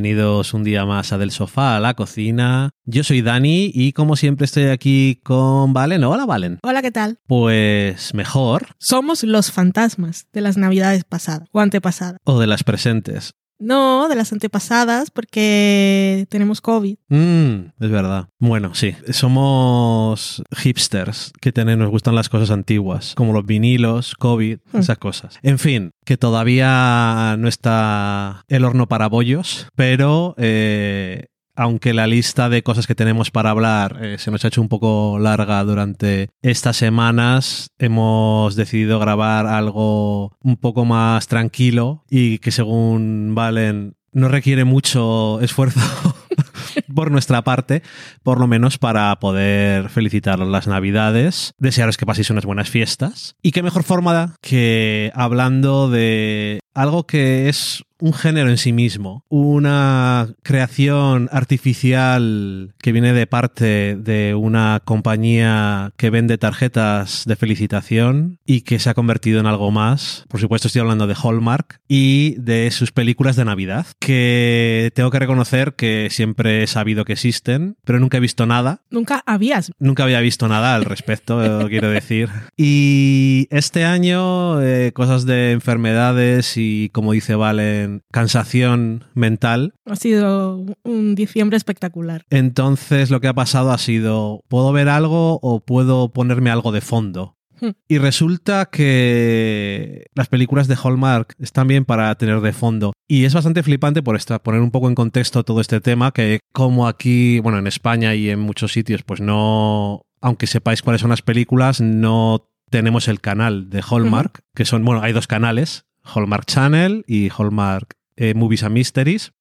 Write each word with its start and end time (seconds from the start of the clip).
bienvenidos 0.00 0.54
un 0.54 0.62
día 0.62 0.86
más 0.86 1.12
a 1.12 1.18
Del 1.18 1.32
Sofá 1.32 1.76
a 1.76 1.80
la 1.80 1.94
Cocina. 1.94 2.70
Yo 2.84 3.02
soy 3.02 3.20
Dani 3.20 3.72
y 3.74 3.92
como 3.92 4.14
siempre 4.14 4.44
estoy 4.44 4.66
aquí 4.66 5.20
con 5.24 5.72
Valen. 5.72 6.04
Hola 6.04 6.24
Valen. 6.24 6.60
Hola, 6.62 6.82
¿qué 6.82 6.92
tal? 6.92 7.18
Pues 7.26 8.14
mejor. 8.14 8.68
Somos 8.78 9.24
los 9.24 9.50
fantasmas 9.50 10.28
de 10.32 10.40
las 10.40 10.56
navidades 10.56 11.02
pasadas 11.02 11.48
o 11.50 11.58
antepasadas. 11.58 12.20
O 12.22 12.38
de 12.38 12.46
las 12.46 12.62
presentes. 12.62 13.32
No, 13.58 14.08
de 14.08 14.14
las 14.14 14.32
antepasadas 14.32 15.10
porque 15.10 16.26
tenemos 16.28 16.60
COVID. 16.60 16.96
Mm, 17.08 17.54
es 17.80 17.90
verdad. 17.90 18.28
Bueno, 18.38 18.74
sí. 18.74 18.94
Somos 19.10 20.42
hipsters 20.56 21.32
que 21.40 21.52
tenemos, 21.52 21.84
nos 21.84 21.90
gustan 21.90 22.14
las 22.14 22.28
cosas 22.28 22.50
antiguas, 22.50 23.14
como 23.16 23.32
los 23.32 23.44
vinilos, 23.46 24.14
COVID, 24.16 24.58
Hmm. 24.72 24.78
esas 24.78 24.98
cosas. 24.98 25.38
En 25.42 25.58
fin, 25.58 25.92
que 26.04 26.16
todavía 26.16 27.36
no 27.38 27.48
está 27.48 28.44
el 28.48 28.64
horno 28.64 28.86
para 28.88 29.08
bollos, 29.08 29.66
pero 29.74 30.34
eh, 30.38 31.26
aunque 31.58 31.92
la 31.92 32.06
lista 32.06 32.48
de 32.48 32.62
cosas 32.62 32.86
que 32.86 32.94
tenemos 32.94 33.32
para 33.32 33.50
hablar 33.50 33.98
eh, 34.00 34.18
se 34.18 34.30
nos 34.30 34.44
ha 34.44 34.48
hecho 34.48 34.62
un 34.62 34.68
poco 34.68 35.18
larga 35.18 35.62
durante 35.64 36.30
estas 36.40 36.76
semanas, 36.76 37.72
hemos 37.78 38.54
decidido 38.54 39.00
grabar 39.00 39.46
algo 39.46 40.36
un 40.40 40.56
poco 40.56 40.84
más 40.84 41.26
tranquilo 41.26 42.04
y 42.08 42.38
que 42.38 42.52
según 42.52 43.32
Valen 43.34 43.96
no 44.12 44.28
requiere 44.28 44.64
mucho 44.64 45.40
esfuerzo 45.40 45.80
por 46.94 47.10
nuestra 47.10 47.42
parte, 47.42 47.82
por 48.22 48.38
lo 48.38 48.46
menos 48.46 48.78
para 48.78 49.14
poder 49.18 49.88
felicitaros 49.88 50.48
las 50.48 50.68
Navidades, 50.68 51.54
desearos 51.58 51.96
que 51.96 52.06
paséis 52.06 52.30
unas 52.30 52.46
buenas 52.46 52.70
fiestas. 52.70 53.34
Y 53.42 53.50
qué 53.50 53.64
mejor 53.64 53.82
forma 53.82 54.36
que 54.40 55.10
hablando 55.12 55.90
de 55.90 56.60
algo 56.72 57.04
que 57.04 57.48
es 57.48 57.82
un 58.00 58.12
género 58.12 58.50
en 58.50 58.58
sí 58.58 58.72
mismo, 58.72 59.24
una 59.28 60.28
creación 60.42 61.28
artificial 61.32 62.74
que 62.78 62.92
viene 62.92 63.12
de 63.12 63.26
parte 63.26 63.96
de 63.96 64.34
una 64.34 64.80
compañía 64.84 65.92
que 65.96 66.10
vende 66.10 66.38
tarjetas 66.38 67.24
de 67.26 67.36
felicitación 67.36 68.38
y 68.46 68.62
que 68.62 68.78
se 68.78 68.90
ha 68.90 68.94
convertido 68.94 69.40
en 69.40 69.46
algo 69.46 69.70
más. 69.70 70.24
Por 70.28 70.40
supuesto 70.40 70.68
estoy 70.68 70.80
hablando 70.80 71.06
de 71.06 71.16
Hallmark 71.20 71.80
y 71.88 72.34
de 72.38 72.70
sus 72.70 72.92
películas 72.92 73.36
de 73.36 73.44
Navidad, 73.44 73.86
que 73.98 74.92
tengo 74.94 75.10
que 75.10 75.18
reconocer 75.18 75.74
que 75.74 76.08
siempre 76.10 76.62
he 76.62 76.66
sabido 76.66 77.04
que 77.04 77.14
existen, 77.14 77.76
pero 77.84 77.98
nunca 78.00 78.18
he 78.18 78.20
visto 78.20 78.46
nada. 78.46 78.82
Nunca 78.90 79.22
habías. 79.26 79.72
Nunca 79.78 80.04
había 80.04 80.20
visto 80.20 80.48
nada 80.48 80.74
al 80.74 80.84
respecto, 80.84 81.38
quiero 81.68 81.90
decir. 81.90 82.28
Y 82.56 83.48
este 83.50 83.84
año, 83.84 84.62
eh, 84.62 84.92
cosas 84.92 85.26
de 85.26 85.52
enfermedades 85.52 86.56
y, 86.56 86.90
como 86.90 87.12
dice 87.12 87.34
Valen, 87.34 87.87
cansación 88.10 89.04
mental. 89.14 89.74
Ha 89.86 89.96
sido 89.96 90.64
un 90.84 91.14
diciembre 91.14 91.56
espectacular. 91.56 92.24
Entonces 92.30 93.10
lo 93.10 93.20
que 93.20 93.28
ha 93.28 93.34
pasado 93.34 93.72
ha 93.72 93.78
sido, 93.78 94.42
¿puedo 94.48 94.72
ver 94.72 94.88
algo 94.88 95.38
o 95.42 95.60
puedo 95.60 96.12
ponerme 96.12 96.50
algo 96.50 96.72
de 96.72 96.80
fondo? 96.80 97.36
Hmm. 97.60 97.70
Y 97.88 97.98
resulta 97.98 98.66
que 98.66 100.06
las 100.14 100.28
películas 100.28 100.68
de 100.68 100.76
Hallmark 100.82 101.34
están 101.38 101.66
bien 101.68 101.84
para 101.84 102.14
tener 102.14 102.40
de 102.40 102.52
fondo. 102.52 102.92
Y 103.08 103.24
es 103.24 103.34
bastante 103.34 103.62
flipante 103.62 104.02
por 104.02 104.16
esta, 104.16 104.42
poner 104.42 104.60
un 104.60 104.70
poco 104.70 104.88
en 104.88 104.94
contexto 104.94 105.44
todo 105.44 105.60
este 105.60 105.80
tema, 105.80 106.12
que 106.12 106.40
como 106.52 106.86
aquí, 106.86 107.40
bueno, 107.40 107.58
en 107.58 107.66
España 107.66 108.14
y 108.14 108.30
en 108.30 108.38
muchos 108.38 108.72
sitios, 108.72 109.02
pues 109.02 109.20
no, 109.20 110.02
aunque 110.20 110.46
sepáis 110.46 110.82
cuáles 110.82 111.00
son 111.00 111.10
las 111.10 111.22
películas, 111.22 111.80
no 111.80 112.48
tenemos 112.70 113.08
el 113.08 113.20
canal 113.20 113.70
de 113.70 113.82
Hallmark, 113.88 114.40
que 114.54 114.64
son, 114.64 114.84
bueno, 114.84 115.02
hay 115.02 115.12
dos 115.12 115.26
canales, 115.26 115.86
Hallmark 116.14 116.46
Channel 116.46 117.04
y 117.06 117.30
Hallmark 117.30 117.94
eh, 118.16 118.34
Movies 118.34 118.62
and 118.62 118.74
Mysteries. 118.74 119.32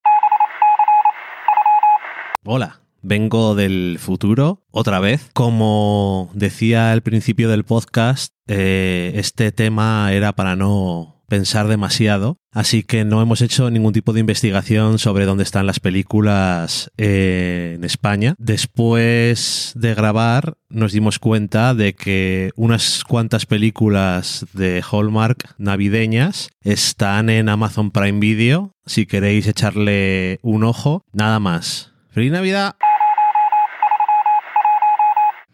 Hola, 2.43 2.81
vengo 3.01 3.55
del 3.55 3.97
futuro 3.99 4.63
otra 4.71 4.99
vez. 4.99 5.29
Como 5.33 6.29
decía 6.33 6.91
al 6.91 7.01
principio 7.01 7.49
del 7.49 7.63
podcast, 7.63 8.33
eh, 8.47 9.13
este 9.15 9.51
tema 9.51 10.13
era 10.13 10.33
para 10.33 10.55
no 10.55 11.16
pensar 11.27 11.67
demasiado, 11.67 12.37
así 12.51 12.83
que 12.83 13.05
no 13.05 13.21
hemos 13.21 13.41
hecho 13.41 13.69
ningún 13.69 13.93
tipo 13.93 14.13
de 14.13 14.19
investigación 14.21 14.97
sobre 14.97 15.25
dónde 15.25 15.43
están 15.43 15.65
las 15.65 15.79
películas 15.79 16.91
eh, 16.97 17.73
en 17.75 17.83
España. 17.83 18.35
Después 18.37 19.73
de 19.75 19.93
grabar 19.93 20.57
nos 20.69 20.91
dimos 20.91 21.19
cuenta 21.19 21.73
de 21.73 21.93
que 21.93 22.51
unas 22.55 23.03
cuantas 23.03 23.45
películas 23.45 24.45
de 24.53 24.83
Hallmark 24.89 25.55
navideñas 25.57 26.49
están 26.61 27.29
en 27.29 27.49
Amazon 27.49 27.91
Prime 27.91 28.19
Video, 28.19 28.73
si 28.85 29.05
queréis 29.05 29.47
echarle 29.47 30.39
un 30.41 30.63
ojo, 30.63 31.03
nada 31.13 31.39
más. 31.39 31.91
¡Feliz 32.09 32.31
Navidad! 32.31 32.75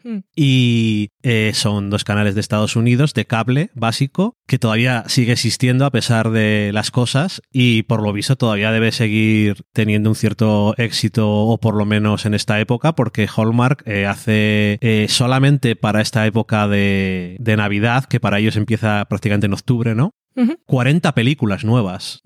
Hmm. 0.03 0.19
Y 0.35 1.09
eh, 1.21 1.51
son 1.53 1.89
dos 1.89 2.03
canales 2.03 2.35
de 2.35 2.41
Estados 2.41 2.75
Unidos 2.75 3.13
de 3.13 3.25
cable 3.25 3.69
básico 3.73 4.35
que 4.47 4.59
todavía 4.59 5.03
sigue 5.07 5.31
existiendo 5.31 5.85
a 5.85 5.91
pesar 5.91 6.31
de 6.31 6.71
las 6.73 6.91
cosas 6.91 7.41
y 7.51 7.83
por 7.83 8.01
lo 8.01 8.11
visto 8.11 8.35
todavía 8.35 8.71
debe 8.71 8.91
seguir 8.91 9.63
teniendo 9.71 10.09
un 10.09 10.15
cierto 10.15 10.75
éxito 10.77 11.29
o 11.29 11.57
por 11.57 11.75
lo 11.75 11.85
menos 11.85 12.25
en 12.25 12.33
esta 12.33 12.59
época 12.59 12.93
porque 12.95 13.27
Hallmark 13.33 13.83
eh, 13.85 14.05
hace 14.05 14.77
eh, 14.81 15.07
solamente 15.09 15.75
para 15.75 16.01
esta 16.01 16.25
época 16.25 16.67
de, 16.67 17.37
de 17.39 17.55
Navidad 17.55 18.05
que 18.05 18.19
para 18.19 18.39
ellos 18.39 18.57
empieza 18.57 19.05
prácticamente 19.05 19.45
en 19.45 19.53
octubre, 19.53 19.95
¿no? 19.95 20.11
Ujú, 20.35 20.57
40 20.65 21.13
películas 21.13 21.63
nuevas 21.63 22.21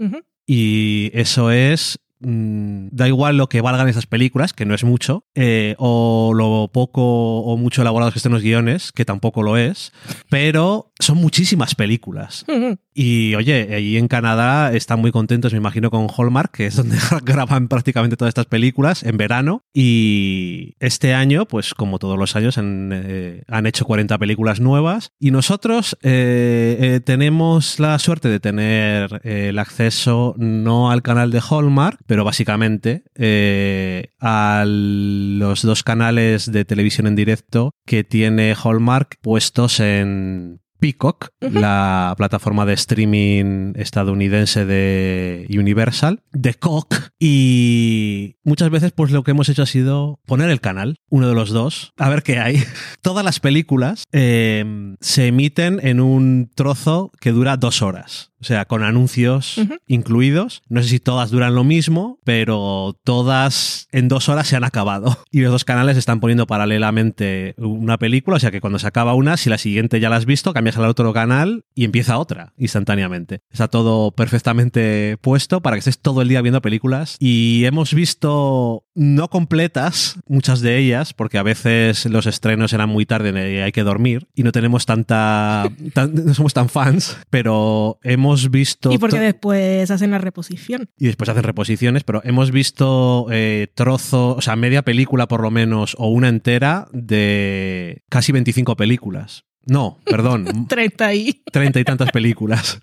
y 0.48 1.12
eso 1.14 1.52
es 1.52 2.00
mm, 2.20 2.88
da 2.92 3.08
igual 3.08 3.38
lo 3.38 3.50
que 3.50 3.62
valgan 3.62 3.88
esas 3.88 4.06
películas, 4.06 4.54
que 4.54 4.66
no 4.66 4.74
es 4.74 4.84
mucho, 4.84 5.26
eh, 5.36 5.76
o 5.78 6.32
lo 6.34 6.70
poco 6.72 7.40
o 7.42 7.58
mucho 7.58 7.82
elaborados 7.82 8.14
que 8.14 8.20
estén 8.20 8.32
los 8.32 8.42
guiones, 8.42 8.92
que 8.92 9.06
tampoco 9.06 9.44
lo 9.44 9.58
es, 9.58 9.94
pero 10.30 10.92
son 11.00 11.18
muchísimas 11.18 11.76
películas. 11.76 12.46
Y 12.94 13.36
oye, 13.36 13.76
allí 13.76 13.98
en 13.98 14.08
Canadá 14.08 14.74
están 14.74 15.00
muy 15.00 15.12
contentos, 15.12 15.52
me 15.54 15.60
imagino, 15.60 15.92
con 15.92 16.08
Hallmark, 16.08 16.52
que 16.52 16.66
es 16.68 16.76
donde 16.76 16.98
graban 17.24 17.68
prácticamente 17.68 18.18
todas 18.18 18.32
estas 18.32 18.48
películas 18.48 19.04
en 19.04 19.18
verano. 19.18 19.64
Y 19.74 20.76
este 20.80 21.14
año, 21.14 21.46
pues 21.46 21.74
como 21.74 22.00
todos 22.00 22.18
los 22.18 22.36
años, 22.36 22.58
han, 22.58 22.92
eh, 22.94 23.44
han 23.48 23.68
hecho 23.68 23.86
40 23.86 24.18
películas 24.18 24.60
nuevas. 24.60 25.12
Y 25.20 25.32
nosotros 25.32 25.98
eh, 26.02 26.78
eh, 26.80 27.00
tenemos 27.00 27.80
la 27.80 27.98
suerte 28.00 28.30
de 28.30 28.40
tener 28.40 29.22
el 29.24 29.60
acceso 29.60 30.36
no 30.38 30.92
al 30.92 31.02
canal 31.02 31.32
de 31.32 31.42
Hallmark, 31.48 32.00
pero 32.06 32.24
básicamente 32.24 33.04
eh, 33.16 34.10
a 34.20 34.64
los 34.68 35.62
dos 35.62 35.84
canales 35.84 36.52
de 36.52 36.66
televisión 36.66 37.08
en 37.08 37.16
directo 37.16 37.72
que 37.86 38.04
tiene 38.04 38.56
Hallmark 38.56 39.18
puestos 39.22 39.80
en 39.80 40.62
Peacock, 40.80 41.30
Ujú. 41.42 41.60
la 41.60 42.14
plataforma 42.18 42.66
de 42.66 42.74
streaming 42.74 43.74
estadounidense 43.76 44.66
de 44.66 45.46
Universal, 45.50 46.22
de 46.32 46.54
Cock, 46.54 46.94
y 47.20 48.36
muchas 48.44 48.70
veces 48.70 48.92
pues 48.92 49.12
lo 49.12 49.24
que 49.24 49.32
hemos 49.32 49.50
hecho 49.50 49.64
ha 49.64 49.68
sido 49.68 50.20
poner 50.26 50.50
el 50.50 50.62
canal, 50.62 50.98
uno 51.10 51.28
de 51.28 51.36
los 51.36 51.50
dos, 51.50 51.94
a 51.98 52.10
ver 52.10 52.24
qué 52.24 52.40
hay. 52.40 52.64
Todas 53.02 53.24
las 53.26 53.40
películas 53.40 54.04
eh, 54.12 54.96
se 55.02 55.28
emiten 55.28 55.80
en 55.84 56.00
un 56.00 56.50
trozo 56.56 57.12
que 57.20 57.32
dura 57.32 57.58
dos 57.58 57.82
horas. 57.82 58.32
O 58.40 58.44
sea, 58.44 58.66
con 58.66 58.84
anuncios 58.84 59.58
Ujú. 59.58 59.78
incluidos. 59.88 60.62
No 60.70 60.84
sé 60.84 60.90
si 60.90 61.00
todas 61.00 61.32
duran 61.32 61.56
lo 61.56 61.64
mismo, 61.64 62.20
pero 62.24 62.96
todas 63.04 63.88
en 63.92 64.08
dos 64.10 64.30
horas 64.30 64.48
se 64.48 64.56
han 64.56 64.64
acabado. 64.64 65.18
Y 65.32 65.42
los 65.42 65.52
dos 65.52 65.66
canales 65.66 65.98
están 65.98 66.20
poniendo 66.20 66.46
paralelamente 66.46 67.56
una 67.58 67.98
película, 67.98 68.38
o 68.38 68.40
sea 68.40 68.52
que 68.52 68.62
cuando 68.62 68.78
se 68.80 68.86
acaba 68.88 69.16
una, 69.16 69.38
si 69.38 69.50
la 69.50 69.58
siguiente 69.58 70.00
ya 70.00 70.10
la 70.10 70.18
has 70.18 70.26
visto, 70.26 70.54
cambias 70.68 70.78
al 70.78 70.90
otro 70.90 71.14
canal 71.14 71.64
y 71.76 71.86
empieza 71.86 72.18
otra 72.18 72.54
instantáneamente. 72.58 73.42
Está 73.52 73.68
todo 73.68 74.12
perfectamente 74.12 75.18
puesto 75.22 75.62
para 75.62 75.76
que 75.76 75.80
estés 75.80 76.00
todo 76.00 76.22
el 76.22 76.28
día 76.28 76.42
viendo 76.42 76.62
películas. 76.62 77.16
Y 77.20 77.64
hemos 77.66 77.94
visto 77.94 78.84
no 78.96 79.30
completas, 79.30 80.16
muchas 80.28 80.62
de 80.62 80.78
ellas, 80.78 81.14
porque 81.14 81.38
a 81.38 81.44
veces 81.44 82.06
los 82.08 82.26
estrenos 82.26 82.74
eran 82.74 82.90
muy 82.90 83.06
tarde 83.06 83.54
y 83.54 83.58
hay 83.60 83.72
que 83.72 83.84
dormir 83.84 84.28
y 84.36 84.44
no 84.44 84.52
tenemos 84.52 84.86
tanta, 84.86 85.70
tan- 85.94 86.14
no 86.26 86.34
somos 86.34 86.54
tan 86.54 86.68
fans, 86.70 87.18
pero 87.30 88.00
hemos 88.04 88.50
visto 88.50 88.92
Y 88.92 88.98
porque 88.98 89.20
después 89.20 89.90
hacen 89.92 90.12
la 90.12 90.18
reposición. 90.18 90.90
y 90.98 91.06
después 91.08 91.30
hacen 91.30 91.44
reposiciones, 91.44 92.04
pero 92.04 92.22
hemos 92.24 92.52
visto 92.52 93.28
eh, 93.32 93.68
trozo, 93.76 94.36
o 94.36 94.42
sea, 94.42 94.56
media 94.56 94.82
película 94.82 95.28
por 95.28 95.42
lo 95.42 95.52
menos, 95.52 95.96
o 96.00 96.08
una 96.08 96.30
entera 96.30 96.88
de 96.92 98.04
casi 98.10 98.32
25 98.32 98.76
películas. 98.76 99.44
No, 99.68 100.00
perdón, 100.06 100.66
30 100.68 101.14
y 101.14 101.44
treinta 101.52 101.80
y 101.80 101.84
tantas 101.84 102.12
películas. 102.12 102.80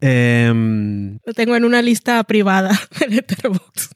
Em, 0.00 1.18
lo 1.24 1.32
tengo 1.34 1.56
en 1.56 1.64
una 1.64 1.80
lista 1.80 2.22
privada 2.24 2.78
de 3.00 3.08
Letterboxd. 3.08 3.92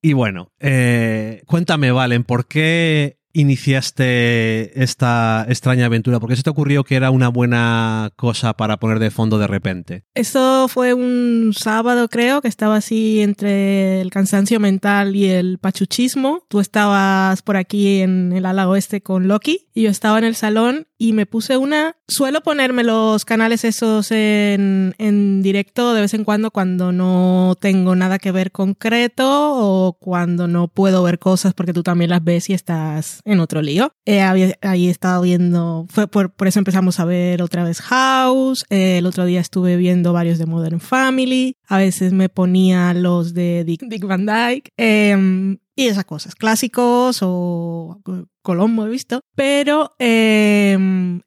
y 0.00 0.12
bueno, 0.12 0.52
eh, 0.60 1.42
cuéntame, 1.46 1.90
Valen, 1.90 2.24
¿por 2.24 2.46
qué 2.46 3.18
iniciaste 3.32 4.82
esta 4.82 5.46
extraña 5.48 5.86
aventura? 5.86 6.18
¿Por 6.18 6.28
qué 6.28 6.36
se 6.36 6.42
te 6.42 6.50
ocurrió 6.50 6.82
que 6.82 6.96
era 6.96 7.10
una 7.10 7.28
buena 7.28 8.10
cosa 8.16 8.54
para 8.54 8.78
poner 8.78 8.98
de 8.98 9.10
fondo 9.10 9.38
de 9.38 9.46
repente? 9.46 10.04
Eso 10.14 10.66
fue 10.68 10.94
un 10.94 11.52
sábado, 11.56 12.08
creo, 12.08 12.40
que 12.40 12.48
estaba 12.48 12.76
así 12.76 13.20
entre 13.20 14.00
el 14.00 14.10
cansancio 14.10 14.60
mental 14.60 15.14
y 15.14 15.26
el 15.26 15.58
pachuchismo. 15.58 16.44
Tú 16.48 16.60
estabas 16.60 17.42
por 17.42 17.56
aquí 17.56 18.00
en 18.00 18.32
el 18.32 18.46
ala 18.46 18.68
oeste 18.68 19.02
con 19.02 19.28
Loki 19.28 19.68
y 19.72 19.82
yo 19.82 19.90
estaba 19.90 20.18
en 20.18 20.24
el 20.24 20.34
salón 20.34 20.87
y 20.98 21.12
me 21.12 21.26
puse 21.26 21.56
una. 21.56 21.96
Suelo 22.08 22.42
ponerme 22.42 22.82
los 22.82 23.24
canales 23.24 23.64
esos 23.64 24.10
en, 24.10 24.94
en, 24.98 25.42
directo 25.42 25.94
de 25.94 26.00
vez 26.00 26.14
en 26.14 26.24
cuando 26.24 26.50
cuando 26.50 26.90
no 26.90 27.56
tengo 27.60 27.94
nada 27.94 28.18
que 28.18 28.32
ver 28.32 28.50
concreto 28.50 29.24
o 29.26 29.92
cuando 29.92 30.48
no 30.48 30.66
puedo 30.68 31.02
ver 31.04 31.18
cosas 31.18 31.54
porque 31.54 31.72
tú 31.72 31.82
también 31.82 32.10
las 32.10 32.24
ves 32.24 32.50
y 32.50 32.54
estás 32.54 33.20
en 33.24 33.38
otro 33.38 33.62
lío. 33.62 33.92
Eh, 34.04 34.20
ahí 34.20 34.88
he 34.88 34.90
estado 34.90 35.22
viendo, 35.22 35.86
fue 35.88 36.08
por, 36.08 36.30
por, 36.30 36.48
eso 36.48 36.58
empezamos 36.58 36.98
a 36.98 37.04
ver 37.04 37.42
otra 37.42 37.62
vez 37.62 37.80
House. 37.80 38.64
Eh, 38.68 38.98
el 38.98 39.06
otro 39.06 39.24
día 39.24 39.40
estuve 39.40 39.76
viendo 39.76 40.12
varios 40.12 40.38
de 40.38 40.46
Modern 40.46 40.80
Family. 40.80 41.56
A 41.68 41.78
veces 41.78 42.12
me 42.12 42.28
ponía 42.28 42.92
los 42.94 43.34
de 43.34 43.62
Dick, 43.64 43.82
Dick 43.82 44.04
Van 44.04 44.26
Dyke. 44.26 44.72
Eh, 44.76 45.58
y 45.78 45.86
esas 45.86 46.04
cosas, 46.04 46.34
clásicos 46.34 47.20
o 47.22 48.00
Colombo 48.42 48.84
he 48.84 48.90
visto, 48.90 49.20
pero 49.36 49.92
eh, 50.00 50.76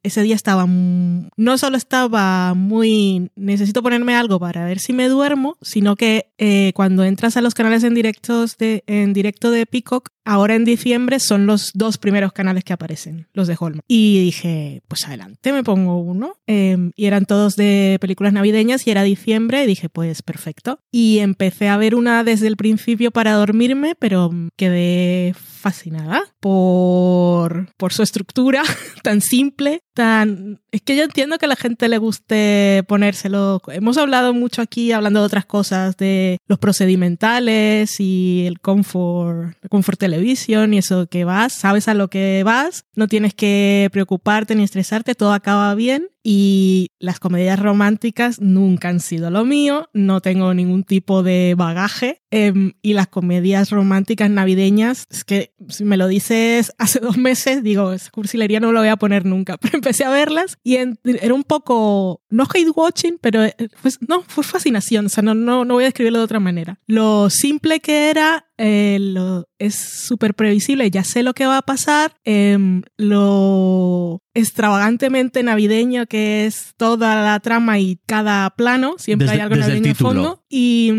ese 0.02 0.20
día 0.20 0.34
estaba, 0.34 0.66
no 0.66 1.56
solo 1.56 1.78
estaba 1.78 2.52
muy, 2.52 3.30
necesito 3.34 3.82
ponerme 3.82 4.14
algo 4.14 4.38
para 4.38 4.66
ver 4.66 4.78
si 4.78 4.92
me 4.92 5.08
duermo, 5.08 5.56
sino 5.62 5.96
que 5.96 6.34
eh, 6.36 6.72
cuando 6.74 7.02
entras 7.02 7.38
a 7.38 7.40
los 7.40 7.54
canales 7.54 7.82
en, 7.82 7.94
directos 7.94 8.58
de, 8.58 8.84
en 8.86 9.14
directo 9.14 9.50
de 9.50 9.64
Peacock, 9.64 10.10
ahora 10.24 10.54
en 10.54 10.64
diciembre 10.64 11.20
son 11.20 11.46
los 11.46 11.72
dos 11.74 11.98
primeros 11.98 12.32
canales 12.32 12.64
que 12.64 12.72
aparecen, 12.72 13.28
los 13.32 13.48
de 13.48 13.56
Holman. 13.58 13.82
Y 13.88 14.20
dije, 14.24 14.82
pues 14.88 15.06
adelante, 15.06 15.52
me 15.52 15.64
pongo 15.64 15.98
uno. 16.00 16.36
Eh, 16.46 16.90
y 16.96 17.06
eran 17.06 17.26
todos 17.26 17.56
de 17.56 17.98
películas 18.00 18.32
navideñas 18.32 18.86
y 18.86 18.90
era 18.90 19.02
diciembre 19.02 19.64
y 19.64 19.66
dije, 19.66 19.88
pues 19.88 20.22
perfecto. 20.22 20.80
Y 20.90 21.18
empecé 21.18 21.68
a 21.68 21.76
ver 21.76 21.94
una 21.94 22.24
desde 22.24 22.46
el 22.46 22.56
principio 22.56 23.10
para 23.10 23.32
dormirme, 23.34 23.94
pero 23.98 24.30
quedé 24.56 25.34
fascinada 25.34 26.24
por, 26.40 27.68
por 27.76 27.92
su 27.92 28.02
estructura 28.02 28.62
tan 29.02 29.20
simple, 29.20 29.80
tan... 29.94 30.60
Es 30.70 30.82
que 30.82 30.96
yo 30.96 31.04
entiendo 31.04 31.38
que 31.38 31.46
a 31.46 31.48
la 31.48 31.56
gente 31.56 31.88
le 31.88 31.98
guste 31.98 32.84
ponérselo. 32.88 33.60
Hemos 33.68 33.98
hablado 33.98 34.32
mucho 34.34 34.62
aquí, 34.62 34.92
hablando 34.92 35.20
de 35.20 35.26
otras 35.26 35.46
cosas, 35.46 35.96
de 35.96 36.38
los 36.46 36.58
procedimentales 36.58 38.00
y 38.00 38.44
el 38.46 38.60
comfort, 38.60 39.56
el 39.62 39.68
comfort 39.68 39.98
television 39.98 40.74
y 40.74 40.78
eso 40.78 41.06
que 41.06 41.24
vas, 41.24 41.52
sabes 41.52 41.88
a 41.88 41.94
lo 41.94 42.08
que 42.08 42.42
vas, 42.44 42.84
no 42.94 43.08
tienes 43.08 43.34
que 43.34 43.88
preocuparte 43.92 44.54
ni 44.54 44.62
estresarte, 44.62 45.14
todo 45.14 45.32
acaba 45.32 45.74
bien 45.74 46.08
y 46.22 46.88
las 46.98 47.18
comedias 47.18 47.58
románticas 47.58 48.40
nunca 48.40 48.88
han 48.88 49.00
sido 49.00 49.30
lo 49.30 49.44
mío, 49.44 49.88
no 49.92 50.20
tengo 50.20 50.54
ningún 50.54 50.84
tipo 50.84 51.22
de 51.22 51.54
bagaje 51.56 52.22
eh, 52.30 52.52
y 52.80 52.92
las 52.94 53.08
comedias 53.08 53.70
románticas 53.70 54.30
navideñas, 54.30 55.06
es 55.10 55.24
que 55.24 55.52
si 55.68 55.84
me 55.84 55.96
lo 55.96 56.06
dices 56.06 56.72
hace 56.78 57.00
dos 57.00 57.18
meses, 57.18 57.62
digo, 57.62 57.92
esa 57.92 58.10
cursilería 58.10 58.60
no 58.60 58.72
lo 58.72 58.80
voy 58.80 58.88
a 58.88 58.96
poner 58.96 59.26
nunca, 59.26 59.56
pero 59.58 59.80
empecé 59.82 60.04
a 60.04 60.10
verlas 60.10 60.58
y 60.62 60.76
en, 60.76 60.98
era 61.02 61.34
un 61.34 61.42
poco, 61.42 62.22
no 62.30 62.44
hate 62.44 62.70
watching, 62.74 63.18
pero 63.20 63.40
pues, 63.82 63.98
no, 64.06 64.22
fue 64.22 64.44
fascinación, 64.44 65.06
o 65.06 65.08
sea, 65.08 65.24
no, 65.24 65.34
no, 65.34 65.64
no 65.64 65.74
voy 65.74 65.84
a 65.84 65.86
describirlo 65.88 66.20
de 66.20 66.24
otra 66.24 66.38
manera. 66.38 66.78
Lo 66.86 67.28
simple 67.30 67.80
que 67.80 68.08
era 68.08 68.46
eh, 68.64 68.98
lo, 69.00 69.48
es 69.58 69.74
súper 69.74 70.34
previsible, 70.34 70.88
ya 70.90 71.02
sé 71.02 71.22
lo 71.24 71.34
que 71.34 71.46
va 71.46 71.58
a 71.58 71.62
pasar, 71.62 72.14
eh, 72.24 72.56
lo 72.96 74.20
extravagantemente 74.34 75.42
navideño 75.42 76.06
que 76.06 76.46
es 76.46 76.72
toda 76.78 77.22
la 77.22 77.38
trama 77.40 77.78
y 77.78 77.98
cada 78.06 78.48
plano, 78.50 78.94
siempre 78.98 79.26
Desde- 79.26 79.34
hay 79.36 79.42
algo 79.42 79.56
navideño 79.56 79.82
de 79.82 79.88
título. 79.94 80.08
fondo. 80.10 80.42
Y, 80.48 80.92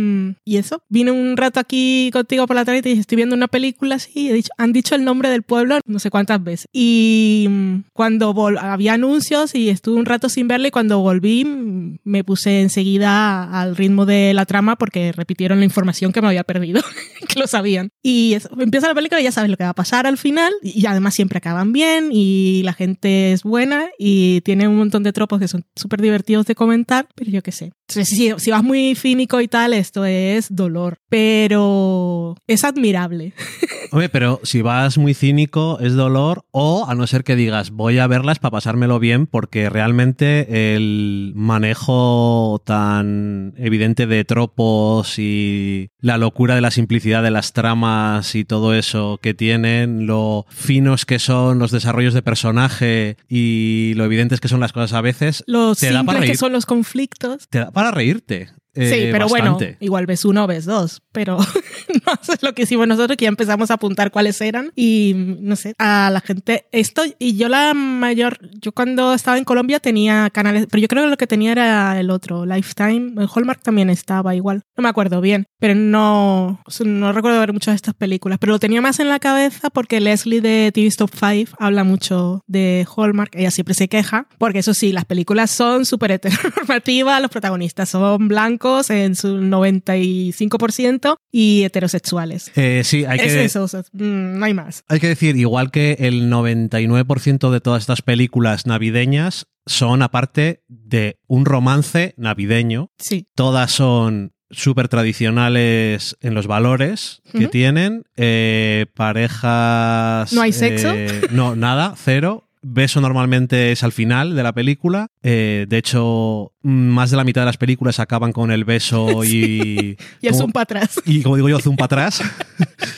y 0.46 0.58
eso, 0.58 0.84
vine 0.90 1.12
un 1.12 1.38
rato 1.38 1.60
aquí 1.60 2.10
contigo 2.12 2.46
por 2.48 2.56
la 2.56 2.66
tarde 2.66 2.80
y 2.80 2.82
te 2.82 2.90
dije, 2.90 3.02
estoy 3.02 3.16
viendo 3.16 3.36
una 3.36 3.48
película 3.48 3.96
así, 3.96 4.30
he 4.30 4.34
dicho, 4.34 4.50
han 4.58 4.74
dicho 4.74 4.94
el 4.96 5.04
nombre 5.04 5.30
del 5.30 5.44
pueblo 5.44 5.80
no 5.86 6.00
sé 6.00 6.10
cuántas 6.10 6.44
veces. 6.44 6.68
Y 6.74 7.48
mm, 7.50 7.76
cuando 7.94 8.34
vol- 8.34 8.60
había 8.60 8.94
anuncios 8.94 9.56
y 9.56 9.70
estuve 9.70 9.98
un 10.00 10.06
rato 10.06 10.30
sin 10.30 10.48
verla 10.48 10.68
y 10.68 10.72
cuando 10.72 11.00
volví 11.00 11.46
mm, 11.46 12.00
me 12.04 12.24
puse 12.24 12.62
enseguida 12.62 13.60
al 13.60 13.76
ritmo 13.76 14.06
de 14.06 14.34
la 14.34 14.46
trama 14.46 14.76
porque 14.76 15.12
repitieron 15.12 15.60
la 15.60 15.66
información 15.66 16.12
que 16.12 16.22
me 16.22 16.28
había 16.28 16.44
perdido, 16.44 16.82
que 17.28 17.40
lo 17.40 17.48
sabían. 17.54 17.90
Y 18.04 18.36
empieza 18.60 18.88
la 18.90 18.96
película 18.96 19.22
y 19.22 19.24
ya 19.24 19.32
sabes 19.32 19.50
lo 19.50 19.58
que 19.58 19.64
va 19.64 19.70
a 19.70 19.74
pasar 19.76 20.06
al 20.08 20.18
final 20.18 20.52
y 20.62 20.86
además 20.86 21.16
siempre 21.16 21.38
acaban 21.38 21.72
bien 21.72 22.10
y 22.12 22.62
la 22.64 22.74
gente 22.74 23.32
es 23.32 23.44
buena 23.44 23.90
y 23.98 24.42
tiene 24.42 24.68
un 24.68 24.76
montón 24.78 25.04
de 25.04 25.14
tropos 25.14 25.40
que 25.40 25.48
son 25.48 25.64
súper 25.76 26.02
divertidos 26.02 26.46
de 26.46 26.56
comentar, 26.56 27.08
pero 27.16 27.32
yo 27.32 27.42
qué 27.42 27.52
sé. 27.52 27.72
Si, 27.88 28.04
si- 28.06 28.32
si 28.38 28.52
vas 28.52 28.64
muy 28.64 28.96
fínico 28.96 29.40
y 29.42 29.48
tal, 29.48 29.74
esto 29.74 30.04
es 30.06 30.48
dolor, 30.54 30.98
pero 31.10 32.36
es 32.48 32.64
admirable. 32.64 33.34
Hombre, 33.92 34.10
pero 34.10 34.40
si 34.44 34.62
vas 34.64 34.98
muy 34.98 35.14
cínico 35.14 35.78
es 35.80 35.94
dolor 35.94 36.46
o 36.52 36.86
a 36.90 36.96
no 36.96 37.06
ser 37.06 37.24
que 37.24 37.36
digas 37.36 37.70
voy 37.70 38.00
a 38.00 38.08
verlas 38.08 38.40
para 38.40 38.52
pasármelo 38.54 38.98
bien 39.00 39.28
porque 39.28 39.70
realmente 39.70 40.76
el 40.76 41.32
manejo 41.36 42.62
tan 42.66 43.54
evidente 43.58 44.08
de 44.08 44.26
tropos 44.26 45.20
y 45.20 45.90
la 46.00 46.18
locura 46.18 46.56
de 46.56 46.62
la 46.62 46.72
simplicidad 46.72 47.22
de 47.24 47.32
las 47.34 47.54
tramas 47.54 48.36
y 48.36 48.46
todo 48.46 48.74
eso 48.74 49.20
que 49.22 49.34
tienen, 49.34 50.08
lo 50.08 50.46
finos 50.50 51.06
que 51.06 51.20
son 51.20 51.60
los 51.60 51.72
desarrollos 51.72 52.14
de 52.14 52.22
personaje 52.22 53.18
y 53.28 53.94
lo 53.96 54.06
evidentes 54.06 54.40
que 54.40 54.48
son 54.48 54.60
las 54.60 54.72
cosas 54.72 54.94
a 54.94 55.02
veces, 55.02 55.44
Lo 55.48 55.76
te 55.76 55.92
da 55.92 56.04
para 56.04 56.20
simples 56.20 56.32
que 56.32 56.38
son 56.38 56.54
los 56.54 56.66
conflictos. 56.66 57.48
Te 57.50 57.60
da 57.60 57.72
para 57.72 57.92
reírte. 57.92 58.50
Eh, 58.76 58.90
sí, 58.90 59.10
pero 59.12 59.28
bastante. 59.30 59.66
bueno, 59.66 59.78
igual 59.80 60.06
ves 60.08 60.26
uno 60.26 60.48
ves 60.48 60.66
dos, 60.66 61.04
pero 61.12 61.38
no 62.06 62.14
sé 62.22 62.34
lo 62.42 62.54
que 62.54 62.64
hicimos 62.64 62.88
nosotros, 62.88 63.18
que 63.18 63.26
ya 63.26 63.30
empezamos 63.30 63.70
a 63.70 63.76
apuntar 63.76 64.10
cuáles 64.10 64.42
eran 64.42 64.72
y 64.76 65.14
no 65.16 65.56
sé, 65.56 65.76
a 65.78 66.10
la 66.12 66.22
gente, 66.22 66.66
esto, 66.72 67.04
y 67.20 67.38
yo 67.38 67.50
la 67.50 67.76
mayor, 67.76 68.40
yo 68.60 68.72
cuando 68.72 69.14
estaba 69.14 69.38
en 69.38 69.44
Colombia 69.44 69.80
tenía 69.80 70.30
canales, 70.32 70.66
pero 70.70 70.82
yo 70.82 70.88
creo 70.88 71.04
que 71.04 71.10
lo 71.10 71.18
que 71.18 71.28
tenía 71.28 71.52
era 71.52 72.00
el 72.00 72.10
otro, 72.10 72.46
Lifetime, 72.46 73.14
el 73.22 73.30
Hallmark 73.34 73.62
también 73.62 73.92
estaba 73.92 74.34
igual, 74.34 74.64
no 74.76 74.82
me 74.82 74.90
acuerdo 74.90 75.22
bien, 75.22 75.46
pero 75.60 75.76
no, 75.76 76.60
no 76.84 77.14
recuerdo 77.14 77.40
ver 77.40 77.54
muchas 77.54 77.74
de 77.74 77.78
estas 77.78 77.94
películas, 77.94 78.40
pero 78.40 78.54
lo 78.54 78.60
tenía 78.60 78.82
más 78.82 79.00
en 79.00 79.10
la 79.10 79.20
cabeza 79.20 79.70
porque 79.70 80.00
Leslie 80.00 80.42
de 80.42 80.72
TV 80.74 80.88
Stop 80.88 81.12
5 81.14 81.58
habla 81.60 81.84
mucho 81.84 82.42
de 82.48 82.88
Hallmark, 82.98 83.36
ella 83.36 83.52
siempre 83.52 83.76
se 83.76 83.88
queja, 83.88 84.28
porque 84.40 84.60
eso 84.60 84.74
sí, 84.74 84.92
las 84.92 85.06
películas 85.06 85.52
son 85.52 85.86
súper 85.86 86.12
heteronormativas, 86.14 87.22
los 87.22 87.30
protagonistas 87.30 87.90
son 87.90 88.28
blancos 88.28 88.63
en 88.90 89.16
su 89.16 89.40
95% 89.40 91.18
y 91.32 91.64
heterosexuales. 91.64 92.52
Eh, 92.56 92.82
sí, 92.84 93.06
hay 93.06 93.20
es 93.20 93.34
que, 93.34 93.46
eso, 93.46 93.64
o 93.64 93.68
sea, 93.68 93.82
mm, 93.92 94.40
no 94.40 94.46
hay 94.46 94.54
más. 94.54 94.84
Hay 94.88 95.00
que 95.00 95.08
decir, 95.08 95.36
igual 95.36 95.72
que 95.72 95.98
el 96.00 96.30
99% 96.30 97.52
de 97.52 97.62
todas 97.62 97.84
estas 97.84 98.02
películas 98.02 98.66
navideñas 98.66 99.48
son 99.66 100.02
aparte 100.02 100.64
de 100.68 101.20
un 101.28 101.46
romance 101.46 102.14
navideño. 102.18 102.92
Sí, 102.98 103.28
Todas 103.36 103.72
son 103.72 104.34
súper 104.50 104.88
tradicionales 104.88 106.18
en 106.22 106.34
los 106.34 106.48
valores 106.48 107.22
que 107.32 107.48
tienen. 107.48 108.04
Eh, 108.16 108.86
parejas... 108.96 110.32
¿No 110.34 110.42
hay 110.42 110.54
sexo? 110.54 110.92
eh, 110.94 111.22
no, 111.32 111.56
nada, 111.56 111.96
cero. 111.98 112.50
Beso 112.66 113.02
normalmente 113.02 113.72
es 113.74 113.84
al 113.84 113.92
final 113.92 114.36
de 114.36 114.44
la 114.44 114.54
película. 114.54 115.08
Eh, 115.22 115.66
de 115.68 115.78
hecho, 115.78 116.54
más 116.62 117.12
de 117.12 117.18
la 117.18 117.24
mitad 117.24 117.42
de 117.42 117.46
las 117.48 117.58
películas 117.58 118.00
acaban 118.00 118.32
con 118.32 118.52
el 118.52 118.64
beso 118.66 119.24
y... 119.26 119.98
y 120.22 120.28
el 120.28 120.30
como- 120.32 120.38
zoom 120.44 120.52
para 120.54 120.64
atrás. 120.64 121.02
y 121.06 121.22
como 121.22 121.36
digo 121.36 121.50
yo, 121.50 121.60
zoom 121.60 121.76
para 121.76 121.86
atrás. 122.08 122.22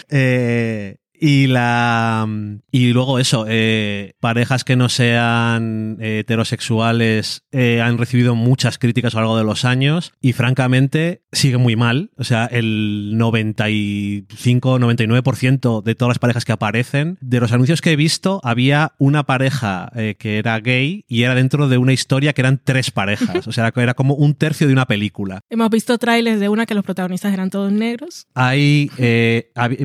Eh, 0.09 0.97
y 1.19 1.47
la 1.47 2.29
y 2.71 2.93
luego 2.93 3.19
eso, 3.19 3.45
eh, 3.47 4.13
parejas 4.19 4.63
que 4.63 4.75
no 4.75 4.89
sean 4.89 5.97
heterosexuales 6.01 7.45
eh, 7.51 7.81
han 7.81 7.97
recibido 7.97 8.35
muchas 8.35 8.77
críticas 8.77 9.15
a 9.15 9.19
lo 9.19 9.21
largo 9.21 9.37
de 9.37 9.45
los 9.45 9.63
años 9.65 10.13
y 10.21 10.33
francamente 10.33 11.23
sigue 11.31 11.57
muy 11.57 11.75
mal. 11.75 12.11
O 12.17 12.23
sea, 12.23 12.45
el 12.45 13.15
95-99% 13.15 15.81
de 15.83 15.95
todas 15.95 16.09
las 16.09 16.19
parejas 16.19 16.45
que 16.45 16.51
aparecen, 16.51 17.17
de 17.21 17.39
los 17.39 17.51
anuncios 17.51 17.81
que 17.81 17.93
he 17.93 17.95
visto, 17.95 18.39
había 18.43 18.91
una 18.97 19.23
pareja 19.23 19.89
eh, 19.95 20.13
que 20.19 20.37
era 20.37 20.59
gay 20.59 21.05
y 21.07 21.23
era 21.23 21.33
dentro 21.35 21.69
de 21.69 21.77
una 21.77 21.93
historia 21.93 22.33
que 22.33 22.41
eran 22.41 22.59
tres 22.63 22.91
parejas. 22.91 23.47
O 23.47 23.51
sea, 23.51 23.71
era 23.75 23.93
como 23.93 24.15
un 24.15 24.33
tercio 24.35 24.67
de 24.67 24.73
una 24.73 24.85
película. 24.85 25.41
Hemos 25.49 25.69
visto 25.69 25.97
trailers 25.97 26.39
de 26.39 26.49
una 26.49 26.65
que 26.65 26.75
los 26.75 26.83
protagonistas 26.83 27.33
eran 27.33 27.49
todos 27.49 27.71
negros. 27.71 28.27
Hay, 28.33 28.91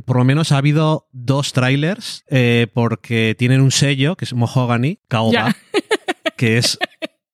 por 0.04 0.16
lo 0.16 0.24
menos 0.24 0.50
ha 0.52 0.58
habido 0.58 1.08
dos 1.24 1.52
trailers 1.52 2.24
eh, 2.28 2.66
porque 2.72 3.34
tienen 3.38 3.60
un 3.60 3.70
sello 3.70 4.16
que 4.16 4.24
es 4.24 4.34
Mahogany, 4.34 4.98
Caoba, 5.08 5.32
Ya. 5.32 5.56
que 6.36 6.58
es 6.58 6.78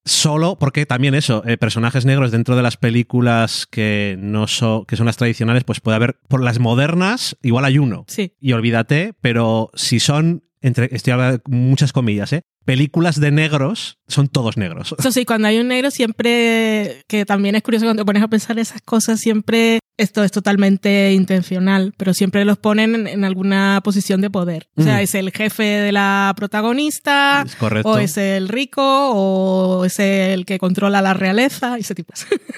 solo 0.04 0.56
porque 0.58 0.86
también 0.86 1.14
eso, 1.14 1.42
eh, 1.46 1.56
personajes 1.56 2.04
negros 2.04 2.30
dentro 2.30 2.56
de 2.56 2.62
las 2.62 2.76
películas 2.76 3.66
que 3.66 4.16
no 4.20 4.46
son, 4.46 4.84
que 4.86 4.96
son 4.96 5.06
las 5.06 5.16
tradicionales, 5.16 5.64
pues 5.64 5.80
puede 5.80 5.96
haber, 5.96 6.18
por 6.28 6.42
las 6.42 6.58
modernas, 6.58 7.36
igual 7.42 7.64
hay 7.64 7.78
uno. 7.78 8.04
Sí, 8.08 8.34
Y 8.40 8.52
olvídate, 8.52 9.14
pero 9.20 9.70
si 9.74 9.98
son 10.00 10.44
entre 10.66 10.88
estoy 10.92 11.12
hablando 11.12 11.40
muchas 11.46 11.92
comillas, 11.92 12.32
¿eh? 12.32 12.42
películas 12.64 13.20
de 13.20 13.30
negros 13.30 13.98
son 14.08 14.26
todos 14.28 14.56
negros. 14.56 14.94
Eso 14.98 15.12
sí, 15.12 15.24
cuando 15.24 15.46
hay 15.48 15.58
un 15.58 15.68
negro 15.68 15.90
siempre, 15.92 17.04
que 17.08 17.24
también 17.24 17.54
es 17.54 17.62
curioso 17.62 17.86
cuando 17.86 18.02
te 18.02 18.06
pones 18.06 18.22
a 18.22 18.28
pensar 18.28 18.58
esas 18.58 18.82
cosas, 18.82 19.20
siempre 19.20 19.78
esto 19.98 20.22
es 20.24 20.30
totalmente 20.32 21.12
intencional, 21.14 21.94
pero 21.96 22.12
siempre 22.12 22.44
los 22.44 22.58
ponen 22.58 23.06
en, 23.06 23.24
alguna 23.24 23.80
posición 23.84 24.20
de 24.20 24.28
poder. 24.30 24.66
O 24.76 24.82
sea, 24.82 24.96
Mm. 24.96 25.00
es 25.00 25.14
el 25.14 25.30
jefe 25.30 25.62
de 25.62 25.92
la 25.92 26.34
protagonista, 26.36 27.44
Es 27.46 27.54
correcto. 27.56 27.88
o 27.88 27.98
es 27.98 28.16
el 28.18 28.48
rico, 28.48 28.82
o 28.82 29.84
es 29.84 29.98
el 30.00 30.44
que 30.44 30.58
controla 30.58 31.00
la 31.00 31.14
realeza, 31.14 31.78
y 31.78 31.82
ese 31.82 31.94
tipo. 31.94 32.12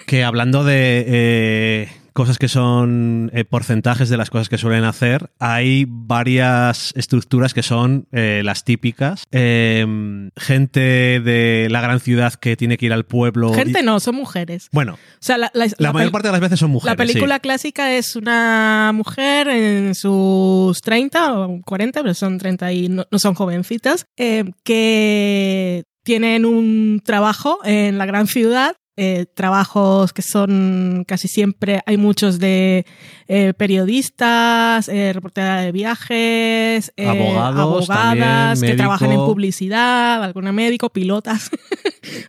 Que 0.06 0.24
hablando 0.24 0.64
de 0.64 1.04
eh, 1.06 1.88
cosas 2.18 2.36
que 2.36 2.48
son 2.48 3.30
eh, 3.32 3.44
porcentajes 3.44 4.08
de 4.08 4.16
las 4.16 4.28
cosas 4.28 4.48
que 4.48 4.58
suelen 4.58 4.82
hacer, 4.82 5.30
hay 5.38 5.86
varias 5.88 6.92
estructuras 6.96 7.54
que 7.54 7.62
son 7.62 8.08
eh, 8.10 8.42
las 8.44 8.64
típicas. 8.64 9.22
Eh, 9.30 9.86
gente 10.36 10.80
de 11.20 11.68
la 11.70 11.80
gran 11.80 12.00
ciudad 12.00 12.34
que 12.34 12.56
tiene 12.56 12.76
que 12.76 12.86
ir 12.86 12.92
al 12.92 13.04
pueblo. 13.06 13.52
y- 13.52 13.54
Gente 13.54 13.84
no, 13.84 14.00
son 14.00 14.16
mujeres. 14.16 14.68
bueno, 14.72 14.94
O 14.94 14.98
sea, 15.20 15.38
la, 15.38 15.48
la- 15.54 15.66
la, 15.66 15.72
la 15.78 15.92
mayor 15.92 16.10
parte 16.10 16.26
de 16.26 16.32
las 16.32 16.40
veces 16.40 16.58
son 16.58 16.70
mujeres. 16.72 16.90
La 16.92 16.96
película 16.96 17.36
sí. 17.36 17.40
clásica 17.40 17.94
es 17.94 18.16
una 18.16 18.90
mujer 18.92 19.46
en 19.46 19.94
sus 19.94 20.80
30 20.80 21.38
o 21.38 21.60
40, 21.64 22.02
pero 22.02 22.14
son 22.14 22.36
30 22.38 22.72
y 22.72 22.88
no, 22.88 23.04
no 23.12 23.18
son 23.20 23.34
jovencitas, 23.34 24.06
que 24.64 25.84
tienen 26.02 26.44
un 26.44 27.00
trabajo 27.04 27.58
en 27.64 27.98
la 27.98 28.06
gran 28.06 28.26
ciudad. 28.26 28.74
Eh, 29.00 29.26
trabajos 29.32 30.12
que 30.12 30.22
son 30.22 31.04
casi 31.06 31.28
siempre, 31.28 31.80
hay 31.86 31.96
muchos 31.96 32.40
de 32.40 32.84
eh, 33.28 33.54
periodistas, 33.54 34.88
eh, 34.88 35.12
reporteras 35.12 35.62
de 35.62 35.70
viajes, 35.70 36.92
eh, 36.96 37.06
Abogados 37.06 37.88
abogadas 37.88 38.58
también, 38.58 38.72
que 38.72 38.76
trabajan 38.76 39.12
en 39.12 39.18
publicidad, 39.18 40.24
alguna 40.24 40.52
médico, 40.52 40.90
pilotas. 40.90 41.50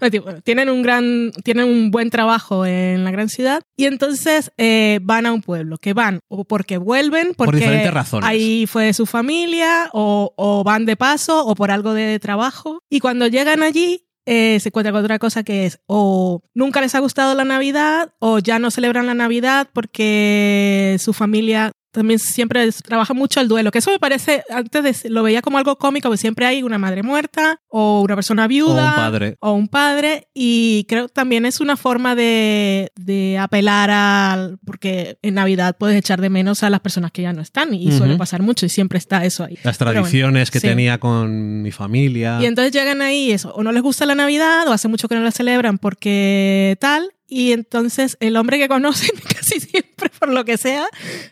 Bueno, 0.01 0.41
tienen 0.43 0.67
un 0.69 0.81
gran, 0.81 1.31
tienen 1.43 1.69
un 1.69 1.89
buen 1.89 2.09
trabajo 2.09 2.65
en 2.65 3.05
la 3.05 3.11
gran 3.11 3.29
ciudad 3.29 3.61
y 3.77 3.85
entonces 3.85 4.51
van 5.01 5.25
a 5.25 5.31
un 5.31 5.41
pueblo, 5.41 5.77
que 5.77 5.93
van 5.93 6.19
o 6.27 6.43
porque 6.43 6.77
vuelven, 6.77 7.33
Por 7.33 7.47
porque 7.47 7.59
diferentes 7.59 7.93
razones. 7.93 8.27
ahí 8.27 8.65
fue 8.67 8.91
su 8.91 9.05
familia, 9.05 9.89
o, 9.93 10.33
o 10.35 10.63
van 10.65 10.85
de 10.85 10.97
paso, 10.97 11.45
o 11.45 11.55
por 11.55 11.71
algo 11.71 11.93
de 11.93 12.19
trabajo. 12.19 12.81
Y 12.89 12.99
cuando 12.99 13.27
llegan 13.27 13.63
allí, 13.63 14.08
eh, 14.31 14.59
se 14.59 14.69
encuentran 14.69 14.93
con 14.93 15.03
otra 15.03 15.17
cosa 15.17 15.41
que 15.41 15.65
es 15.65 15.79
o 15.87 16.43
nunca 16.53 16.81
les 16.81 16.93
ha 16.93 16.99
gustado 16.99 17.33
la 17.33 17.45
Navidad 17.45 18.13
o 18.19 18.37
ya 18.37 18.59
no 18.59 18.69
celebran 18.69 19.07
la 19.07 19.15
Navidad 19.15 19.67
porque 19.73 20.97
su 20.99 21.13
familia 21.13 21.71
también 21.91 22.19
siempre 22.19 22.69
trabaja 22.85 23.13
mucho 23.13 23.39
el 23.41 23.47
duelo, 23.47 23.71
que 23.71 23.79
eso 23.79 23.91
me 23.91 23.99
parece, 23.99 24.43
antes 24.49 25.03
de- 25.03 25.09
lo 25.09 25.23
veía 25.23 25.41
como 25.41 25.57
algo 25.57 25.77
cómico, 25.77 26.07
porque 26.09 26.17
siempre 26.19 26.45
hay 26.45 26.61
una 26.63 26.77
madre 26.77 27.03
muerta 27.03 27.61
o 27.67 28.01
una 28.01 28.15
persona 28.15 28.45
O 28.45 28.47
viuda 28.47 28.85
un 28.89 28.95
padre. 28.95 29.37
o 29.39 29.51
un 29.53 29.67
padre 29.67 30.27
y 30.33 30.85
creo 30.87 31.07
que 31.07 31.13
también 31.13 31.45
es 31.45 31.59
una 31.59 31.77
forma 31.77 32.15
de, 32.15 32.91
de 32.95 33.37
apelar 33.39 33.89
al 33.89 34.59
porque 34.65 35.17
en 35.21 35.33
Navidad 35.35 35.75
puedes 35.79 35.97
echar 35.97 36.21
de 36.21 36.29
menos 36.29 36.63
a 36.63 36.69
las 36.69 36.79
personas 36.79 37.11
que 37.11 37.21
ya 37.23 37.33
no 37.33 37.41
están 37.41 37.73
y 37.73 37.87
Ujú. 37.89 37.97
suele 37.97 38.15
pasar 38.17 38.41
mucho 38.41 38.65
y 38.65 38.69
siempre 38.69 38.97
está 38.99 39.25
eso 39.25 39.43
ahí. 39.43 39.57
Las 39.63 39.77
Pero 39.77 39.91
bueno, 39.91 40.01
tradiciones 40.01 40.51
que 40.51 40.59
sí. 40.59 40.67
tenía 40.67 40.99
con 40.99 41.61
mi 41.61 41.71
familia. 41.71 42.37
Y 42.41 42.45
entonces 42.45 42.71
llegan 42.73 43.01
ahí 43.01 43.31
eso, 43.31 43.53
o 43.55 43.63
no 43.63 43.71
les 43.71 43.81
gusta 43.81 44.05
la 44.05 44.15
Navidad 44.15 44.67
o 44.67 44.73
hace 44.73 44.87
mucho 44.87 45.07
que 45.07 45.15
no 45.15 45.21
la 45.21 45.31
celebran 45.31 45.77
porque 45.77 46.77
tal 46.79 47.11
y 47.29 47.51
entonces 47.51 48.17
el 48.19 48.35
hombre 48.37 48.57
que 48.57 48.67
conocen 48.67 49.11
casi 49.35 49.59
siempre 49.59 50.09
por 50.19 50.29
lo 50.29 50.45
que 50.45 50.57
sea 50.57 50.85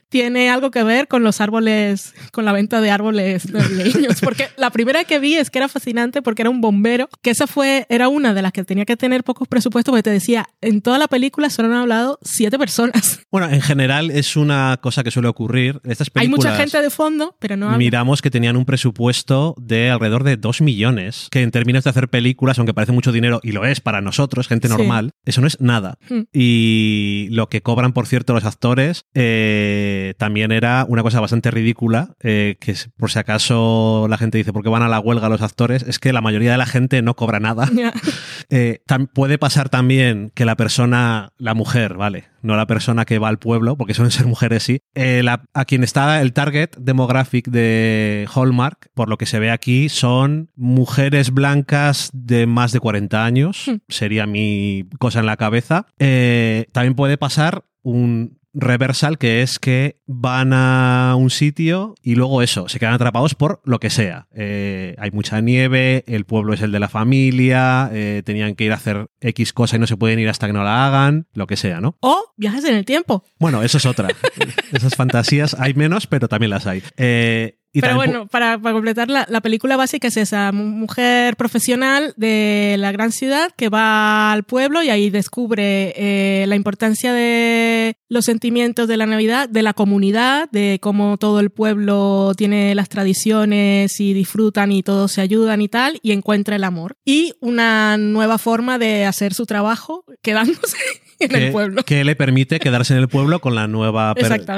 tiene 0.10 0.50
algo 0.50 0.72
que 0.72 0.84
ver 0.84 1.08
con 1.08 1.24
los 1.24 1.42
árboles, 1.42 2.13
con 2.32 2.46
la 2.46 2.54
venta 2.54 2.80
de 2.80 2.92
árboles 2.92 3.51
navideños. 3.51 4.22
Porque 4.22 4.48
la 4.58 4.70
primera 4.70 5.04
que 5.04 5.20
vi 5.20 5.36
es 5.36 5.50
que 5.50 5.60
era 5.60 5.68
fascinante 5.68 6.22
porque 6.22 6.44
era 6.44 6.50
un 6.50 6.62
bombero, 6.62 7.10
que 7.22 7.30
esa 7.32 7.46
fue, 7.48 7.86
era 7.89 8.08
una 8.08 8.34
de 8.34 8.42
las 8.42 8.51
que 8.54 8.63
tenía 8.63 8.86
que 8.86 8.96
tener 8.96 9.24
pocos 9.24 9.48
presupuestos 9.48 9.92
porque 9.92 10.04
te 10.04 10.10
decía, 10.10 10.48
en 10.62 10.82
toda 10.82 10.98
la 10.98 11.08
película 11.08 11.50
solo 11.50 11.70
han 11.70 11.75
hablado 11.75 12.20
siete 12.22 12.58
personas. 12.58 13.20
Bueno, 13.30 13.50
en 13.50 13.62
general 13.62 14.10
es 14.10 14.38
una 14.38 14.80
cosa 14.82 15.04
que 15.04 15.12
suele 15.12 15.27
ocurrir. 15.27 15.82
Estas 15.84 16.10
Hay 16.16 16.30
mucha 16.30 16.56
gente 16.56 16.82
de 16.82 16.89
fondo, 16.89 17.36
pero 17.39 17.58
no. 17.58 17.77
Miramos 17.77 18.22
que 18.22 18.32
tenían 18.32 18.56
un 18.56 18.63
presupuesto 18.63 19.54
de 19.58 19.89
alrededor 19.92 20.24
de 20.24 20.38
2 20.38 20.62
millones, 20.62 21.27
que 21.30 21.42
en 21.42 21.51
términos 21.51 21.84
de 21.84 21.89
hacer 21.89 22.08
películas, 22.08 22.58
aunque 22.58 22.74
parece 22.74 22.94
mucho 22.94 23.12
dinero, 23.12 23.42
y 23.44 23.51
lo 23.51 23.66
es 23.66 23.82
para 23.82 24.00
nosotros, 24.00 24.48
gente 24.48 24.70
Sí. 24.70 24.74
normal, 24.75 25.12
eso 25.25 25.42
no 25.42 25.48
es 25.48 25.60
nada. 25.60 25.87
Hmm. 26.10 26.22
Y 26.34 27.27
lo 27.32 27.50
que 27.50 27.62
cobran, 27.62 27.94
por 27.94 28.08
cierto, 28.08 28.34
los 28.34 28.46
actores, 28.46 29.06
eh, 29.13 30.13
también 30.17 30.51
era 30.51 30.86
una 30.88 31.03
cosa 31.03 31.20
bastante 31.20 31.51
ridícula, 31.51 32.15
eh, 32.22 32.58
que 32.60 32.75
por 32.98 33.12
si 33.12 33.20
acaso 33.20 34.08
la 34.10 34.17
gente 34.17 34.38
dice, 34.38 34.53
¿por 34.53 34.63
qué 34.63 34.70
van 34.70 34.84
a 34.84 34.88
la 34.88 35.00
huelga 35.00 35.29
los 35.29 35.41
actores? 35.41 35.84
Es 35.84 36.00
que 36.00 36.13
la 36.13 36.22
mayoría 36.22 36.51
de 36.51 36.58
la 36.58 36.65
gente 36.65 37.01
no 37.01 37.15
cobra 37.15 37.39
nada. 37.39 37.70
Eh, 38.50 38.79
puede 39.13 39.38
pasar 39.38 39.67
también 39.67 40.32
que 40.34 40.46
la 40.46 40.56
persona, 40.56 41.34
la 41.38 41.53
mujer, 41.53 41.96
¿vale? 41.96 42.25
No 42.41 42.56
la 42.56 42.65
persona 42.65 43.03
que 43.03 43.20
va 43.20 43.27
al 43.27 43.39
pueblo, 43.39 43.75
porque 43.75 43.94
suelen 43.94 44.12
ser 44.12 44.25
mujeres, 44.25 44.63
sí. 44.63 44.79
Eh, 44.96 45.22
la- 45.22 45.44
a 45.53 45.65
quien 45.65 45.84
está 45.84 46.22
el 46.22 46.32
target 46.32 46.70
demographic 46.77 47.50
de 47.50 48.25
Hallmark, 48.34 48.89
por 48.94 49.10
lo 49.10 49.17
que 49.17 49.25
se 49.25 49.39
ve 49.39 49.51
aquí, 49.51 49.89
son 49.89 50.50
mujeres 50.56 51.32
blancas 51.32 52.10
de 52.13 52.48
más 52.48 52.72
de 52.72 52.79
40 52.79 53.25
años. 53.25 53.63
Hmm. 53.67 53.75
Sería 53.89 54.25
mi 54.25 54.86
cosa 54.98 55.20
en 55.20 55.25
la 55.25 55.36
cabeza. 55.36 55.77
Eh, 56.00 56.66
también 56.72 56.96
puede 56.96 57.18
pasar 57.18 57.64
un 57.84 58.38
reversal 58.58 59.18
que 59.18 59.44
es 59.44 59.60
que 59.60 60.00
van 60.08 60.52
a 60.52 61.16
un 61.16 61.30
sitio 61.30 61.94
y 62.02 62.16
luego 62.16 62.42
eso, 62.42 62.68
se 62.68 62.80
quedan 62.80 62.94
atrapados 62.94 63.36
por 63.36 63.62
lo 63.64 63.80
que 63.80 63.90
sea. 63.90 64.28
Eh, 64.34 64.96
hay 64.98 65.12
mucha 65.12 65.40
nieve, 65.42 66.04
el 66.08 66.26
pueblo 66.26 66.54
es 66.54 66.62
el 66.62 66.72
de 66.72 66.80
la 66.80 66.90
familia, 66.90 67.90
eh, 67.94 68.24
tenían 68.26 68.56
que 68.56 68.64
ir 68.64 68.72
a 68.72 68.76
hacer 68.76 69.08
X 69.22 69.54
cosa 69.54 69.76
y 69.76 69.80
no 69.80 69.88
se 69.88 69.96
pueden 69.96 70.18
ir 70.20 70.30
hasta 70.30 70.48
que 70.48 70.54
no 70.54 70.64
la 70.64 70.88
hagan, 70.88 71.28
lo 71.34 71.46
que 71.46 71.56
sea, 71.56 71.82
¿no? 71.82 71.98
O 72.00 72.34
viajes 72.36 72.66
en 72.66 72.76
el 72.76 72.86
tiempo. 72.86 73.24
Bueno, 73.40 73.62
eso 73.62 73.78
es 73.78 73.86
otra. 73.86 74.10
Esas 74.72 74.96
fantasías 74.96 75.56
hay 75.60 75.76
menos, 75.76 76.08
pero 76.08 76.28
también 76.28 76.50
las 76.50 76.66
hay. 76.66 76.82
Eh, 76.98 77.57
y 77.78 77.82
Pero 77.82 77.94
también 77.94 78.12
bueno, 78.14 78.28
para, 78.28 78.58
para 78.58 78.74
completar, 78.74 79.10
la, 79.10 79.26
la 79.30 79.42
película 79.42 79.78
básica 79.78 80.08
es 80.08 80.18
esa 80.18 80.52
mu- 80.52 80.66
mujer 80.66 81.36
profesional 81.36 82.14
de 82.18 82.76
la 82.80 82.92
gran 82.92 83.12
ciudad 83.12 83.52
que 83.56 83.70
va 83.70 84.32
al 84.32 84.44
pueblo 84.44 84.82
y 84.84 84.90
ahí 84.90 85.10
descubre 85.10 85.94
eh, 85.96 86.46
la 86.48 86.56
importancia 86.56 87.14
de 87.14 87.96
los 88.10 88.26
sentimientos 88.26 88.88
de 88.88 88.98
la 88.98 89.06
Navidad, 89.06 89.50
de 89.50 89.62
la 89.62 89.74
comunidad, 89.74 90.50
de 90.52 90.80
cómo 90.82 91.18
todo 91.18 91.40
el 91.40 91.50
pueblo 91.50 92.32
tiene 92.38 92.74
las 92.76 92.90
tradiciones 92.90 94.00
y 94.00 94.14
disfrutan 94.14 94.72
y 94.72 94.84
todos 94.84 95.12
se 95.12 95.22
ayudan 95.22 95.62
y 95.62 95.68
tal, 95.68 96.00
y 96.02 96.12
encuentra 96.12 96.56
el 96.56 96.64
amor. 96.64 96.96
Y 97.06 97.34
una 97.40 97.98
nueva 97.98 98.38
forma 98.38 98.78
de 98.78 99.06
hacer 99.06 99.34
su 99.34 99.46
trabajo 99.46 100.06
quedándose 100.22 100.78
en 101.20 101.30
que, 101.30 101.48
el 101.48 101.52
pueblo. 101.52 101.84
que 101.84 102.04
le 102.04 102.16
permite 102.16 102.60
quedarse 102.60 102.94
en 102.94 103.00
el 103.00 103.08
pueblo 103.08 103.40
con 103.40 103.56
la 103.56 103.68
nueva 103.68 104.14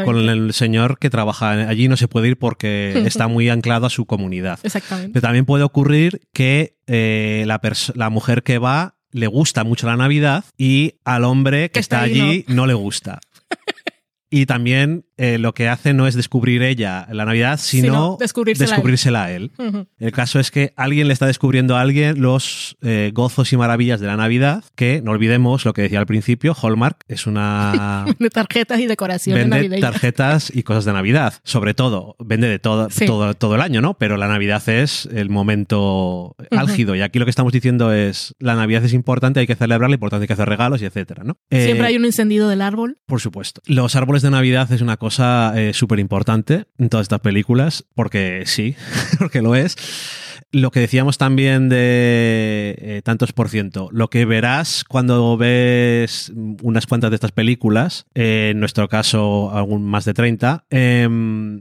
con 0.06 0.18
el 0.30 0.54
señor 0.54 1.00
que 1.00 1.10
trabaja 1.10 1.52
allí 1.52 1.88
no 1.88 1.96
se 1.98 2.08
puede 2.08 2.28
ir 2.28 2.38
porque 2.38 3.02
está 3.10 3.28
muy 3.28 3.50
anclado 3.50 3.86
a 3.86 3.89
su 3.89 4.06
comunidad 4.06 4.60
Exactamente. 4.63 5.12
pero 5.13 5.22
también 5.22 5.46
puede 5.46 5.63
ocurrir 5.63 6.22
que 6.34 6.78
eh, 6.88 7.44
la, 7.46 7.60
la 7.96 8.10
mujer 8.10 8.44
que 8.44 8.58
va 8.58 8.96
le 9.12 9.28
gusta 9.28 9.63
mucho 9.63 9.88
la 9.88 9.98
Navidad 9.98 10.46
y 10.58 10.96
al 11.04 11.25
hombre 11.25 11.70
que, 11.70 11.74
Que 11.74 11.80
está, 11.80 12.01
allí 12.01 12.46
no. 12.48 12.66
le 12.68 12.74
gusta 12.74 13.20
y 14.30 14.46
también 14.46 15.06
eh, 15.20 15.38
lo 15.38 15.54
que 15.54 15.68
hace 15.68 15.94
no 15.94 16.08
es 16.08 16.16
descubrir 16.16 16.64
ella 16.64 17.06
la 17.12 17.26
Navidad 17.26 17.60
sino, 17.62 17.84
Sino 17.84 18.18
descubrírsela 18.20 19.24
a 19.26 19.32
él. 19.32 19.52
a 19.60 19.86
el 20.00 20.12
caso 20.12 20.40
es 20.40 20.50
que 20.50 20.74
alguien 20.78 21.08
le 21.08 21.14
está 21.14 21.26
descubriendo 21.28 21.76
a 21.76 21.82
alguien 21.82 22.22
los 22.22 22.78
eh, 22.82 23.12
gozos 23.14 23.52
y 23.54 23.58
maravillas 23.58 24.00
de 24.00 24.08
la 24.08 24.16
Navidad, 24.16 24.64
que 24.76 25.02
no 25.04 25.12
olvidemos 25.12 25.66
lo 25.66 25.74
que 25.74 25.82
decía 25.84 26.00
al 26.00 26.06
principio, 26.06 26.56
Hallmark 26.60 27.04
es 27.08 27.28
una... 27.28 28.06
De 28.20 28.30
tarjetas 28.30 28.80
y 28.80 28.86
decoraciones 28.88 29.44
vende 29.44 29.58
navideñas. 29.58 29.92
tarjetas 29.92 30.52
y 30.56 30.64
cosas 30.64 30.86
de 30.86 30.94
Navidad, 30.94 31.34
sobre 31.44 31.74
todo, 31.74 32.16
vende 32.20 32.48
de 32.48 32.60
todo, 32.60 32.90
Sí. 32.90 33.06
todo, 33.06 33.34
todo 33.34 33.56
el 33.56 33.62
año, 33.62 33.82
¿no? 33.82 33.96
Pero 33.98 34.16
la 34.18 34.28
Navidad 34.30 34.68
es 34.70 35.08
el 35.12 35.30
momento 35.30 36.36
álgido 36.52 36.96
y 36.96 37.02
aquí 37.02 37.20
lo 37.20 37.26
que 37.26 37.32
estamos 37.32 37.52
diciendo 37.52 37.92
es, 37.94 38.36
la 38.40 38.56
Navidad 38.56 38.84
es 38.86 38.94
importante, 38.94 39.42
hay 39.42 39.48
que 39.48 39.56
celebrarla, 39.56 39.94
importante 39.96 40.24
hay 40.24 40.28
que 40.28 40.34
hacer 40.34 40.48
regalos 40.48 40.82
y 40.82 40.86
etcétera, 40.86 41.24
¿no? 41.26 41.38
Siempre 41.52 41.80
Eh, 41.86 41.88
hay 41.90 41.98
un 41.98 42.06
encendido 42.06 42.48
del 42.48 42.62
árbol. 42.62 42.98
por 43.06 43.20
supuesto. 43.20 43.62
Los 43.66 43.96
árboles 43.96 44.22
de 44.22 44.30
Navidad 44.32 44.72
es 44.72 44.82
una 44.82 44.96
cosa 44.98 45.09
súper 45.74 46.00
importante 46.00 46.66
en 46.78 46.89
todas 46.89 47.06
estas 47.06 47.22
películas, 47.22 47.86
porque 47.96 48.44
sí, 48.46 48.75
porque 49.20 49.42
lo 49.42 49.56
es. 49.56 49.75
Lo 50.51 50.72
que 50.72 50.79
decíamos 50.81 51.17
también 51.17 51.69
de 51.69 52.75
eh, 52.77 53.01
tantos 53.03 53.34
por 53.34 53.50
ciento, 53.50 53.89
lo 53.91 54.10
que 54.10 54.25
verás 54.25 54.84
cuando 54.88 55.38
ves 55.38 56.31
unas 56.62 56.86
cuantas 56.88 57.12
de 57.12 57.15
estas 57.15 57.31
películas, 57.31 58.05
eh, 58.15 58.50
en 58.51 58.60
nuestro 58.60 58.88
caso 58.89 59.51
algún 59.53 59.84
más 59.86 60.05
de 60.05 60.13
30, 60.13 60.65
eh, 60.69 61.08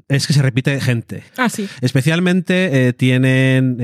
es 0.09 0.27
que 0.27 0.33
se 0.33 0.43
repite 0.43 0.81
gente. 0.81 1.23
Ah, 1.37 1.49
sí. 1.49 1.69
Especialmente 1.81 2.89
eh, 2.89 2.93
tienen 2.93 3.77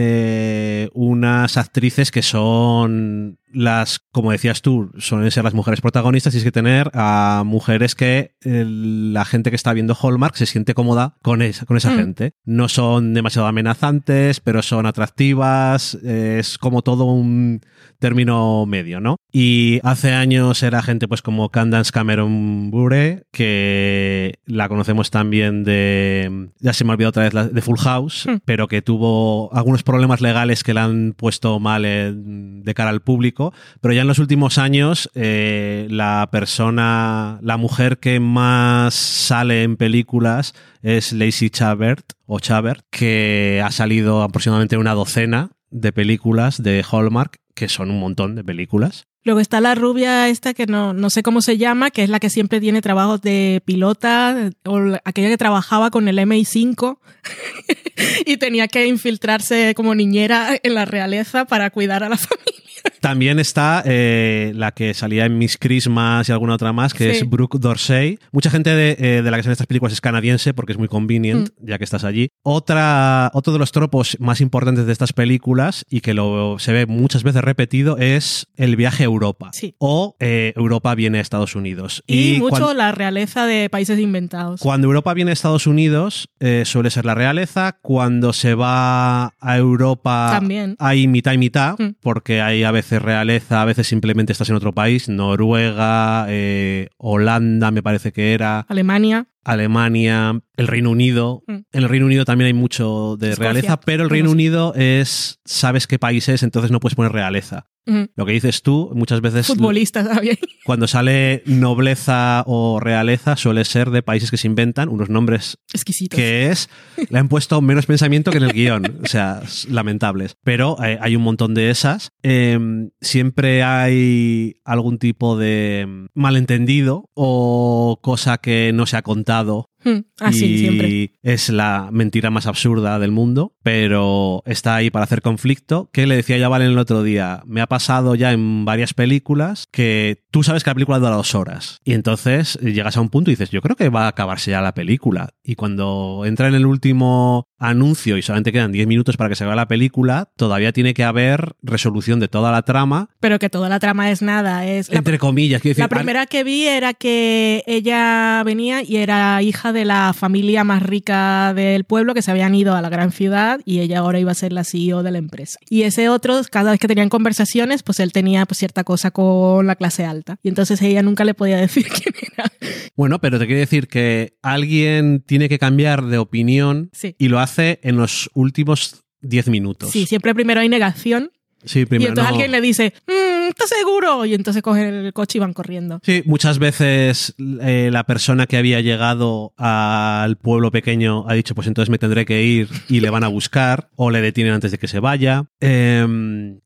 unas 0.94 1.56
actrices 1.56 2.10
que 2.10 2.22
son 2.22 3.38
las, 3.52 4.00
como 4.10 4.32
decías 4.32 4.62
tú, 4.62 4.90
suelen 4.98 5.30
ser 5.30 5.44
las 5.44 5.54
mujeres 5.54 5.80
protagonistas, 5.80 6.32
tienes 6.32 6.44
que 6.44 6.50
tener 6.50 6.90
a 6.92 7.44
mujeres 7.46 7.94
que 7.94 8.32
el- 8.42 9.12
la 9.12 9.24
gente 9.24 9.50
que 9.50 9.56
está 9.56 9.72
viendo 9.72 9.94
Hallmark 9.94 10.34
se 10.36 10.46
siente 10.46 10.74
cómoda 10.74 11.14
con 11.22 11.40
esa, 11.40 11.64
con 11.64 11.76
esa 11.76 11.90
Mm. 11.92 11.96
gente. 11.96 12.32
No 12.44 12.68
son 12.68 13.14
demasiado 13.14 13.46
amenazantes, 13.46 14.40
pero 14.40 14.60
son 14.62 14.83
atractivas, 14.86 15.94
es 15.94 16.58
como 16.58 16.82
todo 16.82 17.04
un 17.04 17.60
término 17.98 18.66
medio, 18.66 19.00
¿no? 19.00 19.16
Y 19.32 19.80
hace 19.82 20.12
años 20.12 20.62
era 20.62 20.82
gente 20.82 21.08
pues 21.08 21.22
como 21.22 21.48
Candace 21.48 21.90
Cameron 21.90 22.70
Bure, 22.70 23.24
que 23.32 24.38
la 24.46 24.68
conocemos 24.68 25.10
también 25.10 25.64
de, 25.64 26.48
ya 26.60 26.72
se 26.72 26.84
me 26.84 26.90
ha 26.90 26.94
olvidado 26.94 27.10
otra 27.10 27.28
vez, 27.28 27.52
de 27.54 27.62
Full 27.62 27.78
House, 27.78 28.26
Hmm. 28.26 28.36
pero 28.44 28.68
que 28.68 28.82
tuvo 28.82 29.52
algunos 29.54 29.82
problemas 29.82 30.20
legales 30.20 30.62
que 30.62 30.74
la 30.74 30.84
han 30.84 31.14
puesto 31.16 31.58
mal 31.60 31.84
en- 31.84 32.62
de 32.62 32.74
cara 32.74 32.90
al 32.90 33.00
público, 33.00 33.52
pero 33.80 33.94
ya 33.94 34.02
en 34.02 34.08
los 34.08 34.18
últimos 34.18 34.58
años 34.58 35.10
eh, 35.14 35.86
la 35.90 36.28
persona, 36.30 37.38
la 37.42 37.56
mujer 37.56 37.98
que 37.98 38.20
más 38.20 38.94
sale 38.94 39.62
en 39.62 39.76
películas 39.76 40.54
es 40.84 41.14
Lacey 41.14 41.48
Chabert, 41.48 42.12
o 42.26 42.40
Chabert, 42.40 42.84
que 42.90 43.62
ha 43.64 43.70
salido 43.70 44.22
aproximadamente 44.22 44.76
una 44.76 44.92
docena 44.92 45.52
de 45.70 45.92
películas 45.92 46.62
de 46.62 46.84
Hallmark, 46.88 47.38
que 47.54 47.70
son 47.70 47.90
un 47.90 47.98
montón 47.98 48.34
de 48.34 48.44
películas. 48.44 49.06
Luego 49.24 49.40
está 49.40 49.60
la 49.60 49.74
rubia 49.74 50.28
esta 50.28 50.52
que 50.54 50.66
no, 50.66 50.92
no 50.92 51.08
sé 51.10 51.22
cómo 51.22 51.40
se 51.40 51.56
llama, 51.58 51.90
que 51.90 52.02
es 52.02 52.10
la 52.10 52.20
que 52.20 52.30
siempre 52.30 52.60
tiene 52.60 52.82
trabajos 52.82 53.22
de 53.22 53.62
pilota, 53.64 54.50
o 54.64 54.80
la- 54.80 55.00
aquella 55.04 55.28
que 55.28 55.38
trabajaba 55.38 55.90
con 55.90 56.08
el 56.08 56.18
MI5 56.18 56.98
y 58.26 58.36
tenía 58.36 58.68
que 58.68 58.86
infiltrarse 58.86 59.74
como 59.74 59.94
niñera 59.94 60.58
en 60.62 60.74
la 60.74 60.84
realeza 60.84 61.44
para 61.46 61.70
cuidar 61.70 62.02
a 62.04 62.08
la 62.08 62.16
familia. 62.18 62.52
También 63.00 63.38
está 63.38 63.82
eh, 63.86 64.52
la 64.54 64.72
que 64.72 64.92
salía 64.94 65.24
en 65.24 65.38
Miss 65.38 65.56
Christmas 65.58 66.28
y 66.28 66.32
alguna 66.32 66.54
otra 66.54 66.72
más, 66.72 66.92
que 66.92 67.04
Sí. 67.04 67.10
es 67.18 67.28
Brooke 67.30 67.58
Dorsey. 67.58 68.18
Mucha 68.32 68.50
gente 68.50 68.70
de, 68.74 68.96
eh, 68.98 69.22
de 69.22 69.30
la 69.30 69.36
que 69.38 69.42
salen 69.42 69.52
estas 69.52 69.66
películas 69.66 69.92
es 69.94 70.00
canadiense 70.02 70.52
porque 70.54 70.72
es 70.72 70.78
muy 70.78 70.88
convenient, 70.88 71.50
ya 71.60 71.78
que 71.78 71.84
estás 71.84 72.04
allí. 72.04 72.28
Otra, 72.42 73.30
otro 73.34 73.52
de 73.54 73.58
los 73.58 73.72
tropos 73.72 74.16
más 74.20 74.40
importantes 74.42 74.84
de 74.86 74.92
estas 74.92 75.12
películas 75.14 75.84
y 75.88 76.00
que 76.00 76.12
lo 76.14 76.58
se 76.58 76.72
ve 76.72 76.86
muchas 76.86 77.22
veces 77.22 77.42
repetido 77.42 77.96
es 77.98 78.48
el 78.56 78.76
viaje 78.76 79.04
a 79.04 79.10
Europa. 79.14 79.50
Sí. 79.52 79.74
O 79.78 80.16
eh, 80.20 80.52
Europa 80.56 80.94
viene 80.94 81.18
a 81.18 81.20
Estados 81.20 81.54
Unidos. 81.56 82.02
Y, 82.06 82.36
mucho 82.38 82.74
la 82.74 82.92
realeza 82.92 83.46
de 83.46 83.68
países 83.70 83.98
inventados. 83.98 84.60
cuando 84.60 84.86
Europa 84.86 85.14
viene 85.14 85.30
a 85.30 85.34
Estados 85.34 85.66
Unidos, 85.66 86.28
eh, 86.40 86.62
suele 86.66 86.90
ser 86.90 87.04
la 87.06 87.14
realeza. 87.14 87.78
Cuando 87.82 88.32
se 88.32 88.54
va 88.54 89.26
a 89.40 89.56
Europa, 89.56 90.28
También. 90.32 90.76
hay 90.78 91.06
mitad 91.08 91.32
y 91.32 91.38
mitad, 91.38 91.76
Mm. 91.78 91.94
porque 92.00 92.40
hay 92.42 92.64
a 92.64 92.70
veces 92.70 93.00
realeza, 93.00 93.62
a 93.62 93.64
veces 93.64 93.86
simplemente 93.86 94.32
estás 94.32 94.50
en 94.50 94.56
otro 94.56 94.72
país. 94.72 95.08
Noruega, 95.08 96.26
eh, 96.28 96.88
Holanda, 96.98 97.70
me 97.70 97.82
parece 97.82 98.12
que 98.12 98.34
era, 98.34 98.60
Alemania. 98.68 99.26
Alemania, 99.44 100.40
el 100.56 100.66
Reino 100.66 100.90
Unido. 100.90 101.42
Mm. 101.46 101.52
En 101.52 101.82
el 101.82 101.88
Reino 101.88 102.06
Unido 102.06 102.24
también 102.24 102.46
hay 102.46 102.54
mucho 102.54 103.16
de 103.18 103.30
Escocia. 103.30 103.52
realeza, 103.52 103.80
pero 103.80 104.04
el 104.04 104.10
Reino. 104.10 104.30
Unido 104.30 104.74
es, 104.74 105.40
sabes 105.44 105.86
qué 105.86 105.98
país 105.98 106.28
es, 106.28 106.42
entonces 106.42 106.70
no 106.70 106.80
puedes 106.80 106.94
poner 106.94 107.12
realeza. 107.12 107.66
Lo 107.86 108.24
que 108.24 108.32
dices 108.32 108.62
tú, 108.62 108.92
muchas 108.94 109.20
veces 109.20 109.46
Futbolistas 109.46 110.08
también. 110.08 110.38
cuando 110.64 110.86
sale 110.86 111.42
nobleza 111.44 112.42
o 112.46 112.80
realeza 112.80 113.36
suele 113.36 113.62
ser 113.66 113.90
de 113.90 114.02
países 114.02 114.30
que 114.30 114.38
se 114.38 114.46
inventan 114.46 114.88
unos 114.88 115.10
nombres 115.10 115.58
Exquisitos. 115.70 116.16
que 116.16 116.50
es, 116.50 116.70
le 117.10 117.18
han 117.18 117.28
puesto 117.28 117.60
menos 117.60 117.84
pensamiento 117.84 118.30
que 118.30 118.38
en 118.38 118.44
el 118.44 118.54
guion, 118.54 119.00
o 119.04 119.06
sea, 119.06 119.42
lamentables. 119.68 120.38
Pero 120.42 120.82
eh, 120.82 120.98
hay 120.98 121.14
un 121.14 121.22
montón 121.22 121.52
de 121.52 121.68
esas. 121.68 122.12
Eh, 122.22 122.58
siempre 123.02 123.62
hay 123.62 124.56
algún 124.64 124.98
tipo 124.98 125.36
de 125.36 125.84
mm, 125.86 126.06
malentendido 126.14 127.10
o 127.12 127.98
cosa 128.00 128.38
que 128.38 128.72
no 128.72 128.86
se 128.86 128.96
ha 128.96 129.02
contado 129.02 129.33
dado. 129.34 129.68
Mm, 129.84 129.98
Así, 130.20 130.44
y 130.46 130.58
siempre. 130.58 131.12
es 131.22 131.48
la 131.50 131.88
mentira 131.92 132.30
más 132.30 132.46
absurda 132.46 132.98
del 132.98 133.10
mundo, 133.10 133.54
pero 133.62 134.42
está 134.46 134.76
ahí 134.76 134.90
para 134.90 135.04
hacer 135.04 135.22
conflicto. 135.22 135.90
Que 135.92 136.06
le 136.06 136.16
decía 136.16 136.38
ya 136.38 136.48
Valen 136.48 136.72
el 136.72 136.78
otro 136.78 137.02
día, 137.02 137.42
me 137.46 137.60
ha 137.60 137.66
pasado 137.66 138.14
ya 138.14 138.32
en 138.32 138.64
varias 138.64 138.94
películas 138.94 139.66
que 139.70 140.24
tú 140.30 140.42
sabes 140.42 140.64
que 140.64 140.70
la 140.70 140.74
película 140.74 140.98
dura 140.98 141.10
dos 141.16 141.34
horas 141.34 141.80
y 141.84 141.92
entonces 141.92 142.58
llegas 142.60 142.96
a 142.96 143.00
un 143.00 143.08
punto 143.08 143.30
y 143.30 143.34
dices, 143.34 143.50
yo 143.50 143.60
creo 143.62 143.76
que 143.76 143.88
va 143.88 144.04
a 144.04 144.08
acabarse 144.08 144.50
ya 144.50 144.60
la 144.60 144.74
película. 144.74 145.30
Y 145.42 145.54
cuando 145.54 146.22
entra 146.26 146.48
en 146.48 146.54
el 146.54 146.66
último 146.66 147.46
anuncio 147.58 148.16
y 148.16 148.22
solamente 148.22 148.52
quedan 148.52 148.72
10 148.72 148.86
minutos 148.86 149.16
para 149.16 149.28
que 149.30 149.36
se 149.36 149.44
vea 149.44 149.54
la 149.54 149.68
película, 149.68 150.30
todavía 150.36 150.72
tiene 150.72 150.94
que 150.94 151.04
haber 151.04 151.54
resolución 151.62 152.20
de 152.20 152.28
toda 152.28 152.52
la 152.52 152.62
trama, 152.62 153.08
Pero 153.20 153.38
que 153.38 153.48
toda 153.50 153.68
la 153.68 153.78
trama 153.80 154.10
es 154.10 154.22
nada. 154.22 154.66
Es 154.66 154.90
la, 154.90 154.98
entre 154.98 155.18
comillas. 155.18 155.60
Quiero 155.62 155.72
decir, 155.72 155.82
la 155.84 155.88
primera 155.88 156.26
que 156.26 156.44
vi 156.44 156.66
era 156.66 156.94
que 156.94 157.62
ella 157.66 158.42
venía 158.44 158.82
y 158.82 158.96
era 158.96 159.42
hija 159.42 159.72
de 159.74 159.84
la 159.84 160.14
familia 160.14 160.64
más 160.64 160.82
rica 160.82 161.52
del 161.54 161.84
pueblo 161.84 162.14
que 162.14 162.22
se 162.22 162.30
habían 162.30 162.54
ido 162.54 162.74
a 162.74 162.80
la 162.80 162.88
gran 162.88 163.12
ciudad 163.12 163.60
y 163.66 163.80
ella 163.80 163.98
ahora 163.98 164.18
iba 164.18 164.30
a 164.32 164.34
ser 164.34 164.54
la 164.54 164.64
CEO 164.64 165.02
de 165.02 165.10
la 165.10 165.18
empresa. 165.18 165.58
Y 165.68 165.82
ese 165.82 166.08
otro, 166.08 166.40
cada 166.50 166.70
vez 166.70 166.80
que 166.80 166.88
tenían 166.88 167.10
conversaciones, 167.10 167.82
pues 167.82 168.00
él 168.00 168.12
tenía 168.12 168.46
pues, 168.46 168.56
cierta 168.58 168.84
cosa 168.84 169.10
con 169.10 169.66
la 169.66 169.76
clase 169.76 170.06
alta. 170.06 170.38
Y 170.42 170.48
entonces 170.48 170.80
ella 170.80 171.02
nunca 171.02 171.24
le 171.24 171.34
podía 171.34 171.56
decir 171.58 171.86
quién 171.88 172.14
era. 172.32 172.50
Bueno, 172.96 173.20
pero 173.20 173.38
te 173.38 173.46
quiero 173.46 173.60
decir 173.60 173.88
que 173.88 174.38
alguien 174.42 175.22
tiene 175.26 175.48
que 175.50 175.58
cambiar 175.58 176.04
de 176.06 176.16
opinión 176.18 176.88
Sí. 176.92 177.14
y 177.18 177.28
lo 177.28 177.40
hace 177.40 177.80
en 177.82 177.96
los 177.96 178.30
últimos 178.34 179.02
10 179.20 179.48
minutos. 179.48 179.90
Sí, 179.90 180.06
siempre 180.06 180.34
primero 180.34 180.60
hay 180.60 180.68
negación 180.68 181.30
Sí, 181.64 181.80
y 181.80 181.94
entonces 181.94 182.14
no. 182.24 182.28
alguien 182.28 182.50
le 182.50 182.60
dice, 182.60 182.92
"Mm, 183.06 183.48
¿estás 183.48 183.68
seguro? 183.70 184.24
Y 184.24 184.34
entonces 184.34 184.62
cogen 184.62 184.86
el 184.94 185.12
coche 185.12 185.38
y 185.38 185.40
van 185.40 185.52
corriendo. 185.52 186.00
Sí, 186.02 186.22
muchas 186.26 186.58
veces 186.58 187.34
eh, 187.60 187.90
la 187.92 188.04
persona 188.04 188.46
que 188.46 188.56
había 188.56 188.80
llegado 188.80 189.52
al 189.56 190.36
pueblo 190.36 190.70
pequeño 190.70 191.28
ha 191.28 191.34
dicho, 191.34 191.54
pues 191.54 191.66
entonces 191.66 191.90
me 191.90 191.98
tendré 191.98 192.24
que 192.24 192.42
ir 192.42 192.68
y 192.88 193.00
le 193.00 193.10
van 193.10 193.24
a 193.24 193.28
buscar 193.28 193.88
o 193.96 194.10
le 194.10 194.20
detienen 194.20 194.52
antes 194.54 194.70
de 194.70 194.78
que 194.78 194.88
se 194.88 195.00
vaya. 195.00 195.46
Eh, 195.60 196.06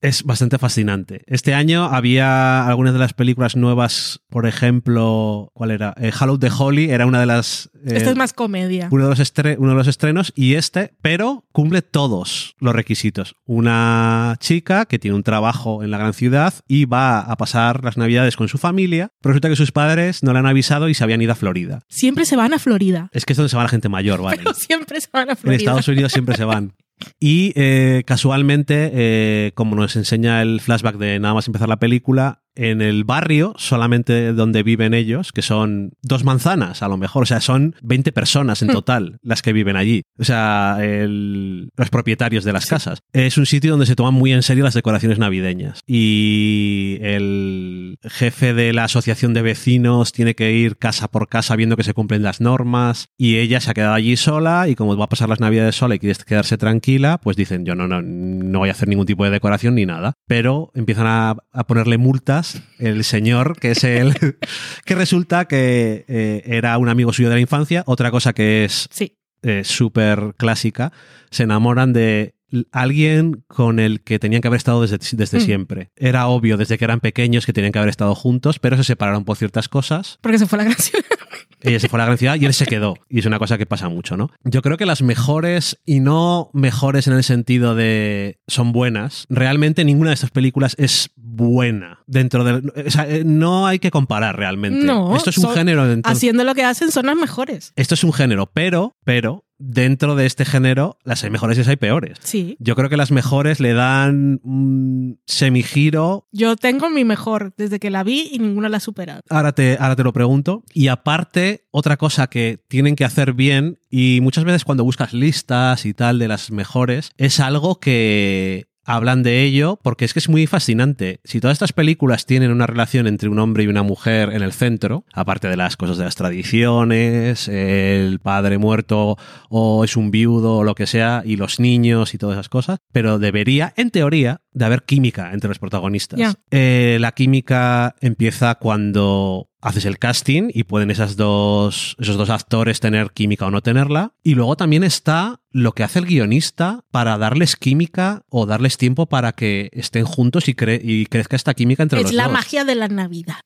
es 0.00 0.22
bastante 0.24 0.58
fascinante. 0.58 1.22
Este 1.26 1.54
año 1.54 1.84
había 1.84 2.66
algunas 2.66 2.92
de 2.92 2.98
las 3.00 3.12
películas 3.12 3.56
nuevas, 3.56 4.20
por 4.28 4.46
ejemplo, 4.46 5.50
¿cuál 5.54 5.70
era? 5.70 5.94
Eh, 6.00 6.10
Hollow 6.18 6.38
the 6.38 6.50
Holy 6.56 6.90
era 6.90 7.06
una 7.06 7.20
de 7.20 7.26
las... 7.26 7.70
eh, 7.84 7.96
Esto 7.96 8.10
es 8.10 8.16
más 8.16 8.32
comedia. 8.32 8.88
uno 8.90 9.08
de, 9.08 9.16
los 9.16 9.32
uno 9.58 9.68
de 9.70 9.74
los 9.76 9.86
estrenos 9.88 10.32
y 10.36 10.54
este, 10.54 10.94
pero 11.02 11.44
cumple 11.52 11.82
todos 11.82 12.54
los 12.60 12.74
requisitos. 12.74 13.34
Una 13.44 14.36
chica 14.40 14.86
que 14.88 14.98
tiene 14.98 15.16
un 15.16 15.22
trabajo 15.22 15.82
en 15.82 15.90
la 15.90 15.98
gran 15.98 16.12
ciudad 16.14 16.54
y 16.66 16.84
va 16.84 17.20
a 17.20 17.36
pasar 17.36 17.84
las 17.84 17.96
navidades 17.96 18.36
con 18.36 18.48
su 18.48 18.58
familia, 18.58 19.12
pero 19.20 19.32
resulta 19.32 19.48
que 19.48 19.56
sus 19.56 19.72
padres 19.72 20.22
no 20.22 20.32
le 20.32 20.38
han 20.38 20.46
avisado 20.46 20.88
y 20.88 20.94
se 20.94 21.04
habían 21.04 21.22
ido 21.22 21.32
a 21.32 21.36
Florida. 21.36 21.80
Siempre 21.88 22.24
se 22.24 22.36
van 22.36 22.52
a 22.54 22.58
Florida. 22.58 23.10
Es 23.12 23.24
que 23.24 23.32
es 23.32 23.36
donde 23.36 23.50
se 23.50 23.56
va 23.56 23.62
la 23.62 23.68
gente 23.68 23.88
mayor, 23.88 24.22
¿vale? 24.22 24.38
Pero 24.38 24.54
siempre 24.54 25.00
se 25.00 25.08
van 25.12 25.28
a 25.28 25.32
En 25.32 25.38
Florida. 25.38 25.58
Estados 25.58 25.88
Unidos 25.88 26.12
siempre 26.12 26.36
se 26.36 26.44
van. 26.44 26.74
Y 27.20 27.52
eh, 27.54 28.02
casualmente, 28.06 28.90
eh, 28.92 29.52
como 29.54 29.76
nos 29.76 29.96
enseña 29.96 30.42
el 30.42 30.60
flashback 30.60 30.96
de 30.96 31.18
nada 31.20 31.34
más 31.34 31.46
empezar 31.46 31.68
la 31.68 31.78
película, 31.78 32.42
en 32.58 32.82
el 32.82 33.04
barrio 33.04 33.54
solamente 33.56 34.32
donde 34.32 34.62
viven 34.62 34.92
ellos, 34.94 35.32
que 35.32 35.42
son 35.42 35.92
dos 36.02 36.24
manzanas 36.24 36.82
a 36.82 36.88
lo 36.88 36.96
mejor, 36.96 37.22
o 37.22 37.26
sea, 37.26 37.40
son 37.40 37.74
20 37.82 38.12
personas 38.12 38.60
en 38.62 38.68
total 38.68 39.18
las 39.22 39.42
que 39.42 39.52
viven 39.52 39.76
allí, 39.76 40.02
o 40.18 40.24
sea, 40.24 40.78
el- 40.80 41.70
los 41.76 41.90
propietarios 41.90 42.44
de 42.44 42.52
las 42.52 42.66
casas. 42.66 42.98
Es 43.12 43.38
un 43.38 43.46
sitio 43.46 43.70
donde 43.70 43.86
se 43.86 43.94
toman 43.96 44.14
muy 44.14 44.32
en 44.32 44.42
serio 44.42 44.64
las 44.64 44.74
decoraciones 44.74 45.18
navideñas. 45.18 45.80
Y 45.86 46.98
el 47.02 47.98
jefe 48.02 48.54
de 48.54 48.72
la 48.72 48.84
asociación 48.84 49.34
de 49.34 49.42
vecinos 49.42 50.12
tiene 50.12 50.34
que 50.34 50.52
ir 50.52 50.76
casa 50.76 51.08
por 51.08 51.28
casa 51.28 51.56
viendo 51.56 51.76
que 51.76 51.82
se 51.84 51.94
cumplen 51.94 52.22
las 52.22 52.40
normas. 52.40 53.08
Y 53.16 53.36
ella 53.36 53.60
se 53.60 53.70
ha 53.70 53.74
quedado 53.74 53.94
allí 53.94 54.16
sola 54.16 54.68
y 54.68 54.74
como 54.74 54.96
va 54.96 55.04
a 55.04 55.08
pasar 55.08 55.28
las 55.28 55.40
navidades 55.40 55.76
sola 55.76 55.94
y 55.94 55.98
quiere 55.98 56.18
quedarse 56.26 56.58
tranquila, 56.58 57.18
pues 57.18 57.36
dicen 57.36 57.64
yo 57.64 57.74
no, 57.74 57.86
no, 57.88 58.02
no 58.02 58.58
voy 58.58 58.68
a 58.68 58.72
hacer 58.72 58.88
ningún 58.88 59.06
tipo 59.06 59.24
de 59.24 59.30
decoración 59.30 59.74
ni 59.74 59.86
nada, 59.86 60.14
pero 60.26 60.70
empiezan 60.74 61.06
a, 61.06 61.36
a 61.52 61.66
ponerle 61.66 61.98
multas 61.98 62.47
el 62.78 63.04
señor 63.04 63.58
que 63.58 63.72
es 63.72 63.84
el 63.84 64.14
que 64.84 64.94
resulta 64.94 65.46
que 65.46 66.04
eh, 66.08 66.42
era 66.44 66.76
un 66.78 66.88
amigo 66.88 67.12
suyo 67.12 67.28
de 67.28 67.36
la 67.36 67.40
infancia, 67.40 67.82
otra 67.86 68.10
cosa 68.10 68.32
que 68.32 68.64
es 68.64 68.88
Sí. 68.90 69.16
eh, 69.42 69.62
súper 69.64 70.34
clásica, 70.36 70.92
se 71.30 71.44
enamoran 71.44 71.92
de 71.92 72.34
alguien 72.72 73.44
con 73.46 73.78
el 73.78 74.00
que 74.02 74.18
tenían 74.18 74.40
que 74.42 74.48
haber 74.48 74.58
estado 74.58 74.82
desde, 74.82 74.98
desde 75.16 75.38
Mm. 75.38 75.42
siempre. 75.42 75.90
Era 75.96 76.26
obvio 76.28 76.56
desde 76.56 76.78
que 76.78 76.84
eran 76.84 77.00
pequeños 77.00 77.46
que 77.46 77.52
tenían 77.52 77.72
que 77.72 77.78
haber 77.78 77.90
estado 77.90 78.14
juntos, 78.14 78.58
pero 78.58 78.76
se 78.76 78.84
separaron 78.84 79.24
por 79.24 79.36
ciertas 79.36 79.68
cosas. 79.68 80.18
Porque 80.20 80.38
se 80.38 80.46
fue 80.46 80.58
a 80.58 80.62
la 80.62 80.64
gran 80.70 80.78
ciudad. 80.78 81.04
Ella 81.60 81.80
se 81.80 81.88
fue 81.88 81.98
a 81.98 82.02
la 82.02 82.04
gran 82.06 82.18
ciudad 82.18 82.36
y 82.36 82.44
él 82.46 82.54
se 82.54 82.66
quedó. 82.66 82.96
Y 83.08 83.18
es 83.18 83.26
una 83.26 83.38
cosa 83.40 83.58
que 83.58 83.66
pasa 83.66 83.88
mucho, 83.88 84.16
¿no? 84.16 84.30
Yo 84.44 84.62
creo 84.62 84.76
que 84.76 84.86
las 84.86 85.02
mejores, 85.02 85.76
y 85.84 85.98
no 85.98 86.50
mejores 86.52 87.08
en 87.08 87.14
el 87.14 87.24
sentido 87.24 87.74
de 87.74 88.38
son 88.46 88.70
buenas, 88.70 89.26
realmente 89.28 89.84
ninguna 89.84 90.10
de 90.10 90.14
estas 90.14 90.30
películas 90.30 90.76
es 90.78 91.10
buena 91.16 92.00
dentro 92.06 92.44
del... 92.44 92.72
O 92.86 92.90
sea, 92.90 93.08
eh, 93.08 93.24
no 93.24 93.66
hay 93.66 93.80
que 93.80 93.90
comparar 93.90 94.36
realmente. 94.36 94.84
No, 94.86 95.16
Esto 95.16 95.30
es 95.30 95.38
un 95.38 95.44
son- 95.44 95.54
género... 95.54 95.84
entonces- 95.90 96.16
Haciendo 96.18 96.44
lo 96.44 96.54
que 96.54 96.62
hacen 96.62 96.92
son 96.92 97.06
las 97.06 97.16
mejores. 97.16 97.72
esto 97.74 97.94
es 97.94 98.04
un 98.04 98.12
género, 98.12 98.46
pero, 98.52 98.96
pero 99.04 99.44
dentro 99.58 100.14
de 100.14 100.26
este 100.26 100.44
género 100.44 100.98
las 101.04 101.24
hay 101.24 101.30
mejores 101.30 101.58
y 101.58 101.60
las 101.60 101.68
hay 101.68 101.76
peores. 101.76 102.18
Sí. 102.22 102.56
Yo 102.60 102.76
creo 102.76 102.88
que 102.88 102.96
las 102.96 103.10
mejores 103.10 103.60
le 103.60 103.72
dan 103.72 104.40
un 104.42 105.20
semigiro. 105.26 106.26
Yo 106.32 106.56
tengo 106.56 106.90
mi 106.90 107.04
mejor 107.04 107.52
desde 107.56 107.78
que 107.78 107.90
la 107.90 108.04
vi 108.04 108.28
y 108.32 108.38
ninguna 108.38 108.68
la 108.68 108.78
ha 108.78 108.80
superado. 108.80 109.22
Ahora 109.28 109.52
te, 109.52 109.76
ahora 109.80 109.96
te 109.96 110.04
lo 110.04 110.12
pregunto. 110.12 110.62
Y 110.72 110.88
aparte, 110.88 111.66
otra 111.70 111.96
cosa 111.96 112.28
que 112.28 112.64
tienen 112.68 112.96
que 112.96 113.04
hacer 113.04 113.32
bien, 113.32 113.78
y 113.90 114.20
muchas 114.22 114.44
veces 114.44 114.64
cuando 114.64 114.84
buscas 114.84 115.12
listas 115.12 115.86
y 115.86 115.94
tal 115.94 116.18
de 116.18 116.28
las 116.28 116.50
mejores, 116.50 117.10
es 117.16 117.40
algo 117.40 117.80
que 117.80 118.67
hablan 118.88 119.22
de 119.22 119.42
ello 119.42 119.78
porque 119.82 120.06
es 120.06 120.14
que 120.14 120.18
es 120.18 120.28
muy 120.28 120.46
fascinante. 120.46 121.20
Si 121.22 121.40
todas 121.40 121.54
estas 121.54 121.72
películas 121.72 122.24
tienen 122.24 122.50
una 122.50 122.66
relación 122.66 123.06
entre 123.06 123.28
un 123.28 123.38
hombre 123.38 123.64
y 123.64 123.66
una 123.66 123.82
mujer 123.82 124.30
en 124.30 124.42
el 124.42 124.52
centro, 124.52 125.04
aparte 125.12 125.46
de 125.46 125.56
las 125.56 125.76
cosas 125.76 125.98
de 125.98 126.04
las 126.04 126.16
tradiciones, 126.16 127.48
el 127.48 128.18
padre 128.18 128.56
muerto 128.56 129.18
o 129.50 129.84
es 129.84 129.96
un 129.96 130.10
viudo 130.10 130.56
o 130.56 130.64
lo 130.64 130.74
que 130.74 130.86
sea, 130.86 131.22
y 131.24 131.36
los 131.36 131.60
niños 131.60 132.14
y 132.14 132.18
todas 132.18 132.36
esas 132.36 132.48
cosas, 132.48 132.78
pero 132.90 133.18
debería, 133.18 133.74
en 133.76 133.90
teoría, 133.90 134.40
de 134.52 134.64
haber 134.64 134.84
química 134.84 135.32
entre 135.32 135.48
los 135.48 135.58
protagonistas. 135.58 136.36
Eh, 136.50 136.96
la 137.00 137.12
química 137.12 137.94
empieza 138.00 138.54
cuando 138.54 139.47
haces 139.60 139.84
el 139.84 139.98
casting 139.98 140.50
y 140.54 140.64
pueden 140.64 140.90
esas 140.90 141.16
dos, 141.16 141.96
esos 141.98 142.16
dos 142.16 142.30
actores 142.30 142.80
tener 142.80 143.10
química 143.12 143.46
o 143.46 143.50
no 143.50 143.60
tenerla. 143.62 144.12
Y 144.22 144.34
luego 144.34 144.56
también 144.56 144.84
está 144.84 145.40
lo 145.50 145.72
que 145.72 145.82
hace 145.82 145.98
el 145.98 146.06
guionista 146.06 146.84
para 146.90 147.18
darles 147.18 147.56
química 147.56 148.22
o 148.28 148.46
darles 148.46 148.76
tiempo 148.76 149.06
para 149.06 149.32
que 149.32 149.70
estén 149.72 150.04
juntos 150.04 150.48
y, 150.48 150.54
cre- 150.54 150.80
y 150.82 151.06
crezca 151.06 151.36
esta 151.36 151.54
química 151.54 151.82
entre 151.82 151.98
es 152.00 152.04
los 152.04 152.12
la 152.12 152.24
dos. 152.24 152.32
magia 152.32 152.64
de 152.64 152.74
la 152.74 152.88
Navidad. 152.88 153.40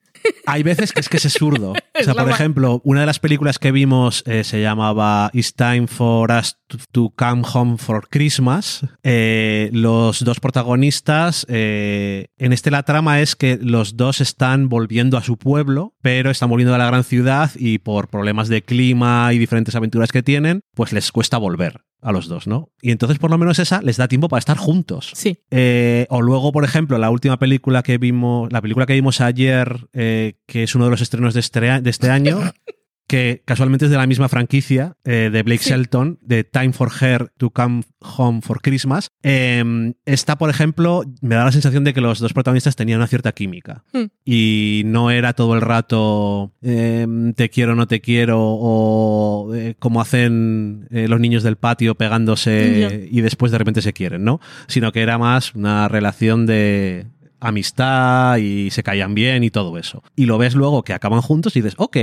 Hay 0.46 0.62
veces 0.62 0.92
que 0.92 1.00
es 1.00 1.08
que 1.08 1.16
es 1.16 1.32
zurdo. 1.32 1.74
O 1.94 2.04
sea, 2.04 2.14
por 2.14 2.30
ejemplo, 2.30 2.80
una 2.85 3.00
de 3.00 3.06
las 3.06 3.20
películas 3.20 3.58
que 3.61 3.70
vimos 3.70 4.24
eh, 4.26 4.42
se 4.42 4.61
llamaba 4.61 5.30
It's 5.35 5.54
Time 5.54 5.87
for 5.87 6.32
Us 6.32 6.56
to, 6.66 6.78
to 6.90 7.12
Come 7.14 7.42
Home 7.52 7.76
for 7.76 8.08
Christmas. 8.08 8.85
Eh, 9.04 9.70
los 9.72 10.24
dos 10.24 10.40
protagonistas, 10.40 11.46
eh, 11.48 12.28
en 12.38 12.52
este 12.52 12.72
la 12.72 12.82
trama 12.82 13.20
es 13.20 13.37
que 13.37 13.58
los 13.61 13.96
dos 13.96 14.20
están 14.20 14.68
volviendo 14.68 15.16
a 15.16 15.22
su 15.22 15.37
pueblo, 15.37 15.94
pero 16.00 16.30
están 16.30 16.48
volviendo 16.48 16.74
a 16.74 16.78
la 16.78 16.87
gran 16.87 17.04
ciudad 17.04 17.52
y 17.54 17.78
por 17.78 18.08
problemas 18.08 18.48
de 18.48 18.62
clima 18.62 19.32
y 19.32 19.38
diferentes 19.38 19.76
aventuras 19.76 20.11
que 20.11 20.22
tienen, 20.22 20.62
pues 20.74 20.92
les 20.92 21.12
cuesta 21.12 21.38
volver 21.38 21.82
a 22.02 22.12
los 22.12 22.26
dos, 22.28 22.46
¿no? 22.46 22.68
Y 22.82 22.90
entonces 22.90 23.18
por 23.18 23.30
lo 23.30 23.38
menos 23.38 23.58
esa 23.58 23.80
les 23.80 23.96
da 23.96 24.08
tiempo 24.08 24.28
para 24.28 24.40
estar 24.40 24.56
juntos. 24.56 25.12
Sí. 25.14 25.38
Eh, 25.50 26.06
o 26.10 26.20
luego, 26.20 26.52
por 26.52 26.64
ejemplo, 26.64 26.98
la 26.98 27.10
última 27.10 27.38
película 27.38 27.82
que 27.82 27.96
vimos, 27.96 28.52
la 28.52 28.60
película 28.60 28.86
que 28.86 28.94
vimos 28.94 29.20
ayer, 29.20 29.86
eh, 29.92 30.34
que 30.46 30.64
es 30.64 30.74
uno 30.74 30.86
de 30.86 30.90
los 30.90 31.00
estrenos 31.00 31.32
de 31.32 31.40
este, 31.40 31.60
de 31.80 31.90
este 31.90 32.10
año, 32.10 32.40
que 33.12 33.42
casualmente 33.44 33.85
es 33.85 33.90
de 33.90 33.98
la 33.98 34.07
misma 34.07 34.31
franquicia 34.31 34.96
eh, 35.05 35.29
de 35.31 35.42
Blake 35.42 35.62
Sí. 35.62 35.68
Shelton, 35.68 36.18
de 36.22 36.44
Time 36.44 36.72
for 36.72 36.90
Her 36.98 37.31
to 37.37 37.51
Come 37.51 37.83
Home 38.01 38.40
for 38.40 38.62
Christmas. 38.62 39.11
Eh, 39.22 39.92
esta, 40.07 40.38
por 40.38 40.48
ejemplo, 40.48 41.03
me 41.20 41.35
da 41.35 41.44
la 41.44 41.53
sensación 41.53 41.85
de 41.85 41.92
que 41.92 42.01
los 42.01 42.20
dos 42.20 42.33
protagonistas 42.33 42.75
tenían 42.75 43.01
una 43.01 43.07
cierta 43.07 43.33
química 43.33 43.85
Hmm. 43.92 44.05
y 44.25 44.81
no 44.87 45.11
era 45.11 45.35
todo 45.35 45.55
el 45.55 45.61
rato 45.61 46.53
eh, 46.62 47.07
te 47.37 47.51
quiero, 47.51 47.75
no 47.77 47.87
te 47.87 48.01
quiero 48.01 48.38
o 48.40 49.55
eh, 49.55 49.75
como 49.79 50.01
hacen 50.01 50.87
eh, 50.90 51.07
los 51.07 51.20
niños 51.20 51.42
del 51.42 51.57
patio 51.57 51.94
pegándose 51.94 53.09
y 53.11 53.20
después 53.20 53.53
de 53.53 53.59
repente 53.59 53.83
se 53.83 53.92
quieren, 53.92 54.25
¿no? 54.25 54.40
Sino 54.68 54.90
que 54.90 55.03
era 55.03 55.18
más 55.18 55.55
una 55.55 55.87
relación 55.88 56.46
de 56.46 57.09
amistad 57.42 58.38
y 58.38 58.70
se 58.70 58.83
caían 58.83 59.14
bien 59.14 59.44
y 59.44 59.50
todo 59.50 59.78
eso. 59.78 60.02
Y 60.16 60.26
lo 60.26 60.38
ves 60.38 60.55
luego 60.55 60.83
que 60.85 60.92
acaban 60.94 61.20
juntos 61.20 61.57
y 61.57 61.61
dices, 61.61 61.74
ok, 61.78 61.96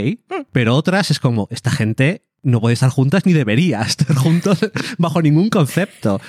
pero 0.52 0.76
otras 0.76 1.12
es 1.12 1.20
como, 1.20 1.48
esta 1.52 1.72
gente 1.72 2.26
no 2.42 2.62
puede 2.62 2.74
estar 2.74 2.90
juntas 2.90 3.26
ni 3.26 3.34
debería 3.34 3.82
estar 3.88 4.16
juntos 4.16 4.60
bajo 4.98 5.22
ningún 5.22 5.50
concepto. 5.50 6.22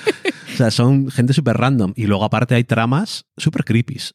O 0.52 0.56
sea, 0.56 0.70
son 0.70 1.10
gente 1.10 1.32
súper 1.32 1.56
random. 1.56 1.92
Y 1.96 2.06
luego 2.06 2.24
aparte 2.24 2.54
hay 2.54 2.64
tramas 2.64 3.26
súper 3.36 3.64
creepies. 3.64 4.14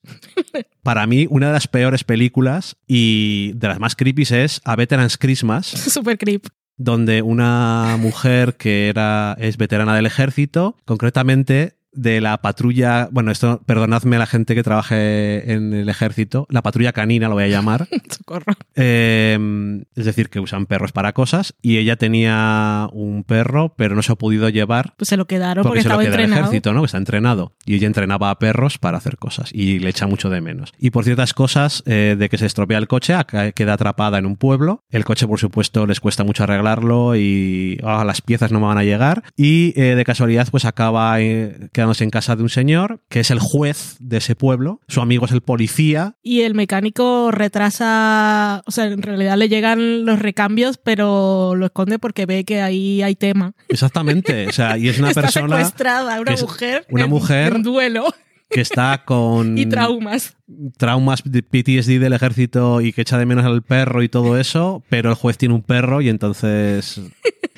Para 0.84 1.08
mí, 1.08 1.26
una 1.30 1.48
de 1.48 1.54
las 1.54 1.68
peores 1.68 2.04
películas 2.04 2.76
y 2.86 3.54
de 3.56 3.68
las 3.68 3.80
más 3.80 3.96
creepies 3.96 4.32
es 4.32 4.62
A 4.66 4.76
Veteran's 4.76 5.18
Christmas, 5.18 5.66
Super 5.68 6.18
creep. 6.18 6.48
donde 6.78 7.22
una 7.22 7.98
mujer 8.00 8.56
que 8.58 8.90
era, 8.90 9.36
es 9.40 9.58
veterana 9.58 9.96
del 9.96 10.06
ejército, 10.06 10.76
concretamente 10.86 11.75
de 11.96 12.22
la 12.22 12.42
patrulla, 12.42 13.10
bueno, 13.12 13.32
esto, 13.32 13.62
perdonadme 13.66 14.18
la 14.18 14.26
gente 14.26 14.56
que 14.56 14.64
trabaje 14.64 15.54
en 15.54 15.74
el 15.74 15.90
ejército, 15.90 16.48
la 16.50 16.62
patrulla 16.62 16.94
canina 16.94 17.28
lo 17.28 17.36
voy 17.36 17.44
a 17.46 17.48
llamar, 17.48 17.88
Socorro. 18.10 18.54
eh, 18.76 19.84
es 19.96 20.06
decir, 20.06 20.30
que 20.30 20.40
usan 20.40 20.66
perros 20.66 20.92
para 20.92 21.14
cosas, 21.14 21.56
y 21.62 21.78
ella 21.78 21.96
tenía 21.96 22.88
un 22.92 23.24
perro, 23.24 23.74
pero 23.76 23.96
no 23.96 24.02
se 24.02 24.12
ha 24.12 24.16
podido 24.16 24.50
llevar 24.50 24.94
Pues 24.98 25.10
se 25.10 25.18
lo 25.18 25.26
quedaron 25.26 25.64
porque, 25.64 25.80
porque 25.80 25.84
se 25.84 25.90
lo 25.90 26.00
queda 26.00 26.24
el 26.24 26.32
ejército, 26.32 26.74
¿no? 26.74 26.82
Que 26.82 26.88
está 26.88 26.98
entrenado. 26.98 27.54
Y 27.66 27.76
ella 27.76 27.88
entrenaba 27.88 28.30
a 28.30 28.40
perros 28.40 28.78
para 28.78 28.98
hacer 28.98 29.18
cosas 29.18 29.50
y 29.54 29.80
le 29.80 29.90
echa 29.90 30.08
mucho 30.08 30.30
de 30.30 30.42
menos. 30.42 30.74
Y 30.80 30.92
por 30.92 31.04
ciertas 31.04 31.34
cosas, 31.34 31.84
eh, 31.86 32.16
de 32.18 32.30
que 32.30 32.38
se 32.38 32.46
estropea 32.46 32.78
el 32.78 32.88
coche, 32.88 33.16
queda 33.56 33.74
atrapada 33.74 34.18
en 34.18 34.26
un 34.26 34.36
pueblo. 34.36 34.84
El 34.90 35.06
coche, 35.06 35.28
por 35.28 35.40
supuesto, 35.40 35.86
les 35.86 36.00
cuesta 36.00 36.24
mucho 36.24 36.44
arreglarlo 36.44 37.16
y 37.16 37.80
ah, 37.84 38.04
las 38.06 38.22
piezas 38.22 38.52
no 38.52 38.60
me 38.60 38.68
van 38.68 38.78
a 38.78 38.84
llegar. 38.84 39.24
Y 39.36 39.74
eh, 39.80 39.96
de 39.96 40.06
casualidad, 40.06 40.48
pues 40.52 40.66
acaba 40.66 41.20
eh, 41.22 41.70
quedándose 41.86 42.04
en 42.04 42.10
casa 42.10 42.36
de 42.36 42.42
un 42.44 42.50
señor 42.50 43.02
que 43.10 43.20
es 43.20 43.30
el 43.32 43.40
juez 43.40 43.96
de 44.00 44.18
ese 44.18 44.36
pueblo. 44.36 44.82
Su 44.88 45.02
amigo 45.02 45.26
es 45.26 45.32
el 45.32 45.42
policía. 45.42 46.16
Y 46.24 46.42
el 46.42 46.56
mecánico 46.56 47.30
retrasa, 47.32 48.64
o 48.66 48.72
sea, 48.72 48.86
en 48.86 49.02
realidad 49.02 49.38
le 49.38 49.50
llegan 49.50 50.06
los 50.06 50.20
recambios, 50.20 50.78
pero 50.78 51.54
lo 51.56 51.66
esconde 51.68 52.00
porque 52.00 52.26
ve 52.26 52.44
que 52.44 52.62
ahí 52.62 53.02
hay 53.02 53.16
tema. 53.16 53.54
Exactamente. 53.70 54.48
O 54.48 54.52
sea, 54.52 54.78
y 54.78 54.90
es 54.90 54.98
una 55.00 55.10
Está 55.16 55.22
persona 55.22 55.58
secuestrada 55.58 56.20
una 56.22 56.32
mujer. 56.36 56.86
una 56.90 57.04
en- 57.04 57.10
mujer 57.10 57.54
en 57.56 57.64
duelo 57.64 58.06
que 58.50 58.62
está 58.62 59.04
con 59.06 59.58
y 59.58 59.66
traumas. 59.68 60.36
traumas 60.78 61.22
de 61.24 61.44
PTSD 61.44 62.00
del 62.00 62.14
ejército 62.14 62.82
y 62.82 62.94
que 62.94 63.02
echa 63.02 63.18
de 63.18 63.26
menos 63.26 63.46
al 63.46 63.62
perro 63.64 64.02
y 64.04 64.10
todo 64.10 64.40
eso, 64.40 64.84
pero 64.90 65.10
el 65.10 65.16
juez 65.16 65.38
tiene 65.38 65.54
un 65.56 65.62
perro 65.64 66.02
y 66.02 66.10
entonces 66.10 67.02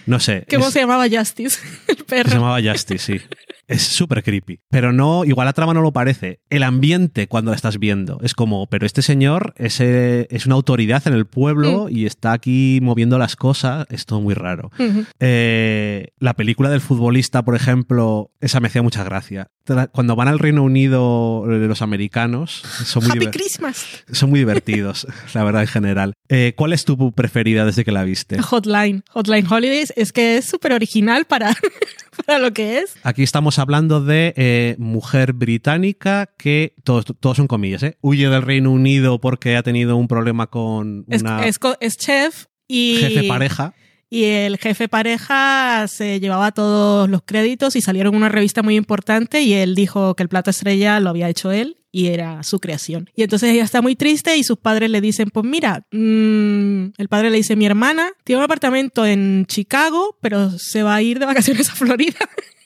no 0.05 0.19
sé. 0.19 0.45
¿Cómo 0.49 0.67
es- 0.67 0.73
se 0.73 0.79
llamaba 0.81 1.05
Justice? 1.09 1.59
El 1.87 1.97
perro. 2.05 2.29
se 2.29 2.35
llamaba 2.35 2.59
Justice, 2.61 3.17
sí. 3.17 3.21
Es 3.67 3.83
súper 3.83 4.23
creepy. 4.23 4.61
Pero 4.69 4.93
no, 4.93 5.25
igual 5.25 5.45
la 5.45 5.53
trama 5.53 5.73
no 5.73 5.81
lo 5.81 5.91
parece. 5.91 6.39
El 6.49 6.63
ambiente 6.63 7.27
cuando 7.27 7.51
la 7.51 7.55
estás 7.55 7.79
viendo 7.79 8.19
es 8.21 8.33
como, 8.33 8.67
pero 8.67 8.85
este 8.85 9.01
señor 9.01 9.53
es, 9.57 9.81
eh, 9.81 10.27
es 10.31 10.45
una 10.45 10.55
autoridad 10.55 11.05
en 11.07 11.13
el 11.13 11.25
pueblo 11.25 11.89
y 11.89 12.05
está 12.05 12.31
aquí 12.31 12.79
moviendo 12.81 13.17
las 13.17 13.35
cosas. 13.35 13.85
Es 13.89 14.05
todo 14.05 14.21
muy 14.21 14.33
raro. 14.33 14.71
Eh, 15.19 16.07
la 16.19 16.33
película 16.35 16.69
del 16.69 16.81
futbolista, 16.81 17.43
por 17.43 17.55
ejemplo, 17.55 18.31
esa 18.39 18.59
me 18.59 18.67
hacía 18.67 18.81
mucha 18.81 19.03
gracia. 19.03 19.51
Cuando 19.91 20.15
van 20.15 20.27
al 20.27 20.39
Reino 20.39 20.63
Unido 20.63 21.45
eh, 21.49 21.67
los 21.67 21.81
americanos, 21.81 22.63
son 22.85 23.03
muy, 23.03 23.17
Happy 23.17 23.27
Christmas. 23.27 24.03
son 24.11 24.29
muy 24.29 24.39
divertidos, 24.39 25.07
la 25.33 25.43
verdad, 25.43 25.61
en 25.61 25.67
general. 25.67 26.13
Eh, 26.29 26.53
¿Cuál 26.55 26.73
es 26.73 26.85
tu 26.85 27.11
preferida 27.11 27.65
desde 27.65 27.83
que 27.83 27.91
la 27.91 28.03
viste? 28.03 28.41
Hotline. 28.41 29.03
Hotline 29.11 29.45
Holidays 29.51 29.93
es 29.95 30.13
que 30.13 30.37
es 30.37 30.45
súper 30.45 30.73
original 30.73 31.25
para, 31.25 31.53
para 32.25 32.39
lo 32.39 32.53
que 32.53 32.79
es. 32.79 32.95
Aquí 33.03 33.23
estamos 33.23 33.59
hablando 33.59 34.01
de 34.01 34.33
eh, 34.37 34.75
mujer 34.79 35.33
británica 35.33 36.29
que, 36.37 36.73
todos, 36.83 37.05
todos 37.19 37.37
son 37.37 37.47
comillas, 37.47 37.83
¿eh? 37.83 37.97
huye 38.01 38.29
del 38.29 38.41
Reino 38.41 38.71
Unido 38.71 39.19
porque 39.19 39.57
ha 39.57 39.63
tenido 39.63 39.97
un 39.97 40.07
problema 40.07 40.47
con 40.47 41.05
una 41.07 41.45
es 41.45 41.97
chef 41.97 42.45
y, 42.67 42.97
jefe 42.99 43.27
pareja. 43.27 43.73
Y 44.09 44.23
el 44.23 44.57
jefe 44.57 44.87
pareja 44.87 45.85
se 45.87 46.19
llevaba 46.19 46.51
todos 46.51 47.09
los 47.09 47.21
créditos 47.23 47.75
y 47.75 47.81
salieron 47.81 48.15
una 48.15 48.29
revista 48.29 48.63
muy 48.63 48.75
importante 48.75 49.41
y 49.41 49.53
él 49.53 49.75
dijo 49.75 50.15
que 50.15 50.23
el 50.23 50.29
plato 50.29 50.49
estrella 50.49 50.99
lo 50.99 51.09
había 51.09 51.29
hecho 51.29 51.51
él 51.51 51.77
y 51.91 52.07
era 52.07 52.43
su 52.43 52.59
creación. 52.59 53.09
Y 53.15 53.23
entonces 53.23 53.49
ella 53.49 53.63
está 53.63 53.81
muy 53.81 53.95
triste 53.95 54.37
y 54.37 54.43
sus 54.43 54.57
padres 54.57 54.89
le 54.89 55.01
dicen, 55.01 55.29
pues 55.29 55.45
mira, 55.45 55.85
mm, 55.91 56.93
el 56.97 57.07
padre 57.09 57.29
le 57.29 57.37
dice, 57.37 57.55
mi 57.55 57.65
hermana 57.65 58.11
tiene 58.23 58.37
un 58.37 58.45
apartamento 58.45 59.05
en 59.05 59.45
Chicago, 59.47 60.17
pero 60.21 60.51
se 60.57 60.83
va 60.83 60.95
a 60.95 61.01
ir 61.01 61.19
de 61.19 61.25
vacaciones 61.25 61.69
a 61.69 61.75
Florida. 61.75 62.19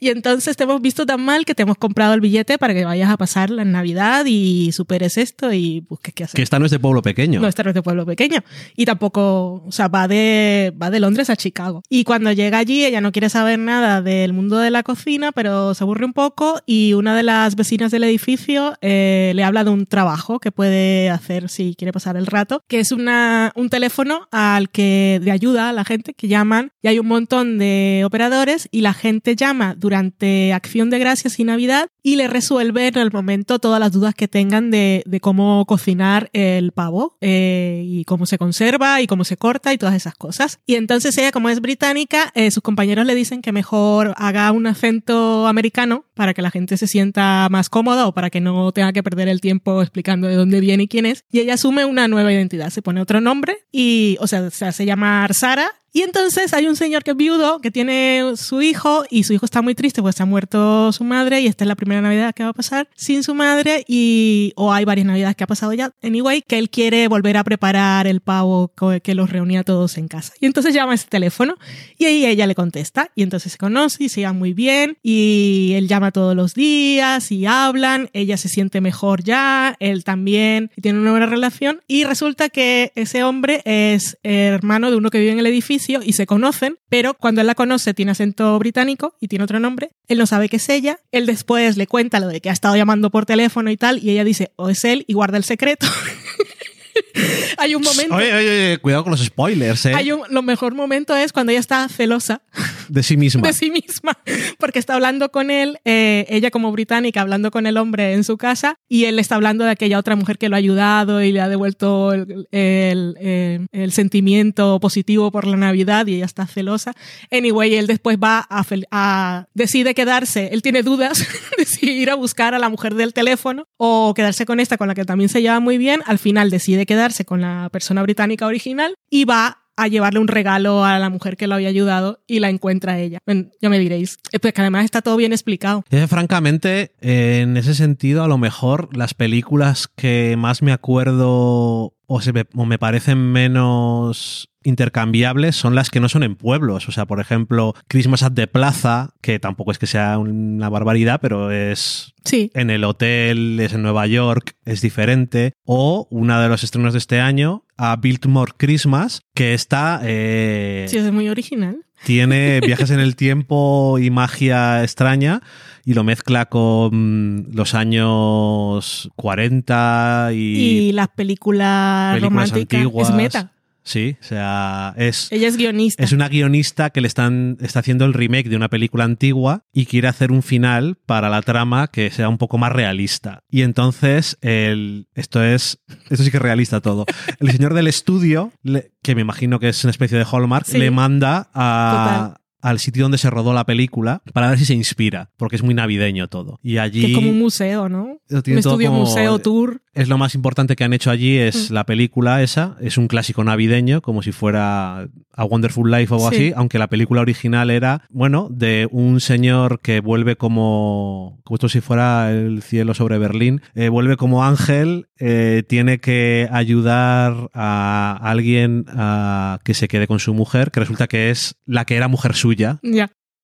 Y 0.00 0.08
entonces 0.08 0.56
te 0.56 0.64
hemos 0.64 0.82
visto 0.82 1.06
tan 1.06 1.24
mal 1.24 1.44
que 1.44 1.54
te 1.54 1.62
hemos 1.62 1.78
comprado 1.78 2.14
el 2.14 2.20
billete 2.20 2.58
para 2.58 2.74
que 2.74 2.84
vayas 2.84 3.10
a 3.10 3.16
pasar 3.16 3.50
la 3.50 3.64
Navidad 3.64 4.24
y 4.26 4.72
superes 4.72 5.16
esto 5.16 5.52
y 5.52 5.80
busques 5.80 6.14
qué 6.14 6.24
hacer. 6.24 6.36
Que 6.36 6.42
esta 6.42 6.58
no 6.58 6.66
es 6.66 6.70
de 6.70 6.78
pueblo 6.78 7.02
pequeño. 7.02 7.40
No, 7.40 7.48
este 7.48 7.62
no 7.64 7.70
es 7.70 7.74
de 7.74 7.82
pueblo 7.82 8.04
pequeño. 8.04 8.42
Y 8.76 8.84
tampoco, 8.84 9.64
o 9.66 9.72
sea, 9.72 9.88
va 9.88 10.08
de, 10.08 10.74
va 10.80 10.90
de 10.90 11.00
Londres 11.00 11.30
a 11.30 11.36
Chicago. 11.36 11.82
Y 11.88 12.04
cuando 12.04 12.32
llega 12.32 12.58
allí, 12.58 12.84
ella 12.84 13.00
no 13.00 13.12
quiere 13.12 13.28
saber 13.28 13.58
nada 13.58 14.02
del 14.02 14.32
mundo 14.32 14.58
de 14.58 14.70
la 14.70 14.82
cocina, 14.82 15.32
pero 15.32 15.74
se 15.74 15.84
aburre 15.84 16.04
un 16.04 16.12
poco 16.12 16.60
y 16.66 16.92
una 16.92 17.16
de 17.16 17.22
las 17.22 17.56
vecinas 17.56 17.90
del 17.90 18.04
edificio 18.04 18.74
eh, 18.80 19.32
le 19.34 19.44
habla 19.44 19.64
de 19.64 19.70
un 19.70 19.86
trabajo 19.86 20.40
que 20.40 20.52
puede 20.52 21.10
hacer 21.10 21.48
si 21.48 21.74
quiere 21.76 21.92
pasar 21.92 22.16
el 22.16 22.26
rato, 22.26 22.62
que 22.68 22.80
es 22.80 22.92
una, 22.92 23.52
un 23.54 23.70
teléfono 23.70 24.28
al 24.30 24.70
que 24.70 25.20
de 25.22 25.30
ayuda 25.30 25.70
a 25.70 25.72
la 25.72 25.84
gente 25.84 26.14
que 26.14 26.28
llaman 26.28 26.72
y 26.82 26.88
hay 26.88 26.98
un 26.98 27.06
montón 27.06 27.58
de 27.58 28.02
operadores 28.04 28.68
y 28.70 28.80
la 28.80 28.92
gente 28.92 29.36
llama 29.36 29.53
durante 29.76 30.52
Acción 30.52 30.90
de 30.90 30.98
Gracias 30.98 31.38
y 31.38 31.44
Navidad 31.44 31.88
y 32.02 32.16
le 32.16 32.28
resuelve 32.28 32.88
en 32.88 32.98
el 32.98 33.10
momento 33.12 33.58
todas 33.58 33.80
las 33.80 33.92
dudas 33.92 34.14
que 34.14 34.28
tengan 34.28 34.70
de, 34.70 35.02
de 35.06 35.20
cómo 35.20 35.64
cocinar 35.66 36.30
el 36.32 36.72
pavo 36.72 37.16
eh, 37.20 37.82
y 37.84 38.04
cómo 38.04 38.26
se 38.26 38.38
conserva 38.38 39.00
y 39.00 39.06
cómo 39.06 39.24
se 39.24 39.36
corta 39.36 39.72
y 39.72 39.78
todas 39.78 39.94
esas 39.94 40.14
cosas. 40.14 40.60
Y 40.66 40.74
entonces 40.74 41.16
ella, 41.18 41.32
como 41.32 41.48
es 41.48 41.60
británica, 41.60 42.30
eh, 42.34 42.50
sus 42.50 42.62
compañeros 42.62 43.06
le 43.06 43.14
dicen 43.14 43.42
que 43.42 43.52
mejor 43.52 44.14
haga 44.16 44.50
un 44.52 44.66
acento 44.66 45.46
americano 45.46 46.04
para 46.14 46.34
que 46.34 46.42
la 46.42 46.50
gente 46.50 46.76
se 46.76 46.86
sienta 46.86 47.48
más 47.50 47.68
cómoda 47.68 48.06
o 48.06 48.12
para 48.12 48.30
que 48.30 48.40
no 48.40 48.72
tenga 48.72 48.92
que 48.92 49.02
perder 49.02 49.28
el 49.28 49.40
tiempo 49.40 49.82
explicando 49.82 50.28
de 50.28 50.34
dónde 50.34 50.60
viene 50.60 50.84
y 50.84 50.88
quién 50.88 51.06
es. 51.06 51.24
Y 51.30 51.40
ella 51.40 51.54
asume 51.54 51.84
una 51.84 52.08
nueva 52.08 52.32
identidad, 52.32 52.70
se 52.70 52.82
pone 52.82 53.00
otro 53.00 53.20
nombre 53.20 53.58
y, 53.72 54.16
o 54.20 54.26
sea, 54.26 54.50
se 54.50 54.66
hace 54.66 54.86
llamar 54.86 55.34
Sara 55.34 55.70
y 55.94 56.02
entonces 56.02 56.52
hay 56.52 56.66
un 56.66 56.74
señor 56.74 57.04
que 57.04 57.12
es 57.12 57.16
viudo, 57.16 57.60
que 57.60 57.70
tiene 57.70 58.32
su 58.34 58.60
hijo, 58.62 59.04
y 59.10 59.22
su 59.22 59.32
hijo 59.32 59.44
está 59.44 59.62
muy 59.62 59.76
triste 59.76 60.02
porque 60.02 60.16
se 60.16 60.24
ha 60.24 60.26
muerto 60.26 60.90
su 60.90 61.04
madre, 61.04 61.40
y 61.40 61.46
esta 61.46 61.62
es 61.62 61.68
la 61.68 61.76
primera 61.76 62.00
Navidad 62.00 62.34
que 62.34 62.42
va 62.42 62.48
a 62.48 62.52
pasar 62.52 62.88
sin 62.96 63.22
su 63.22 63.32
madre, 63.32 63.84
y, 63.86 64.52
o 64.56 64.72
hay 64.72 64.84
varias 64.84 65.06
Navidades 65.06 65.36
que 65.36 65.44
ha 65.44 65.46
pasado 65.46 65.72
ya, 65.72 65.92
anyway, 66.02 66.42
que 66.42 66.58
él 66.58 66.68
quiere 66.68 67.06
volver 67.06 67.36
a 67.36 67.44
preparar 67.44 68.08
el 68.08 68.20
pavo 68.20 68.72
que 69.04 69.14
los 69.14 69.30
reunía 69.30 69.60
a 69.60 69.62
todos 69.62 69.96
en 69.96 70.08
casa. 70.08 70.32
Y 70.40 70.46
entonces 70.46 70.74
llama 70.74 70.92
a 70.92 70.94
ese 70.96 71.06
teléfono, 71.06 71.54
y 71.96 72.06
ahí 72.06 72.26
ella 72.26 72.48
le 72.48 72.56
contesta, 72.56 73.12
y 73.14 73.22
entonces 73.22 73.52
se 73.52 73.58
conoce 73.58 74.02
y 74.02 74.08
se 74.08 74.22
llevan 74.22 74.36
muy 74.36 74.52
bien, 74.52 74.98
y 75.00 75.74
él 75.76 75.86
llama 75.86 76.10
todos 76.10 76.34
los 76.34 76.54
días, 76.54 77.30
y 77.30 77.46
hablan, 77.46 78.10
ella 78.14 78.36
se 78.36 78.48
siente 78.48 78.80
mejor 78.80 79.22
ya, 79.22 79.76
él 79.78 80.02
también, 80.02 80.72
y 80.76 80.82
tiene 80.82 80.98
una 80.98 81.12
buena 81.12 81.26
relación, 81.26 81.82
y 81.86 82.02
resulta 82.02 82.48
que 82.48 82.90
ese 82.96 83.22
hombre 83.22 83.62
es 83.64 84.18
hermano 84.24 84.90
de 84.90 84.96
uno 84.96 85.10
que 85.10 85.20
vive 85.20 85.30
en 85.30 85.38
el 85.38 85.46
edificio, 85.46 85.83
y 85.88 86.12
se 86.12 86.26
conocen, 86.26 86.78
pero 86.88 87.14
cuando 87.14 87.40
él 87.40 87.46
la 87.46 87.54
conoce 87.54 87.94
tiene 87.94 88.12
acento 88.12 88.58
británico 88.58 89.16
y 89.20 89.28
tiene 89.28 89.44
otro 89.44 89.60
nombre, 89.60 89.90
él 90.08 90.18
no 90.18 90.26
sabe 90.26 90.48
que 90.48 90.56
es 90.56 90.68
ella, 90.68 91.00
él 91.12 91.26
después 91.26 91.76
le 91.76 91.86
cuenta 91.86 92.20
lo 92.20 92.28
de 92.28 92.40
que 92.40 92.50
ha 92.50 92.52
estado 92.52 92.76
llamando 92.76 93.10
por 93.10 93.26
teléfono 93.26 93.70
y 93.70 93.76
tal, 93.76 94.02
y 94.02 94.10
ella 94.10 94.24
dice, 94.24 94.52
o 94.56 94.68
es 94.68 94.84
él, 94.84 95.04
y 95.06 95.14
guarda 95.14 95.36
el 95.36 95.44
secreto. 95.44 95.86
hay 97.58 97.74
un 97.74 97.82
momento. 97.82 98.14
Oye, 98.14 98.34
oye, 98.34 98.78
cuidado 98.78 99.04
con 99.04 99.10
los 99.12 99.24
spoilers, 99.24 99.86
¿eh? 99.86 99.94
Hay 99.94 100.12
un, 100.12 100.22
lo 100.30 100.42
mejor 100.42 100.74
momento 100.74 101.14
es 101.16 101.32
cuando 101.32 101.50
ella 101.50 101.60
está 101.60 101.88
celosa. 101.88 102.42
De 102.88 103.02
sí 103.02 103.16
misma. 103.16 103.42
De 103.46 103.52
sí 103.52 103.70
misma. 103.70 104.18
Porque 104.58 104.78
está 104.78 104.94
hablando 104.94 105.30
con 105.30 105.50
él, 105.50 105.78
eh, 105.84 106.26
ella 106.28 106.50
como 106.50 106.72
británica, 106.72 107.20
hablando 107.20 107.50
con 107.50 107.66
el 107.66 107.76
hombre 107.76 108.14
en 108.14 108.24
su 108.24 108.36
casa, 108.36 108.78
y 108.88 109.04
él 109.04 109.18
está 109.18 109.36
hablando 109.36 109.64
de 109.64 109.70
aquella 109.70 109.98
otra 109.98 110.16
mujer 110.16 110.38
que 110.38 110.48
lo 110.48 110.56
ha 110.56 110.58
ayudado 110.58 111.22
y 111.22 111.32
le 111.32 111.40
ha 111.40 111.48
devuelto 111.48 112.12
el, 112.12 112.48
el, 112.50 113.16
eh, 113.20 113.66
el 113.72 113.92
sentimiento 113.92 114.78
positivo 114.80 115.30
por 115.30 115.46
la 115.46 115.56
Navidad, 115.56 116.06
y 116.06 116.16
ella 116.16 116.26
está 116.26 116.46
celosa. 116.46 116.92
Anyway, 117.30 117.74
él 117.74 117.86
después 117.86 118.18
va 118.22 118.46
a, 118.48 118.64
a 118.90 119.46
decide 119.54 119.94
quedarse. 119.94 120.50
Él 120.52 120.62
tiene 120.62 120.82
dudas 120.82 121.26
de 121.58 121.64
si 121.64 121.90
ir 121.90 122.10
a 122.10 122.14
buscar 122.14 122.54
a 122.54 122.58
la 122.58 122.68
mujer 122.68 122.94
del 122.94 123.12
teléfono 123.12 123.66
o 123.76 124.12
quedarse 124.14 124.46
con 124.46 124.60
esta, 124.60 124.76
con 124.76 124.88
la 124.88 124.94
que 124.94 125.04
también 125.04 125.28
se 125.28 125.42
lleva 125.42 125.60
muy 125.60 125.78
bien. 125.78 126.02
Al 126.06 126.18
final 126.18 126.50
decide 126.50 126.83
quedarse 126.86 127.24
con 127.24 127.40
la 127.40 127.68
persona 127.70 128.02
británica 128.02 128.46
original 128.46 128.94
y 129.10 129.24
va 129.24 129.64
a 129.76 129.88
llevarle 129.88 130.20
un 130.20 130.28
regalo 130.28 130.84
a 130.84 130.98
la 130.98 131.10
mujer 131.10 131.36
que 131.36 131.46
lo 131.46 131.56
había 131.56 131.68
ayudado 131.68 132.20
y 132.26 132.40
la 132.40 132.48
encuentra 132.48 132.98
ella. 132.98 133.18
Bueno, 133.26 133.46
ya 133.60 133.68
me 133.68 133.78
diréis. 133.78 134.18
Pues 134.40 134.52
que 134.52 134.60
además 134.60 134.84
está 134.84 135.02
todo 135.02 135.16
bien 135.16 135.32
explicado. 135.32 135.84
Eh, 135.90 136.06
francamente, 136.06 136.92
eh, 137.00 137.40
en 137.42 137.56
ese 137.56 137.74
sentido, 137.74 138.22
a 138.22 138.28
lo 138.28 138.38
mejor 138.38 138.96
las 138.96 139.14
películas 139.14 139.88
que 139.88 140.36
más 140.38 140.62
me 140.62 140.72
acuerdo 140.72 141.94
o, 142.06 142.20
se 142.20 142.32
o 142.54 142.66
me 142.66 142.78
parecen 142.78 143.18
menos 143.18 144.48
intercambiables 144.64 145.54
son 145.54 145.74
las 145.74 145.90
que 145.90 146.00
no 146.00 146.08
son 146.08 146.22
en 146.22 146.34
pueblos. 146.34 146.88
O 146.88 146.92
sea, 146.92 147.06
por 147.06 147.20
ejemplo, 147.20 147.74
Christmas 147.88 148.22
at 148.22 148.32
the 148.32 148.46
Plaza, 148.46 149.10
que 149.20 149.38
tampoco 149.38 149.70
es 149.70 149.78
que 149.78 149.86
sea 149.86 150.18
una 150.18 150.68
barbaridad, 150.68 151.20
pero 151.22 151.50
es 151.50 152.14
sí. 152.24 152.50
en 152.54 152.70
el 152.70 152.84
hotel, 152.84 153.60
es 153.60 153.72
en 153.72 153.82
Nueva 153.82 154.06
York, 154.06 154.56
es 154.64 154.80
diferente. 154.80 155.52
O 155.64 156.08
una 156.10 156.42
de 156.42 156.48
los 156.48 156.64
estrenos 156.64 156.94
de 156.94 156.98
este 156.98 157.20
año, 157.20 157.64
a 157.76 157.96
Biltmore 157.96 158.52
Christmas, 158.56 159.22
que 159.34 159.54
está... 159.54 160.00
Eh, 160.02 160.86
sí, 160.88 160.98
es 160.98 161.12
muy 161.12 161.28
original. 161.28 161.84
Tiene 162.04 162.60
viajes 162.66 162.90
en 162.90 163.00
el 163.00 163.16
tiempo 163.16 163.98
y 163.98 164.10
magia 164.10 164.82
extraña 164.82 165.42
y 165.84 165.94
lo 165.94 166.04
mezcla 166.04 166.46
con 166.46 167.48
los 167.52 167.74
años 167.74 169.10
40 169.16 170.30
y... 170.32 170.36
Y 170.36 170.92
las 170.92 171.08
películas, 171.08 172.14
películas 172.14 172.50
románticas. 172.50 172.80
antiguas. 172.80 173.08
Es 173.08 173.14
meta. 173.14 173.52
Sí, 173.86 174.16
o 174.18 174.24
sea, 174.24 174.94
es... 174.96 175.30
Ella 175.30 175.46
es 175.46 175.58
guionista. 175.58 176.02
Es 176.02 176.12
una 176.12 176.28
guionista 176.28 176.88
que 176.90 177.02
le 177.02 177.06
están, 177.06 177.58
está 177.60 177.80
haciendo 177.80 178.06
el 178.06 178.14
remake 178.14 178.48
de 178.48 178.56
una 178.56 178.68
película 178.70 179.04
antigua 179.04 179.64
y 179.74 179.84
quiere 179.84 180.08
hacer 180.08 180.32
un 180.32 180.42
final 180.42 180.96
para 181.04 181.28
la 181.28 181.42
trama 181.42 181.88
que 181.88 182.10
sea 182.10 182.30
un 182.30 182.38
poco 182.38 182.56
más 182.56 182.72
realista. 182.72 183.40
Y 183.50 183.60
entonces, 183.60 184.38
el, 184.40 185.08
esto 185.14 185.44
es, 185.44 185.80
esto 186.08 186.24
sí 186.24 186.30
que 186.30 186.38
es 186.38 186.42
realista 186.42 186.80
todo. 186.80 187.04
El 187.38 187.50
señor 187.52 187.74
del 187.74 187.86
estudio, 187.86 188.52
le- 188.62 188.92
que 189.02 189.14
me 189.14 189.20
imagino 189.20 189.60
que 189.60 189.68
es 189.68 189.84
una 189.84 189.90
especie 189.90 190.16
de 190.16 190.24
Hallmark, 190.24 190.64
Sí. 190.66 190.78
le 190.78 190.90
manda 190.90 191.50
a, 191.52 192.34
Total. 192.34 192.43
Al 192.64 192.78
sitio 192.78 193.04
donde 193.04 193.18
se 193.18 193.30
rodó 193.30 193.52
la 193.52 193.64
película 193.64 194.22
para 194.32 194.48
ver 194.48 194.58
si 194.58 194.64
se 194.64 194.74
inspira, 194.74 195.30
porque 195.36 195.56
es 195.56 195.62
muy 195.62 195.74
navideño 195.74 196.28
todo. 196.28 196.58
Y 196.62 196.78
allí... 196.78 197.00
Que 197.02 197.06
es 197.08 197.14
como 197.14 197.30
un 197.30 197.38
museo, 197.38 197.88
¿no? 197.88 198.18
Un 198.30 198.58
estudio 198.58 198.88
como- 198.88 199.00
museo 199.00 199.38
tour. 199.38 199.82
es 199.92 200.08
lo 200.08 200.18
más 200.18 200.34
importante 200.34 200.74
que 200.74 200.82
han 200.82 200.92
hecho 200.92 201.10
allí, 201.10 201.36
es 201.38 201.70
Mm. 201.70 201.74
la 201.74 201.84
película 201.86 202.42
esa, 202.42 202.76
es 202.80 202.98
un 202.98 203.06
clásico 203.06 203.44
navideño, 203.44 204.00
como 204.02 204.22
si 204.22 204.32
fuera 204.32 205.06
A 205.36 205.44
Wonderful 205.44 205.88
Life 205.90 206.12
o 206.12 206.16
algo 206.16 206.30
Sí. 206.30 206.36
así, 206.36 206.52
aunque 206.56 206.78
la 206.80 206.88
película 206.88 207.20
original 207.20 207.70
era, 207.70 208.02
bueno, 208.10 208.48
de 208.50 208.88
un 208.90 209.20
señor 209.20 209.80
que 209.80 210.00
vuelve 210.00 210.34
como, 210.36 211.40
como 211.44 211.54
esto 211.56 211.68
si 211.68 211.80
fuera 211.80 212.32
el 212.32 212.62
cielo 212.62 212.94
sobre 212.94 213.18
Berlín, 213.18 213.60
eh, 213.74 213.88
vuelve 213.88 214.16
como 214.16 214.44
ángel, 214.44 215.06
eh, 215.20 215.62
tiene 215.68 215.98
que 215.98 216.48
ayudar 216.50 217.50
a 217.54 218.18
alguien 218.22 218.84
a 218.88 219.58
que 219.64 219.74
se 219.74 219.86
quede 219.88 220.06
con 220.06 220.18
su 220.18 220.34
mujer, 220.34 220.70
que 220.70 220.80
resulta 220.80 221.06
que 221.06 221.30
es 221.30 221.56
la 221.66 221.84
que 221.84 221.96
era 221.96 222.08
mujer 222.08 222.34
suya, 222.34 222.53
Ya. 222.54 222.80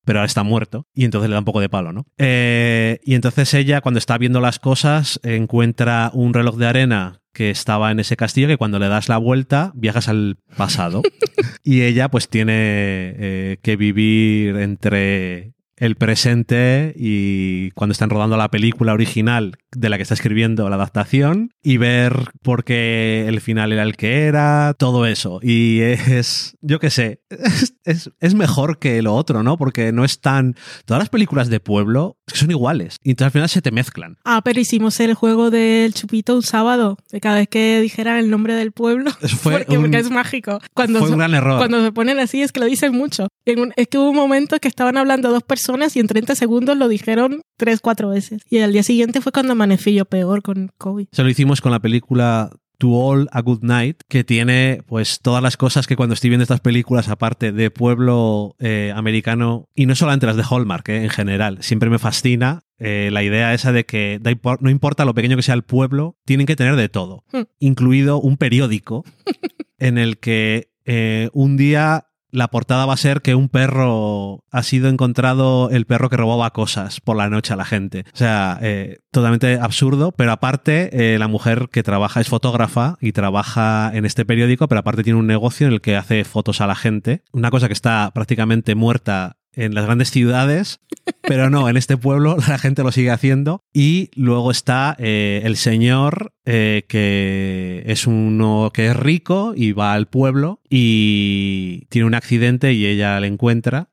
pero 0.05 0.18
ahora 0.18 0.27
está 0.27 0.42
muerto 0.42 0.87
y 0.94 1.05
entonces 1.05 1.29
le 1.29 1.35
da 1.35 1.40
un 1.40 1.44
poco 1.44 1.61
de 1.61 1.68
palo, 1.68 1.92
¿no? 1.92 2.07
Eh, 2.18 2.99
y 3.05 3.14
entonces 3.14 3.53
ella, 3.55 3.81
cuando 3.81 3.99
está 3.99 4.18
viendo 4.18 4.40
las 4.40 4.59
cosas, 4.59 5.20
encuentra 5.23 6.11
un 6.14 6.35
reloj 6.35 6.57
de 6.57 6.66
arena 6.66 7.20
que 7.33 7.51
estaba 7.51 7.90
en 7.90 8.01
ese 8.01 8.16
castillo 8.16 8.49
que 8.49 8.57
cuando 8.57 8.79
le 8.79 8.88
das 8.88 9.09
la 9.09 9.18
vuelta 9.18 9.73
viajas 9.75 10.09
al 10.09 10.38
pasado 10.57 11.03
y 11.62 11.83
ella 11.83 12.09
pues 12.09 12.29
tiene 12.29 12.55
eh, 12.57 13.59
que 13.62 13.77
vivir 13.77 14.57
entre 14.57 15.55
el 15.81 15.96
presente 15.96 16.92
y 16.94 17.70
cuando 17.70 17.92
están 17.92 18.11
rodando 18.11 18.37
la 18.37 18.51
película 18.51 18.92
original 18.92 19.57
de 19.73 19.88
la 19.88 19.96
que 19.96 20.03
está 20.03 20.14
escribiendo 20.14 20.68
la 20.68 20.77
adaptación 20.77 21.53
y 21.62 21.79
ver 21.79 22.12
por 22.42 22.64
qué 22.64 23.25
el 23.27 23.40
final 23.40 23.73
era 23.73 23.83
el 23.83 23.96
que 23.96 24.25
era, 24.25 24.75
todo 24.79 25.07
eso. 25.07 25.40
Y 25.42 25.81
es, 25.81 26.55
yo 26.61 26.81
qué 26.81 26.90
sé, 26.90 27.23
es, 27.31 27.75
es, 27.90 28.11
es 28.20 28.35
mejor 28.35 28.79
que 28.79 29.00
lo 29.03 29.14
otro, 29.14 29.42
¿no? 29.42 29.57
Porque 29.59 29.92
no 29.92 30.05
es 30.05 30.20
tan... 30.20 30.57
Todas 30.85 31.00
las 31.00 31.09
películas 31.09 31.48
de 31.48 31.61
pueblo 31.61 32.16
son 32.33 32.50
iguales 32.50 32.96
y 33.03 33.11
entonces 33.11 33.26
al 33.26 33.33
final 33.33 33.48
se 33.48 33.62
te 33.62 33.70
mezclan. 33.70 34.18
Ah, 34.24 34.40
pero 34.44 34.61
hicimos 34.61 34.98
el 35.00 35.14
juego 35.14 35.50
del 35.50 35.92
chupito 35.94 36.35
un 36.35 36.42
sábado, 36.42 36.96
de 37.11 37.20
cada 37.20 37.37
vez 37.37 37.48
que 37.48 37.81
dijeran 37.81 38.16
el 38.18 38.31
nombre 38.31 38.55
del 38.55 38.72
pueblo. 38.72 39.11
Eso 39.20 39.37
fue 39.37 39.59
porque, 39.59 39.76
un- 39.76 39.83
porque 39.85 39.98
es 39.98 40.11
mágico. 40.11 40.61
Cuando, 40.74 40.98
Fue 41.00 41.11
un 41.11 41.18
gran 41.18 41.35
error. 41.35 41.59
cuando 41.59 41.83
se 41.83 41.92
ponen 41.92 42.18
así 42.20 42.42
es 42.42 42.53
que 42.53 42.61
lo 42.61 42.66
dicen 42.66 42.92
mucho. 42.92 43.29
Un- 43.46 43.72
es 43.76 43.88
que 43.88 43.98
hubo 43.98 44.11
un 44.11 44.16
momento 44.16 44.59
que 44.61 44.68
estaban 44.68 44.96
hablando 44.96 45.31
dos 45.31 45.42
personas 45.42 45.96
y 45.96 46.00
en 46.00 46.07
30 46.07 46.35
segundos 46.37 46.76
lo 46.76 46.88
dijeron 46.88 47.42
tres, 47.57 47.81
cuatro 47.81 48.11
veces. 48.11 48.42
Y 48.48 48.59
al 48.59 48.72
día 48.72 48.83
siguiente 48.83 49.20
fue 49.20 49.33
cuando 49.33 49.53
amanecí 49.53 49.92
yo 49.94 50.05
peor 50.05 50.42
con 50.42 50.70
COVID. 50.79 51.09
Se 51.12 51.22
lo 51.22 51.29
hicimos 51.29 51.61
con 51.61 51.72
la 51.72 51.81
película 51.81 52.50
To 52.81 52.88
All 52.95 53.29
a 53.31 53.43
Good 53.43 53.62
Night, 53.62 54.01
que 54.09 54.25
tiene 54.25 54.83
pues 54.87 55.21
todas 55.21 55.43
las 55.43 55.59
cosas 55.59 55.87
que 55.87 55.97
cuando 55.97 56.14
estoy 56.14 56.31
viendo 56.31 56.45
estas 56.45 56.61
películas, 56.61 57.11
aparte 57.11 57.53
de 57.53 57.71
pueblo 57.71 58.57
eh, 58.59 58.90
americano, 58.97 59.69
y 59.75 59.85
no 59.85 59.95
solamente 59.95 60.25
las 60.25 60.37
de 60.37 60.45
Hallmark, 60.51 60.88
eh, 60.88 61.05
en 61.05 61.11
general, 61.11 61.59
siempre 61.61 61.90
me 61.90 61.99
fascina 61.99 62.64
eh, 62.79 63.11
la 63.12 63.23
idea 63.23 63.53
esa 63.53 63.73
de 63.73 63.85
que 63.85 64.19
no 64.61 64.71
importa 64.71 65.05
lo 65.05 65.12
pequeño 65.14 65.37
que 65.37 65.43
sea 65.43 65.55
el 65.55 65.62
pueblo, 65.62 66.16
tienen 66.25 66.47
que 66.47 66.57
tener 66.57 66.77
de 66.77 66.88
todo, 66.88 67.23
Hmm. 67.33 67.43
incluido 67.59 68.19
un 68.19 68.38
periódico 68.38 69.05
en 69.79 69.99
el 69.99 70.16
que 70.16 70.71
eh, 70.87 71.29
un 71.35 71.59
día 71.59 72.07
la 72.33 72.49
portada 72.49 72.87
va 72.87 72.95
a 72.95 72.99
ser 72.99 73.23
que 73.23 73.35
un 73.35 73.49
perro 73.49 74.45
ha 74.51 74.62
sido 74.62 74.88
encontrado 74.88 75.71
el 75.71 75.87
perro 75.87 76.09
que 76.09 76.16
robaba 76.16 76.51
cosas 76.51 77.01
por 77.01 77.16
la 77.16 77.29
noche 77.29 77.53
a 77.53 77.57
la 77.57 77.64
gente. 77.64 78.05
O 78.12 78.16
sea, 78.16 78.59
eh, 78.62 78.99
totalmente 79.11 79.59
absurdo, 79.61 80.12
pero 80.12 80.33
aparte 80.33 81.14
eh, 81.14 81.19
la 81.19 81.29
mujer 81.29 81.69
que 81.71 81.83
trabaja 81.83 82.21
es 82.21 82.29
fotógrafa 82.29 82.97
y 83.01 83.12
trabaja 83.12 83.90
en 83.95 84.05
este 84.05 84.25
periódico, 84.25 84.69
pero 84.69 84.81
aparte 84.81 85.05
tiene 85.05 85.19
un 85.19 85.27
negocio 85.27 85.66
en 85.66 85.73
el 85.73 85.81
que 85.81 85.97
hace 85.97 86.25
fotos 86.25 86.61
a 86.61 86.66
la 86.66 86.75
gente. 86.75 87.23
Una 87.33 87.51
cosa 87.51 87.66
que 87.66 87.75
está 87.75 88.11
prácticamente 88.14 88.75
muerta 88.75 89.37
en 89.64 89.75
las 89.75 89.85
grandes 89.87 90.11
ciudades, 90.11 90.81
pero 91.23 91.51
no, 91.51 91.68
en 91.68 91.77
este 91.77 91.96
pueblo 91.96 92.37
la 92.49 92.59
gente 92.59 92.83
lo 92.83 92.92
sigue 92.92 93.11
haciendo. 93.11 93.62
Y 93.73 94.11
luego 94.14 94.51
está 94.51 94.96
eh, 94.99 95.42
el 95.44 95.57
señor 95.57 96.33
eh, 96.44 96.85
que 96.88 97.83
es 97.87 98.07
uno 98.07 98.70
que 98.75 98.87
es 98.88 98.96
rico 98.96 99.53
y 99.57 99.73
va 99.73 99.92
al 99.94 100.07
pueblo 100.07 100.61
y 100.68 101.87
tiene 101.90 102.07
un 102.07 102.14
accidente 102.14 102.73
y 102.73 102.87
ella 102.87 103.18
le 103.20 103.27
encuentra 103.27 103.88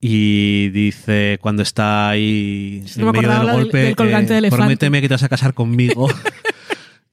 y 0.00 0.68
dice 0.70 1.38
cuando 1.40 1.62
está 1.62 2.08
ahí 2.10 2.82
No 2.96 3.06
en 3.10 3.12
medio 3.12 3.20
acordaba 3.20 3.38
del 3.38 3.46
la 3.46 3.52
del- 3.52 3.62
golpe, 3.62 3.78
del 3.78 3.96
colgante 3.96 4.34
de 4.40 4.50
prométeme 4.50 5.00
que 5.00 5.08
te 5.08 5.14
vas 5.14 5.22
a 5.22 5.28
casar 5.28 5.54
conmigo. 5.54 6.08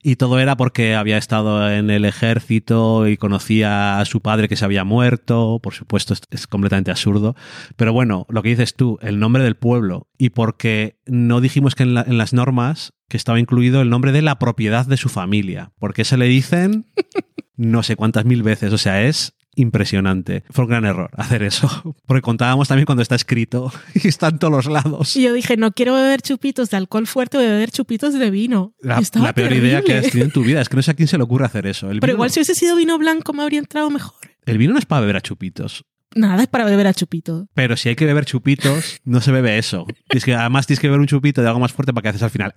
Y 0.02 0.16
todo 0.16 0.40
era 0.40 0.56
porque 0.56 0.96
había 0.96 1.18
estado 1.18 1.70
en 1.70 1.90
el 1.90 2.06
ejército 2.06 3.08
y 3.08 3.18
conocía 3.18 4.00
a 4.00 4.06
su 4.06 4.22
padre 4.22 4.48
que 4.48 4.56
se 4.56 4.64
había 4.64 4.86
muerto. 4.86 5.60
Por 5.62 5.74
supuesto, 5.74 6.14
es, 6.30 6.48
completamente 6.48 6.92
absurdo. 6.92 7.36
Pero 7.76 7.92
bueno, 7.92 8.26
lo 8.30 8.42
que 8.42 8.50
dices 8.50 8.76
tú, 8.76 8.98
el 9.02 9.20
nombre 9.20 9.44
del 9.44 9.56
pueblo. 9.56 10.08
Y 10.18 10.30
porque 10.30 11.00
no 11.06 11.42
dijimos 11.42 11.76
que 11.76 11.84
en, 11.84 11.94
la- 11.96 12.04
en 12.08 12.18
las 12.18 12.32
normas 12.34 12.94
que 13.10 13.18
estaba 13.18 13.40
incluido 13.42 13.82
el 13.82 13.90
nombre 13.90 14.12
de 14.14 14.22
la 14.22 14.40
propiedad 14.40 14.86
de 14.86 14.96
su 14.98 15.10
familia. 15.10 15.74
Porque 15.80 16.06
se 16.06 16.16
le 16.18 16.28
dicen 16.28 16.86
no 17.58 17.84
sé 17.84 17.98
cuántas 17.98 18.24
mil 18.24 18.42
veces. 18.42 18.72
O 18.72 18.78
sea, 18.78 19.04
es 19.04 19.36
impresionante. 19.60 20.44
Fue 20.50 20.66
un 20.66 20.70
gran 20.70 20.86
error 20.86 21.10
hacer 21.14 21.44
eso. 21.44 21.96
Porque 22.06 22.22
contábamos 22.22 22.68
también 22.68 22.86
cuando 22.86 23.02
está 23.02 23.16
escrito 23.16 23.72
y 23.94 24.08
está 24.08 24.30
en 24.30 24.40
todos 24.40 24.52
los 24.54 24.66
lados. 24.66 25.16
Y 25.16 25.24
yo 25.24 25.34
dije, 25.34 25.58
no 25.58 25.72
quiero 25.72 25.94
beber 25.96 26.22
chupitos 26.22 26.70
de 26.70 26.78
alcohol 26.78 27.08
fuerte, 27.08 27.38
a 27.38 27.42
beber 27.42 27.72
chupitos 27.72 28.14
de 28.14 28.30
vino. 28.32 28.74
La, 28.82 29.02
peor 29.34 29.54
idea 29.54 29.82
que 29.82 29.94
has 29.94 30.10
tenido 30.10 30.26
en 30.26 30.32
tu 30.32 30.44
vida. 30.44 30.62
Es 30.62 30.70
que 30.70 30.76
no 30.76 30.82
sé 30.82 30.92
a 30.92 30.94
quién 30.94 31.08
se 31.08 31.18
le 31.18 31.24
ocurre 31.24 31.46
hacer 31.46 31.68
eso. 31.68 31.90
El 31.90 32.00
Pero 32.00 32.14
igual 32.14 32.28
no- 32.30 32.34
si 32.34 32.40
hubiese 32.40 32.56
sido 32.56 32.76
vino 32.76 32.98
blanco 32.98 33.34
me 33.34 33.44
habría 33.44 33.60
entrado 33.60 33.90
mejor. 33.90 34.16
El 34.46 34.58
vino 34.58 34.74
no 34.74 34.80
es 34.80 34.86
para 34.86 35.02
beber 35.02 35.18
a 35.18 35.22
chupitos. 35.22 35.86
Nada 36.16 36.44
es 36.44 36.48
para 36.48 36.66
beber 36.66 36.88
a 36.88 36.94
chupitos. 36.94 37.48
Pero 37.54 37.78
si 37.78 37.90
hay 37.90 37.96
que 37.96 38.06
beber 38.06 38.26
chupitos, 38.26 39.00
no 39.06 39.22
se 39.22 39.32
bebe 39.32 39.58
eso. 39.58 39.86
Tienes 40.08 40.26
que, 40.26 40.34
además 40.34 40.66
tienes 40.66 40.80
que 40.80 40.88
beber 40.88 41.00
un 41.00 41.08
chupito 41.08 41.42
de 41.42 41.48
algo 41.48 41.60
más 41.60 41.72
fuerte 41.72 41.94
para 41.94 42.02
que 42.04 42.10
haces 42.10 42.24
al 42.24 42.32
final. 42.32 42.54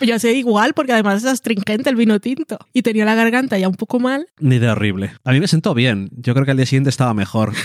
Yo 0.00 0.18
sé 0.18 0.32
igual 0.32 0.72
porque 0.74 0.92
además 0.92 1.22
es 1.22 1.28
astringente 1.28 1.90
el 1.90 1.96
vino 1.96 2.20
tinto. 2.20 2.58
Y 2.72 2.82
tenía 2.82 3.04
la 3.04 3.14
garganta 3.14 3.58
ya 3.58 3.68
un 3.68 3.74
poco 3.74 4.00
mal. 4.00 4.26
Ni 4.38 4.56
idea 4.56 4.72
horrible. 4.72 5.12
A 5.24 5.32
mí 5.32 5.40
me 5.40 5.48
sentó 5.48 5.74
bien. 5.74 6.10
Yo 6.16 6.34
creo 6.34 6.44
que 6.44 6.52
al 6.52 6.56
día 6.56 6.66
siguiente 6.66 6.90
estaba 6.90 7.14
mejor. 7.14 7.52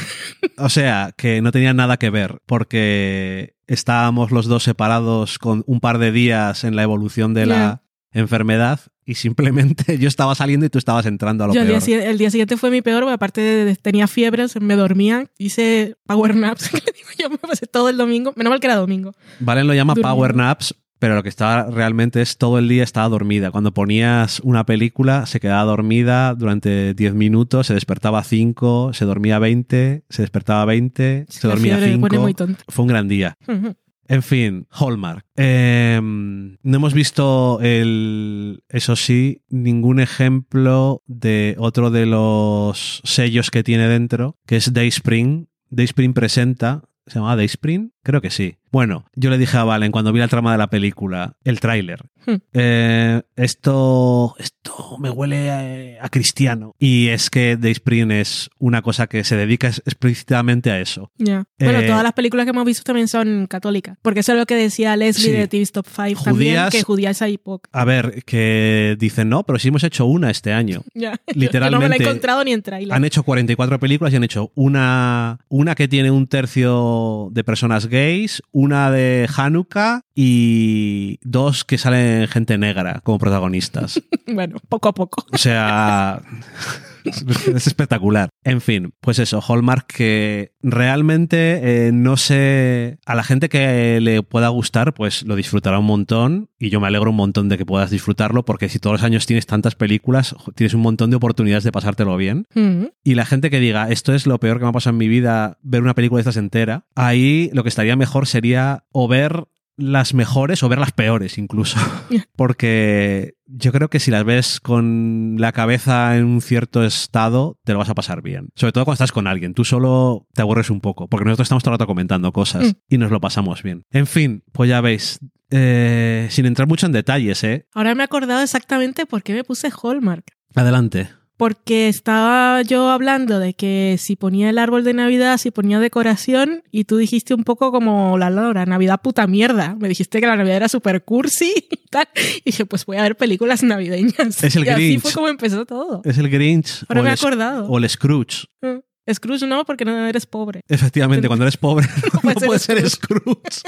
O 0.57 0.67
sea, 0.67 1.13
que 1.15 1.41
no 1.41 1.53
tenía 1.53 1.73
nada 1.73 1.95
que 1.97 2.09
ver, 2.09 2.41
porque 2.45 3.55
estábamos 3.65 4.31
los 4.31 4.45
dos 4.47 4.63
separados 4.63 5.39
con 5.39 5.63
un 5.67 5.79
par 5.79 5.99
de 5.99 6.11
días 6.11 6.65
en 6.65 6.75
la 6.75 6.83
evolución 6.83 7.33
de 7.33 7.45
la 7.45 7.83
enfermedad 8.11 8.81
y 9.09 9.15
simplemente 9.15 9.97
yo 9.99 10.07
estaba 10.07 10.35
saliendo 10.35 10.67
y 10.67 10.69
tú 10.69 10.77
estabas 10.77 11.07
entrando 11.07 11.43
a 11.43 11.47
lo 11.47 11.53
Yo 11.55 11.61
el 11.61 11.67
día, 11.67 11.79
peor. 11.79 12.01
el 12.01 12.17
día 12.19 12.29
siguiente 12.29 12.57
fue 12.57 12.69
mi 12.69 12.83
peor, 12.83 13.01
porque 13.01 13.15
aparte 13.15 13.41
de, 13.41 13.75
tenía 13.75 14.07
fiebre, 14.07 14.45
me 14.61 14.75
dormía, 14.75 15.25
hice 15.39 15.95
power 16.05 16.35
naps. 16.35 16.69
que 16.69 16.77
digo, 16.91 17.09
yo 17.17 17.29
me 17.31 17.37
pasé 17.39 17.65
todo 17.65 17.89
el 17.89 17.97
domingo, 17.97 18.33
menos 18.35 18.51
mal 18.51 18.59
que 18.59 18.67
era 18.67 18.75
domingo. 18.75 19.13
Valen 19.39 19.65
lo 19.65 19.73
llama 19.73 19.95
Durmiendo. 19.95 20.15
power 20.15 20.35
naps, 20.35 20.75
pero 20.99 21.15
lo 21.15 21.23
que 21.23 21.29
estaba 21.29 21.71
realmente 21.71 22.21
es 22.21 22.37
todo 22.37 22.59
el 22.59 22.67
día 22.67 22.83
estaba 22.83 23.09
dormida. 23.09 23.49
Cuando 23.49 23.73
ponías 23.73 24.41
una 24.41 24.65
película, 24.65 25.25
se 25.25 25.39
quedaba 25.39 25.63
dormida 25.63 26.35
durante 26.35 26.93
10 26.93 27.15
minutos, 27.15 27.65
se 27.65 27.73
despertaba 27.73 28.23
5, 28.23 28.91
se 28.93 29.05
dormía 29.05 29.39
20, 29.39 30.03
se 30.07 30.21
despertaba 30.21 30.65
20, 30.65 31.25
se 31.29 31.47
dormía 31.47 31.77
fiebre 31.77 31.97
me 31.97 31.99
pone 32.01 32.11
5. 32.17 32.21
muy 32.21 32.33
tonta. 32.35 32.63
Fue 32.67 32.83
un 32.83 32.89
gran 32.89 33.07
día. 33.07 33.37
Ujú. 33.47 33.75
En 34.09 34.23
fin, 34.23 34.65
Hallmark. 34.71 35.23
Eh, 35.35 35.99
no 36.01 36.75
hemos 36.75 36.95
visto 36.95 37.59
el, 37.61 38.63
eso 38.67 38.95
sí, 38.95 39.43
ningún 39.49 39.99
ejemplo 39.99 41.03
de 41.05 41.55
otro 41.59 41.91
de 41.91 42.07
los 42.07 43.01
sellos 43.03 43.51
que 43.51 43.63
tiene 43.63 43.87
dentro, 43.87 44.35
que 44.47 44.55
es 44.55 44.73
Dayspring. 44.73 45.47
Dayspring 45.69 46.13
presenta. 46.13 46.81
¿Se 47.05 47.15
llamaba 47.15 47.35
Dayspring? 47.35 47.93
Creo 48.03 48.21
que 48.21 48.29
sí. 48.29 48.55
Bueno, 48.71 49.05
yo 49.15 49.29
le 49.31 49.37
dije 49.39 49.57
a 49.57 49.63
Valen 49.63 49.91
cuando 49.91 50.13
vi 50.13 50.19
la 50.19 50.27
trama 50.27 50.51
de 50.51 50.57
la 50.59 50.69
película, 50.69 51.35
el 51.43 51.59
tráiler. 51.59 52.05
Hmm. 52.27 52.35
eh, 52.53 53.21
esto, 53.35 54.35
esto 54.37 54.97
me 54.99 55.09
huele 55.09 55.47
eh, 55.47 55.97
a, 55.99 56.09
cristiano. 56.09 56.75
Y 56.77 57.07
es 57.07 57.29
que 57.31 57.57
Dayspring 57.57 58.11
es 58.11 58.49
una 58.59 58.81
cosa 58.83 59.07
que 59.07 59.23
se 59.23 59.35
dedica 59.35 59.67
explícitamente 59.69 60.69
a 60.71 60.79
eso. 60.79 61.11
Ya. 61.17 61.45
Bueno, 61.57 61.79
Eh, 61.79 61.87
todas 61.87 62.03
las 62.03 62.13
películas 62.13 62.45
que 62.45 62.51
hemos 62.51 62.65
visto 62.65 62.83
también 62.83 63.07
son 63.07 63.47
católicas. 63.47 63.97
Porque 64.01 64.19
eso 64.19 64.33
es 64.33 64.37
lo 64.37 64.45
que 64.45 64.55
decía 64.55 64.95
Leslie 64.95 65.31
Sí. 65.31 65.31
de 65.31 65.47
TV 65.47 65.65
Top 65.67 65.87
5 65.87 66.23
también, 66.23 66.69
que 66.69 66.83
judías 66.83 67.21
hay 67.21 67.37
poco. 67.37 67.69
A 67.71 67.85
ver, 67.85 68.23
que 68.25 68.95
dicen, 68.99 69.29
no, 69.29 69.43
pero 69.43 69.57
sí 69.59 69.69
hemos 69.69 69.83
hecho 69.83 70.05
una 70.05 70.29
este 70.29 70.53
año. 70.53 70.83
Ya. 70.93 71.13
Yo- 71.13 71.17
Yo 71.17 71.19
no 71.19 71.19
me 71.25 71.29
la 71.33 71.39
Literalmente, 71.45 72.03
he 72.03 72.07
encontrado 72.07 72.43
ni 72.43 72.51
en 72.53 72.61
trailer. 72.61 72.93
Han 72.95 73.03
hecho 73.05 73.23
44 73.23 73.79
películas 73.79 74.13
y 74.13 74.17
han 74.17 74.23
hecho 74.23 74.51
una, 74.55 75.39
una 75.49 75.73
que 75.75 75.87
tiene 75.87 76.11
un 76.11 76.27
tercio 76.27 77.29
de 77.31 77.43
personas 77.43 77.87
gays, 77.89 78.41
una 78.51 78.91
de 78.91 79.27
Hanukkah 79.35 80.01
y 80.15 81.19
dos 81.23 81.65
que 81.65 81.77
salen 81.77 82.27
gente 82.27 82.57
negra 82.57 83.01
como 83.03 83.19
protagonistas. 83.19 84.01
Bueno, 84.31 84.57
poco 84.69 84.89
a 84.89 84.93
poco. 84.93 85.25
O 85.31 85.37
sea, 85.39 86.21
es 87.55 87.67
espectacular. 87.67 88.29
En 88.43 88.61
fin, 88.61 88.93
pues 89.01 89.19
eso, 89.19 89.41
Hallmark 89.41 89.87
que 89.87 90.53
realmente 90.61 91.87
eh, 91.87 91.91
no 91.91 92.17
sé, 92.17 92.99
a 93.05 93.15
la 93.15 93.23
gente 93.23 93.49
que 93.49 93.99
le 94.01 94.23
pueda 94.23 94.49
gustar, 94.49 94.93
pues 94.93 95.23
lo 95.23 95.35
disfrutará 95.35 95.79
un 95.79 95.85
montón 95.85 96.49
y 96.57 96.69
yo 96.69 96.79
me 96.79 96.87
alegro 96.87 97.11
un 97.11 97.17
montón 97.17 97.49
de 97.49 97.57
que 97.57 97.65
puedas 97.65 97.89
disfrutarlo 97.89 98.45
porque 98.45 98.69
si 98.69 98.79
todos 98.79 98.95
los 98.95 99.03
años 99.03 99.25
tienes 99.25 99.45
tantas 99.45 99.75
películas, 99.75 100.35
tienes 100.55 100.73
un 100.73 100.81
montón 100.81 101.09
de 101.09 101.17
oportunidades 101.17 101.63
de 101.63 101.71
pasártelo 101.71 102.15
bien. 102.17 102.45
Ujú. 102.55 102.91
Y 103.03 103.15
la 103.15 103.25
gente 103.25 103.49
que 103.49 103.59
diga, 103.59 103.89
esto 103.89 104.13
es 104.13 104.27
lo 104.27 104.39
peor 104.39 104.57
que 104.57 104.63
me 104.63 104.69
ha 104.69 104.73
pasado 104.73 104.93
en 104.93 104.99
mi 104.99 105.07
vida, 105.07 105.57
ver 105.61 105.81
una 105.81 105.95
película 105.95 106.17
de 106.17 106.21
estas 106.21 106.37
entera, 106.37 106.85
ahí 106.95 107.49
lo 107.53 107.63
que 107.63 107.69
estaría 107.69 107.95
mejor 107.95 108.27
sería 108.27 108.85
o 108.91 109.07
ver 109.07 109.45
las 109.79 110.13
mejores 110.13 110.61
o 110.63 110.69
ver 110.69 110.77
las 110.79 110.91
peores 110.91 111.37
incluso. 111.37 111.77
Porque 112.35 113.35
yo 113.45 113.71
creo 113.71 113.89
que 113.89 113.99
si 113.99 114.11
las 114.11 114.23
ves 114.23 114.59
con 114.59 115.35
la 115.39 115.51
cabeza 115.51 116.17
en 116.17 116.25
un 116.25 116.41
cierto 116.41 116.83
estado, 116.83 117.57
te 117.63 117.73
lo 117.73 117.79
vas 117.79 117.89
a 117.89 117.95
pasar 117.95 118.21
bien. 118.21 118.49
Sobre 118.55 118.71
todo 118.73 118.85
cuando 118.85 118.95
estás 118.95 119.11
con 119.11 119.27
alguien. 119.27 119.53
Tú 119.53 119.65
solo 119.65 120.27
te 120.33 120.41
aburres 120.41 120.69
un 120.69 120.81
poco, 120.81 121.07
porque 121.07 121.25
nosotros 121.25 121.45
estamos 121.45 121.63
todo 121.63 121.73
el 121.73 121.79
rato 121.79 121.87
comentando 121.87 122.31
cosas 122.31 122.67
Mm. 122.67 122.71
y 122.89 122.97
nos 122.97 123.11
lo 123.11 123.19
pasamos 123.21 123.63
bien. 123.63 123.83
En 123.91 124.07
fin, 124.07 124.43
pues 124.51 124.69
ya 124.69 124.81
veis. 124.81 125.19
eh, 125.51 126.27
sin 126.29 126.45
entrar 126.45 126.67
mucho 126.67 126.85
en 126.85 126.91
detalles, 126.91 127.43
¿eh? 127.43 127.65
Ahora 127.73 127.95
me 127.95 128.03
he 128.03 128.05
acordado 128.05 128.41
exactamente 128.41 129.05
por 129.07 129.23
qué 129.23 129.33
me 129.33 129.43
puse 129.43 129.69
Hallmark. 129.71 130.23
Adelante. 130.53 131.09
Porque 131.39 131.87
estaba 131.87 132.63
yo 132.63 132.89
hablando 132.89 133.39
de 133.39 133.53
que 133.53 133.95
si 133.97 134.17
ponía 134.17 134.49
el 134.49 134.57
árbol 134.57 134.83
de 134.83 134.93
Navidad, 134.93 135.37
si 135.37 135.51
ponía 135.51 135.79
decoración, 135.79 136.63
y 136.69 136.83
tú 136.83 136.97
dijiste 136.97 137.33
un 137.33 137.45
poco 137.45 137.71
como 137.71 138.17
la 138.17 138.29
Laura, 138.29 138.65
Navidad 138.65 138.99
puta 139.01 139.25
mierda. 139.25 139.77
Me 139.79 139.87
dijiste 139.87 140.19
que 140.19 140.27
la 140.27 140.35
Navidad 140.35 140.57
era 140.57 140.67
super 140.67 141.01
cursi 141.01 141.53
y 141.71 141.87
tal. 141.89 142.09
Y 142.43 142.51
dije, 142.51 142.65
pues 142.65 142.85
voy 142.85 142.97
a 142.97 143.03
ver 143.03 143.15
películas 143.15 143.63
navideñas. 143.63 144.43
Es 144.43 144.53
el 144.57 144.65
y 144.65 144.67
así 144.67 144.81
Grinch. 144.81 145.01
fue 145.01 145.13
como 145.13 145.29
empezó 145.29 145.65
todo. 145.65 146.01
Es 146.03 146.17
el 146.17 146.29
Grinch 146.29 146.83
Ahora 146.89 146.99
o, 146.99 147.03
me 147.05 147.09
he 147.09 147.13
acordado. 147.13 147.67
o 147.69 147.77
el 147.77 147.89
Scrooge. 147.89 148.47
Mm. 148.61 149.13
Scrooge 149.13 149.47
no, 149.47 149.63
porque 149.63 149.85
no 149.85 150.07
eres 150.07 150.25
pobre. 150.25 150.59
Efectivamente, 150.67 151.29
cuando 151.29 151.45
eres 151.45 151.55
pobre 151.55 151.87
no, 152.13 152.19
puedes 152.19 152.39
ser 152.39 152.47
puedes 152.47 152.61
ser 152.63 152.89
Scrooge. 152.89 153.61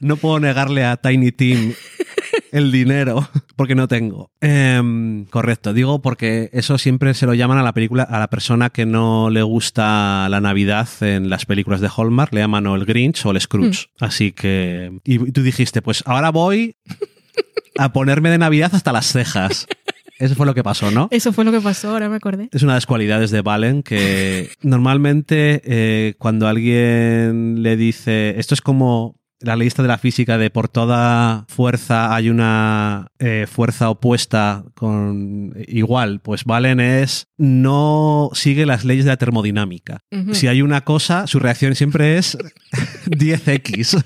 No 0.00 0.16
puedo 0.16 0.40
negarle 0.40 0.84
a 0.84 0.96
Tiny 0.96 1.30
Tim 1.30 1.72
el 2.50 2.72
dinero 2.72 3.28
porque 3.56 3.74
no 3.74 3.88
tengo. 3.88 4.30
Em, 4.40 5.24
correcto, 5.26 5.72
digo 5.72 6.02
porque 6.02 6.50
eso 6.52 6.78
siempre 6.78 7.14
se 7.14 7.26
lo 7.26 7.34
llaman 7.34 7.58
a 7.58 7.62
la 7.62 7.72
película, 7.72 8.02
a 8.04 8.18
la 8.18 8.28
persona 8.28 8.70
que 8.70 8.86
no 8.86 9.30
le 9.30 9.42
gusta 9.42 10.28
la 10.28 10.40
Navidad 10.40 10.88
en 11.00 11.30
las 11.30 11.46
películas 11.46 11.80
de 11.80 11.88
Hallmark, 11.94 12.32
le 12.32 12.40
llaman 12.40 12.66
o 12.66 12.76
el 12.76 12.84
Grinch 12.84 13.24
o 13.24 13.30
el 13.30 13.40
Scrooge. 13.40 13.88
Así 13.98 14.32
que, 14.32 15.00
y 15.04 15.18
tú 15.32 15.42
dijiste, 15.42 15.82
pues 15.82 16.02
ahora 16.06 16.30
voy 16.30 16.76
a 17.78 17.92
ponerme 17.92 18.30
de 18.30 18.38
Navidad 18.38 18.70
hasta 18.74 18.92
las 18.92 19.06
cejas. 19.06 19.66
Eso 20.18 20.34
fue 20.34 20.46
lo 20.46 20.54
que 20.54 20.62
pasó, 20.62 20.90
¿no? 20.90 21.08
Eso 21.10 21.32
fue 21.32 21.44
lo 21.44 21.52
que 21.52 21.60
pasó, 21.60 21.90
ahora 21.90 22.08
me 22.08 22.16
acordé. 22.16 22.48
Es 22.52 22.62
una 22.62 22.72
de 22.72 22.76
las 22.78 22.86
cualidades 22.86 23.30
de 23.30 23.42
Valen 23.42 23.82
que 23.82 24.50
normalmente 24.62 25.60
eh, 25.64 26.14
cuando 26.18 26.48
alguien 26.48 27.62
le 27.62 27.76
dice, 27.76 28.38
esto 28.38 28.54
es 28.54 28.62
como 28.62 29.16
la 29.40 29.56
lista 29.56 29.82
de 29.82 29.88
la 29.88 29.98
física 29.98 30.38
de 30.38 30.50
por 30.50 30.68
toda 30.68 31.44
fuerza 31.48 32.14
hay 32.14 32.30
una 32.30 33.08
eh, 33.18 33.46
fuerza 33.50 33.90
opuesta 33.90 34.64
con 34.74 35.54
igual, 35.66 36.20
pues 36.20 36.44
Valen 36.44 36.80
es 36.80 37.28
no 37.36 38.30
sigue 38.32 38.66
las 38.66 38.84
leyes 38.84 39.04
de 39.04 39.10
la 39.10 39.16
termodinámica. 39.16 40.00
Si 40.32 40.48
hay 40.48 40.62
una 40.62 40.82
cosa, 40.82 41.26
su 41.26 41.38
reacción 41.38 41.74
siempre 41.74 42.18
es 42.18 42.38
10x. 43.06 44.02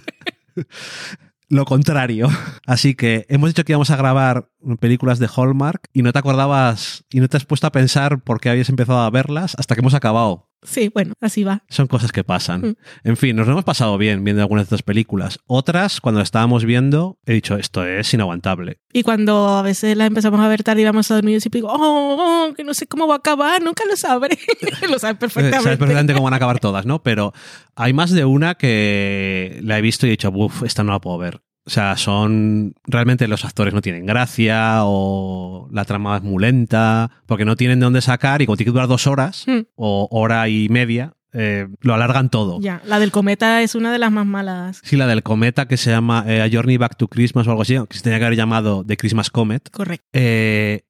Lo 1.48 1.64
contrario. 1.64 2.28
Así 2.64 2.94
que 2.94 3.26
hemos 3.28 3.50
dicho 3.50 3.64
que 3.64 3.72
íbamos 3.72 3.90
a 3.90 3.96
grabar 3.96 4.48
películas 4.78 5.18
de 5.18 5.28
Hallmark 5.34 5.88
y 5.92 6.02
no 6.02 6.12
te 6.12 6.18
acordabas 6.20 7.04
y 7.10 7.18
no 7.18 7.28
te 7.28 7.36
has 7.36 7.44
puesto 7.44 7.66
a 7.66 7.72
pensar 7.72 8.22
por 8.22 8.40
qué 8.40 8.50
habías 8.50 8.68
empezado 8.68 9.00
a 9.00 9.10
verlas 9.10 9.56
hasta 9.58 9.74
que 9.74 9.80
hemos 9.80 9.94
acabado. 9.94 10.49
Sí, 10.62 10.90
bueno, 10.92 11.14
así 11.20 11.42
va. 11.42 11.64
Son 11.68 11.86
cosas 11.86 12.12
que 12.12 12.22
pasan. 12.22 12.60
Mm. 12.60 12.76
En 13.04 13.16
fin, 13.16 13.36
nos 13.36 13.46
lo 13.46 13.52
hemos 13.52 13.64
pasado 13.64 13.96
bien 13.96 14.22
viendo 14.24 14.42
algunas 14.42 14.64
de 14.64 14.66
estas 14.66 14.82
películas. 14.82 15.38
Otras, 15.46 16.00
cuando 16.00 16.20
las 16.20 16.26
estábamos 16.28 16.64
viendo, 16.64 17.18
he 17.24 17.32
dicho, 17.32 17.56
esto 17.56 17.84
es 17.84 18.12
inaguantable. 18.12 18.78
Y 18.92 19.02
cuando 19.02 19.48
a 19.48 19.62
veces 19.62 19.96
las 19.96 20.08
empezamos 20.08 20.40
a 20.40 20.48
ver 20.48 20.62
tarde 20.62 20.82
y 20.82 20.84
vamos 20.84 21.10
a 21.10 21.14
dormir, 21.14 21.40
siempre 21.40 21.58
digo, 21.58 21.72
oh, 21.72 22.48
oh, 22.50 22.54
que 22.54 22.64
no 22.64 22.74
sé 22.74 22.86
cómo 22.86 23.06
va 23.06 23.14
a 23.14 23.18
acabar, 23.18 23.62
nunca 23.62 23.84
lo 23.88 23.96
sabré. 23.96 24.38
lo 24.88 24.98
sabes 24.98 25.16
Eh, 25.16 25.18
perfectamente. 25.18 25.62
Sabes 25.62 25.78
perfectamente 25.78 26.12
cómo 26.12 26.24
van 26.24 26.34
a 26.34 26.36
acabar 26.36 26.58
todas, 26.60 26.84
¿no? 26.84 27.02
Pero 27.02 27.32
hay 27.74 27.92
más 27.92 28.10
de 28.10 28.24
una 28.24 28.56
que 28.56 29.60
la 29.62 29.78
he 29.78 29.80
visto 29.82 30.06
y 30.06 30.10
he 30.10 30.12
dicho, 30.12 30.30
uff, 30.30 30.62
esta 30.62 30.84
no 30.84 30.92
la 30.92 31.00
puedo 31.00 31.18
ver. 31.18 31.40
O 31.70 31.72
sea, 31.72 31.96
son. 31.96 32.74
Realmente 32.84 33.28
los 33.28 33.44
actores 33.44 33.72
no 33.72 33.80
tienen 33.80 34.04
gracia 34.04 34.78
o 34.82 35.68
la 35.70 35.84
trama 35.84 36.16
es 36.16 36.22
muy 36.24 36.42
lenta 36.42 37.12
porque 37.26 37.44
no 37.44 37.54
tienen 37.54 37.78
de 37.78 37.84
dónde 37.84 38.00
sacar 38.00 38.42
y 38.42 38.46
como 38.46 38.56
tiene 38.56 38.70
que 38.70 38.72
durar 38.72 38.88
dos 38.88 39.06
horas 39.06 39.44
Mm. 39.46 39.60
o 39.76 40.08
hora 40.10 40.48
y 40.48 40.68
media, 40.68 41.14
eh, 41.32 41.68
lo 41.80 41.94
alargan 41.94 42.28
todo. 42.28 42.58
Ya, 42.60 42.82
la 42.86 42.98
del 42.98 43.12
cometa 43.12 43.62
es 43.62 43.76
una 43.76 43.92
de 43.92 44.00
las 44.00 44.10
más 44.10 44.26
malas. 44.26 44.80
Sí, 44.82 44.96
la 44.96 45.06
del 45.06 45.22
cometa 45.22 45.68
que 45.68 45.76
se 45.76 45.90
llama 45.92 46.24
eh, 46.26 46.42
A 46.42 46.50
Journey 46.50 46.76
Back 46.76 46.96
to 46.96 47.06
Christmas 47.06 47.46
o 47.46 47.50
algo 47.50 47.62
así, 47.62 47.76
que 47.88 47.96
se 47.98 48.02
tenía 48.02 48.18
que 48.18 48.24
haber 48.24 48.36
llamado 48.36 48.84
The 48.84 48.96
Christmas 48.96 49.30
Comet. 49.30 49.70
Correcto. 49.70 50.04
Eh, 50.12 50.82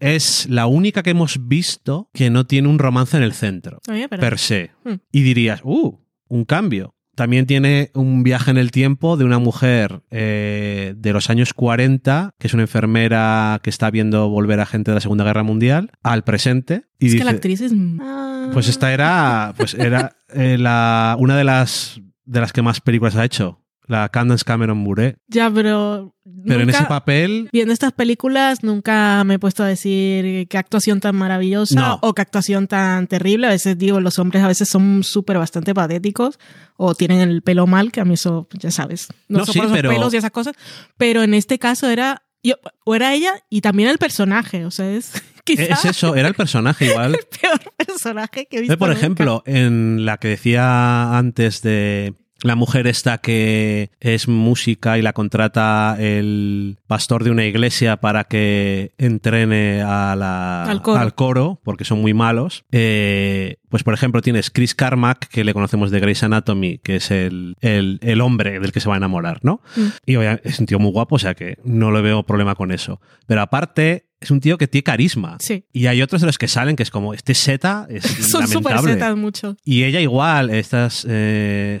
es 0.00 0.48
la 0.50 0.66
única 0.66 1.04
que 1.04 1.10
hemos 1.10 1.46
visto 1.46 2.10
que 2.12 2.28
no 2.30 2.44
tiene 2.44 2.66
un 2.66 2.80
romance 2.80 3.16
en 3.16 3.22
el 3.22 3.34
centro, 3.34 3.78
Oye, 3.88 4.08
pero- 4.08 4.20
per 4.20 4.38
se. 4.40 4.72
Hmm. 4.84 4.94
Y 5.12 5.22
dirías, 5.22 5.60
uh, 5.62 5.96
un 6.26 6.44
cambio. 6.44 6.93
También 7.14 7.46
tiene 7.46 7.90
un 7.94 8.22
viaje 8.22 8.50
en 8.50 8.58
el 8.58 8.70
tiempo 8.70 9.16
de 9.16 9.24
una 9.24 9.38
mujer 9.38 10.02
eh, 10.10 10.94
de 10.96 11.12
los 11.12 11.30
años 11.30 11.54
40, 11.54 12.34
que 12.38 12.46
es 12.46 12.54
una 12.54 12.64
enfermera 12.64 13.60
que 13.62 13.70
está 13.70 13.90
viendo 13.90 14.28
volver 14.28 14.60
a 14.60 14.66
gente 14.66 14.90
de 14.90 14.96
la 14.96 15.00
Segunda 15.00 15.24
Guerra 15.24 15.42
Mundial, 15.42 15.92
al 16.02 16.24
presente. 16.24 16.86
Y 16.98 17.06
es 17.06 17.12
dice, 17.12 17.18
que 17.18 17.24
la 17.24 17.30
actriz 17.30 17.60
es... 17.60 17.72
Ah. 18.00 18.50
Pues 18.52 18.68
esta 18.68 18.92
era, 18.92 19.54
pues 19.56 19.74
era 19.74 20.16
eh, 20.34 20.58
la, 20.58 21.16
una 21.18 21.36
de 21.36 21.44
las, 21.44 22.00
de 22.24 22.40
las 22.40 22.52
que 22.52 22.62
más 22.62 22.80
películas 22.80 23.16
ha 23.16 23.24
hecho, 23.24 23.63
la 23.86 24.08
Candace 24.08 24.44
Cameron 24.44 24.82
Bure. 24.84 25.16
Ya, 25.28 25.50
pero... 25.50 26.14
Pero 26.46 26.60
en 26.60 26.66
nunca- 26.68 26.78
ese 26.78 26.86
papel 26.88 27.50
Viendo 27.52 27.72
estas 27.74 27.92
películas 27.92 28.62
nunca 28.64 29.22
me 29.24 29.34
he 29.34 29.38
puesto 29.38 29.62
a 29.62 29.66
decir 29.66 30.48
qué 30.48 30.56
actuación 30.58 31.00
tan 31.00 31.14
maravillosa 31.16 31.74
No. 31.78 31.98
o 32.02 32.14
qué 32.14 32.22
actuación 32.22 32.66
tan 32.66 33.06
terrible. 33.08 33.46
A 33.46 33.50
veces 33.50 33.76
digo, 33.76 34.00
los 34.00 34.18
hombres 34.18 34.42
a 34.42 34.48
veces 34.48 34.68
son 34.70 35.02
súper 35.04 35.36
bastante 35.36 35.74
patéticos 35.74 36.38
o 36.78 36.94
tienen 36.94 37.20
el 37.20 37.42
pelo 37.42 37.66
mal, 37.66 37.92
que 37.92 38.00
a 38.00 38.04
mí 38.06 38.14
eso, 38.14 38.48
ya 38.58 38.70
sabes, 38.70 39.08
no, 39.28 39.40
No, 39.40 39.44
son 39.44 39.52
sí, 39.54 39.60
pero- 39.70 39.90
pelos 39.90 40.14
y 40.14 40.16
esas 40.16 40.30
cosas. 40.30 40.54
Pero 40.96 41.22
en 41.22 41.34
este 41.34 41.58
caso 41.58 41.88
era, 41.90 42.22
yo, 42.42 42.54
o 42.86 42.94
era 42.94 43.12
ella 43.12 43.32
y 43.50 43.60
también 43.60 43.90
el 43.90 43.98
personaje, 43.98 44.64
o 44.64 44.70
sea, 44.70 44.90
es 44.90 45.12
quizás 45.44 45.84
es 45.84 45.90
eso, 45.96 46.14
era 46.14 46.28
el 46.28 46.34
personaje 46.34 46.86
igual. 46.86 47.14
el 47.20 47.26
peor 47.40 47.60
personaje 47.76 48.46
que 48.50 48.56
he 48.56 48.60
visto. 48.62 48.78
Por 48.78 48.88
nunca. 48.88 48.98
ejemplo, 48.98 49.42
en 49.44 50.06
la 50.06 50.16
que 50.16 50.28
decía 50.28 51.18
antes 51.18 51.60
de 51.60 52.14
la 52.44 52.54
mujer 52.56 52.86
esta 52.86 53.18
que 53.18 53.90
es 54.00 54.28
música 54.28 54.98
y 54.98 55.02
la 55.02 55.12
contrata 55.14 55.96
el 55.98 56.76
pastor 56.86 57.24
de 57.24 57.30
una 57.30 57.44
iglesia 57.44 57.96
para 57.96 58.24
que 58.24 58.92
entrene 58.98 59.82
a 59.82 60.14
la- 60.14 60.64
Al 60.64 61.14
coro. 61.14 61.60
porque 61.64 61.84
son 61.84 62.00
muy 62.00 62.14
malos. 62.14 62.64
Eh, 62.70 63.56
pues 63.70 63.82
por 63.82 63.94
ejemplo 63.94 64.20
tienes 64.22 64.50
Chris 64.50 64.74
Carmack, 64.74 65.26
que 65.28 65.42
le 65.42 65.54
conocemos 65.54 65.90
de 65.90 66.00
Grey's 66.00 66.22
Anatomy, 66.22 66.78
que 66.78 66.96
es 66.96 67.10
el, 67.10 67.56
el- 67.60 67.98
el 68.02 68.20
hombre 68.20 68.60
del 68.60 68.72
que 68.72 68.80
se 68.80 68.88
va 68.88 68.94
a 68.94 68.98
enamorar, 68.98 69.40
¿no? 69.42 69.60
Mm. 69.76 69.80
Y 70.06 70.16
obviamente 70.16 70.48
es 70.48 70.60
un 70.60 70.66
tío 70.66 70.78
muy 70.78 70.92
guapo, 70.92 71.16
o 71.16 71.18
sea 71.18 71.34
que 71.34 71.58
no 71.64 71.90
le 71.90 72.02
veo 72.02 72.22
problema 72.24 72.54
con 72.54 72.70
eso. 72.72 73.00
Pero 73.26 73.40
aparte, 73.40 74.06
es 74.20 74.30
un 74.30 74.40
tío 74.40 74.58
que 74.58 74.68
tiene 74.68 74.84
carisma. 74.84 75.36
Sí. 75.40 75.66
Y 75.72 75.86
hay 75.86 76.02
otros 76.02 76.20
de 76.20 76.26
los 76.26 76.38
que 76.38 76.48
salen 76.48 76.76
que 76.76 76.82
es 76.82 76.90
como, 76.90 77.14
este 77.14 77.34
seta 77.34 77.86
es 77.88 78.04
Son 78.30 78.46
súper 78.48 78.78
setas 78.80 79.16
mucho. 79.16 79.56
Y 79.64 79.84
ella 79.84 80.00
igual, 80.00 80.50
estas 80.50 81.06
eh, 81.08 81.78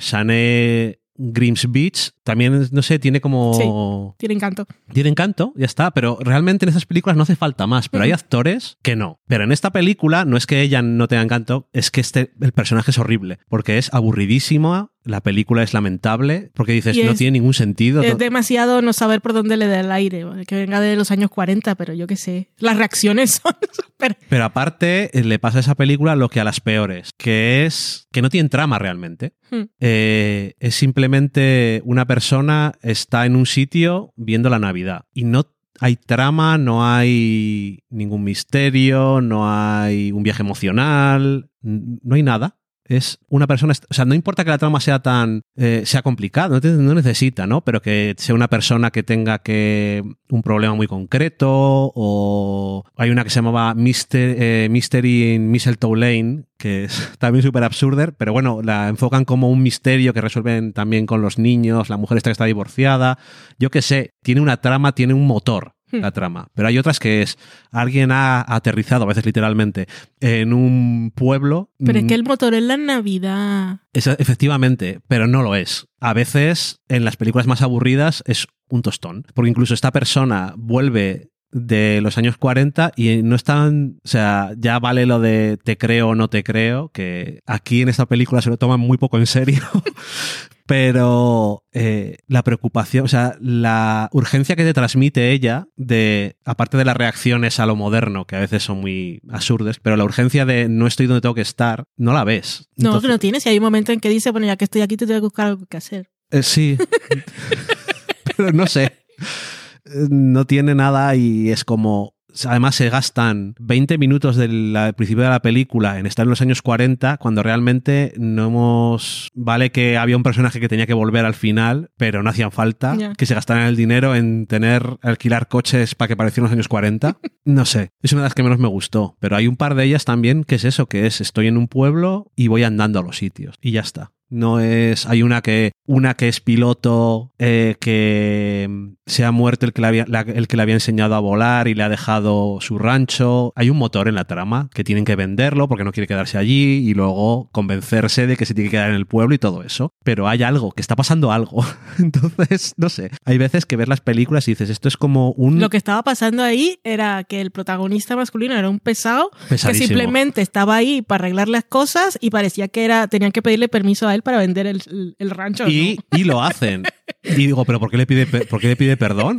Grims 1.16 1.70
Beach, 1.70 2.10
también, 2.24 2.68
no 2.72 2.82
sé, 2.82 2.98
tiene 2.98 3.20
como... 3.20 4.14
Tiene 4.18 4.34
encanto. 4.34 4.66
Tiene 4.92 5.10
encanto, 5.10 5.52
ya 5.56 5.66
está, 5.66 5.92
pero 5.92 6.18
realmente 6.20 6.64
en 6.64 6.70
esas 6.70 6.86
películas 6.86 7.16
no 7.16 7.22
hace 7.22 7.36
falta 7.36 7.66
más, 7.66 7.88
pero 7.88 8.04
hay 8.04 8.12
actores 8.12 8.78
que 8.82 8.96
no. 8.96 9.20
Pero 9.26 9.44
en 9.44 9.52
esta 9.52 9.70
película 9.70 10.24
no 10.24 10.36
es 10.36 10.46
que 10.46 10.60
ella 10.60 10.82
no 10.82 11.06
tenga 11.06 11.22
encanto, 11.22 11.68
es 11.72 11.90
que 11.90 12.00
este, 12.00 12.32
el 12.40 12.52
personaje 12.52 12.90
es 12.90 12.98
horrible, 12.98 13.38
porque 13.48 13.78
es 13.78 13.92
aburridísima, 13.94 14.90
la 15.04 15.20
película 15.20 15.62
es 15.62 15.74
lamentable, 15.74 16.50
porque 16.54 16.72
dices, 16.72 16.96
no 17.04 17.14
tiene 17.14 17.32
ningún 17.32 17.54
sentido. 17.54 18.02
Es 18.02 18.18
demasiado 18.18 18.82
no 18.82 18.92
saber 18.92 19.20
por 19.20 19.34
dónde 19.34 19.56
le 19.56 19.66
da 19.66 19.80
el 19.80 19.92
aire, 19.92 20.24
que 20.46 20.56
venga 20.56 20.80
de 20.80 20.96
los 20.96 21.10
años 21.10 21.30
40, 21.30 21.74
pero 21.74 21.92
yo 21.92 22.06
qué 22.06 22.16
sé. 22.16 22.50
Las 22.58 22.78
reacciones 22.78 23.30
son 23.42 23.54
súper... 23.70 24.16
Pero 24.28 24.44
aparte, 24.44 25.16
eh, 25.18 25.22
le 25.22 25.38
pasa 25.38 25.58
a 25.58 25.60
esa 25.60 25.74
película 25.74 26.16
lo 26.16 26.28
que 26.28 26.40
a 26.40 26.44
las 26.44 26.60
peores, 26.60 27.10
que 27.18 27.66
es 27.66 28.08
que 28.12 28.22
no 28.22 28.30
tienen 28.30 28.48
trama 28.48 28.78
realmente. 28.78 29.34
Hmm. 29.50 29.64
Eh, 29.80 30.54
es 30.58 30.74
simplemente 30.74 31.82
una 31.84 32.06
persona 32.06 32.72
está 32.82 33.26
en 33.26 33.36
un 33.36 33.46
sitio 33.46 34.12
viendo 34.16 34.48
la 34.48 34.58
Navidad 34.58 35.04
y 35.12 35.24
no 35.24 35.50
hay 35.80 35.96
trama, 35.96 36.56
no 36.56 36.86
hay 36.86 37.80
ningún 37.90 38.24
misterio, 38.24 39.20
no 39.20 39.50
hay 39.50 40.12
un 40.12 40.22
viaje 40.22 40.42
emocional, 40.42 41.50
no 41.62 42.14
hay 42.14 42.22
nada. 42.22 42.58
Es 42.86 43.18
una 43.28 43.46
persona, 43.46 43.72
o 43.88 43.94
sea, 43.94 44.04
no 44.04 44.14
importa 44.14 44.44
que 44.44 44.50
la 44.50 44.58
trama 44.58 44.80
sea 44.80 45.00
tan, 45.00 45.40
eh, 45.56 45.82
sea 45.86 46.02
complicada, 46.02 46.60
no, 46.60 46.82
no 46.82 46.94
necesita, 46.94 47.46
¿no? 47.46 47.62
Pero 47.62 47.80
que 47.80 48.14
sea 48.18 48.34
una 48.34 48.48
persona 48.48 48.90
que 48.90 49.02
tenga 49.02 49.38
que 49.38 50.02
un 50.28 50.42
problema 50.42 50.74
muy 50.74 50.86
concreto 50.86 51.48
o 51.94 52.84
hay 52.96 53.10
una 53.10 53.24
que 53.24 53.30
se 53.30 53.36
llamaba 53.36 53.74
Mister, 53.74 54.36
eh, 54.38 54.68
Mystery 54.70 55.34
in 55.34 55.50
Mistletoe 55.50 55.98
Lane, 55.98 56.44
que 56.58 56.84
es 56.84 57.12
también 57.18 57.42
súper 57.42 57.64
absurda, 57.64 58.12
pero 58.16 58.32
bueno, 58.32 58.60
la 58.62 58.88
enfocan 58.88 59.24
como 59.24 59.50
un 59.50 59.62
misterio 59.62 60.12
que 60.12 60.20
resuelven 60.20 60.72
también 60.72 61.06
con 61.06 61.22
los 61.22 61.38
niños, 61.38 61.88
la 61.88 61.96
mujer 61.96 62.18
esta 62.18 62.30
que 62.30 62.32
está 62.32 62.44
divorciada, 62.44 63.18
yo 63.58 63.70
qué 63.70 63.80
sé, 63.80 64.10
tiene 64.22 64.40
una 64.40 64.58
trama, 64.58 64.92
tiene 64.92 65.14
un 65.14 65.26
motor. 65.26 65.74
La 66.00 66.10
trama. 66.12 66.48
Pero 66.54 66.68
hay 66.68 66.78
otras 66.78 66.98
que 66.98 67.22
es, 67.22 67.38
alguien 67.70 68.10
ha 68.12 68.44
aterrizado, 68.46 69.04
a 69.04 69.08
veces 69.08 69.24
literalmente, 69.26 69.86
en 70.20 70.52
un 70.52 71.12
pueblo. 71.14 71.70
Pero 71.84 71.98
es 71.98 72.04
mm, 72.04 72.08
que 72.08 72.14
el 72.14 72.24
motor 72.24 72.54
es 72.54 72.62
la 72.62 72.76
Navidad. 72.76 73.80
es- 73.92 74.06
efectivamente, 74.06 75.00
pero 75.08 75.26
no 75.26 75.42
lo 75.42 75.54
es. 75.54 75.86
A 76.00 76.12
veces, 76.12 76.80
en 76.88 77.04
las 77.04 77.16
películas 77.16 77.46
más 77.46 77.62
aburridas, 77.62 78.22
es 78.26 78.46
un 78.68 78.82
tostón. 78.82 79.24
Porque 79.34 79.50
incluso 79.50 79.74
esta 79.74 79.90
persona 79.92 80.54
vuelve 80.56 81.30
de 81.56 82.00
los 82.02 82.18
años 82.18 82.36
40 82.36 82.90
y 82.96 83.22
no 83.22 83.36
están, 83.36 83.98
o 84.04 84.08
sea, 84.08 84.50
ya 84.58 84.80
vale 84.80 85.06
lo 85.06 85.20
de 85.20 85.56
te 85.62 85.78
creo 85.78 86.08
o 86.08 86.14
no 86.16 86.28
te 86.28 86.42
creo, 86.42 86.88
que 86.88 87.38
aquí 87.46 87.82
en 87.82 87.88
esta 87.88 88.06
película 88.06 88.42
se 88.42 88.50
lo 88.50 88.56
toman 88.56 88.80
muy 88.80 88.98
poco 88.98 89.18
en 89.18 89.26
serio, 89.26 89.62
pero 90.66 91.64
eh, 91.72 92.16
la 92.26 92.42
preocupación, 92.42 93.04
o 93.04 93.08
sea, 93.08 93.36
la 93.40 94.08
urgencia 94.12 94.56
que 94.56 94.64
te 94.64 94.72
transmite 94.74 95.30
ella 95.32 95.66
de, 95.76 96.36
aparte 96.44 96.76
de 96.76 96.84
las 96.84 96.96
reacciones 96.96 97.60
a 97.60 97.66
lo 97.66 97.76
moderno, 97.76 98.26
que 98.26 98.36
a 98.36 98.40
veces 98.40 98.62
son 98.62 98.80
muy 98.80 99.20
absurdas, 99.30 99.78
pero 99.82 99.96
la 99.96 100.04
urgencia 100.04 100.46
de 100.46 100.68
no 100.68 100.86
estoy 100.86 101.06
donde 101.06 101.20
tengo 101.20 101.34
que 101.34 101.42
estar, 101.42 101.84
no 101.96 102.12
la 102.12 102.24
ves. 102.24 102.68
No, 102.76 102.88
Entonces- 102.90 103.08
que 103.08 103.12
no 103.12 103.18
tienes. 103.18 103.46
Y 103.46 103.50
hay 103.50 103.58
un 103.58 103.64
momento 103.64 103.92
en 103.92 104.00
que 104.00 104.08
dice, 104.08 104.30
bueno, 104.30 104.46
ya 104.46 104.56
que 104.56 104.64
estoy 104.64 104.80
aquí, 104.82 104.96
te 104.96 105.06
tengo 105.06 105.20
que 105.20 105.24
buscar 105.26 105.46
algo 105.48 105.66
que 105.66 105.76
hacer. 105.76 106.10
eh, 106.30 106.42
sí. 106.42 106.78
Pero 108.36 108.52
no 108.52 108.66
sé. 108.66 108.84
Eh, 108.84 110.08
No 110.10 110.46
tiene 110.46 110.74
nada 110.74 111.14
y 111.14 111.50
es 111.50 111.64
como. 111.64 112.13
Además, 112.46 112.74
se 112.74 112.90
gastan 112.90 113.54
20 113.60 113.98
minutos 113.98 114.36
del 114.36 114.76
principio 114.96 115.24
de 115.24 115.30
la 115.30 115.42
película 115.42 115.98
en 115.98 116.06
estar 116.06 116.24
en 116.24 116.30
los 116.30 116.42
años 116.42 116.62
40, 116.62 117.18
cuando 117.18 117.42
realmente 117.42 118.12
no 118.16 118.46
hemos. 118.46 119.28
Vale 119.34 119.70
que 119.70 119.96
había 119.96 120.16
un 120.16 120.22
personaje 120.22 120.60
que 120.60 120.68
tenía 120.68 120.86
que 120.86 120.94
volver 120.94 121.24
al 121.24 121.34
final, 121.34 121.90
pero 121.96 122.22
no 122.22 122.30
hacían 122.30 122.52
falta 122.52 122.96
que 123.16 123.26
se 123.26 123.34
gastaran 123.34 123.66
el 123.66 123.76
dinero 123.76 124.14
en 124.14 124.46
tener, 124.46 124.98
alquilar 125.02 125.48
coches 125.48 125.94
para 125.94 126.08
que 126.08 126.16
parecieran 126.16 126.44
los 126.44 126.52
años 126.52 126.68
40. 126.68 127.18
No 127.46 127.66
sé, 127.66 127.90
es 128.00 128.10
una 128.12 128.22
de 128.22 128.26
las 128.28 128.34
que 128.34 128.42
menos 128.42 128.58
me 128.58 128.68
gustó, 128.68 129.18
pero 129.20 129.36
hay 129.36 129.46
un 129.46 129.58
par 129.58 129.74
de 129.74 129.84
ellas 129.84 130.06
también 130.06 130.44
que 130.44 130.54
es 130.54 130.64
eso, 130.64 130.86
que 130.86 131.06
es 131.06 131.20
estoy 131.20 131.46
en 131.46 131.58
un 131.58 131.68
pueblo 131.68 132.32
y 132.34 132.48
voy 132.48 132.64
andando 132.64 133.00
a 133.00 133.02
los 133.02 133.18
sitios 133.18 133.56
y 133.60 133.72
ya 133.72 133.82
está. 133.82 134.12
No 134.30 134.60
es. 134.60 135.06
Hay 135.06 135.22
una 135.22 135.42
que. 135.42 135.72
Una 135.86 136.14
que 136.14 136.28
es 136.28 136.40
piloto. 136.40 137.32
eh, 137.38 137.76
que 137.78 138.66
mm, 138.70 138.94
se 139.06 139.24
ha 139.24 139.30
muerto 139.32 139.66
el 139.66 139.72
que, 139.74 139.82
le 139.82 139.86
había, 139.88 140.04
la- 140.08 140.20
el 140.22 140.48
que 140.48 140.56
le 140.56 140.62
había 140.62 140.74
enseñado 140.74 141.14
a 141.14 141.20
volar 141.20 141.68
y 141.68 141.74
le 141.74 141.82
ha 141.82 141.88
dejado 141.90 142.58
su 142.62 142.78
rancho. 142.78 143.52
Hay 143.54 143.68
un 143.68 143.76
motor 143.76 144.08
en 144.08 144.14
la 144.14 144.24
trama 144.24 144.70
que 144.72 144.82
tienen 144.82 145.04
que 145.04 145.14
venderlo 145.14 145.68
porque 145.68 145.84
no 145.84 145.92
quiere 145.92 146.06
quedarse 146.06 146.38
allí 146.38 146.88
y 146.88 146.94
luego 146.94 147.50
convencerse 147.52 148.26
de 148.26 148.36
que 148.38 148.46
se 148.46 148.54
tiene 148.54 148.70
que 148.70 148.76
quedar 148.76 148.88
en 148.90 148.96
el 148.96 149.06
pueblo 149.06 149.34
y 149.34 149.38
todo 149.38 149.62
eso. 149.62 149.92
Pero 150.04 150.26
hay 150.26 150.42
algo, 150.42 150.72
que 150.72 150.80
está 150.80 150.96
pasando 150.96 151.32
algo. 151.32 151.62
Entonces, 151.98 152.72
no 152.76 152.88
sé. 152.88 153.10
Hay 153.24 153.36
veces 153.38 153.66
que 153.66 153.76
ver 153.76 153.88
las 153.88 154.00
películas 154.00 154.48
y 154.48 154.52
dices, 154.52 154.70
esto 154.70 154.88
es 154.88 154.96
como 154.96 155.32
un. 155.32 155.60
Lo 155.60 155.68
que 155.70 155.76
estaba 155.76 156.02
pasando 156.02 156.42
ahí 156.42 156.78
era 156.84 157.24
que 157.24 157.40
el 157.40 157.50
protagonista 157.50 158.16
masculino 158.16 158.54
era 158.56 158.70
un 158.70 158.78
pesado 158.80 159.30
que 159.50 159.58
simplemente 159.74 160.40
estaba 160.40 160.76
ahí 160.76 161.02
para 161.02 161.24
arreglar 161.24 161.48
las 161.48 161.64
cosas 161.64 162.16
y 162.20 162.30
parecía 162.30 162.68
que 162.68 162.84
era 162.84 163.06
tenían 163.08 163.32
que 163.32 163.42
pedirle 163.42 163.68
permiso 163.68 164.08
a 164.08 164.13
él 164.14 164.22
para 164.22 164.38
vender 164.38 164.66
el, 164.66 165.14
el- 165.18 165.30
rancho. 165.30 165.68
Y, 165.68 165.98
¿no? 166.10 166.18
y 166.18 166.24
lo 166.24 166.42
hacen. 166.42 166.84
Y 167.22 167.34
digo, 167.34 167.64
¿pero 167.64 167.80
por 167.80 167.90
qué 167.90 167.96
le 167.96 168.06
pide, 168.06 168.26
por 168.26 168.60
qué 168.60 168.68
le 168.68 168.76
pide 168.76 168.96
perdón? 168.96 169.38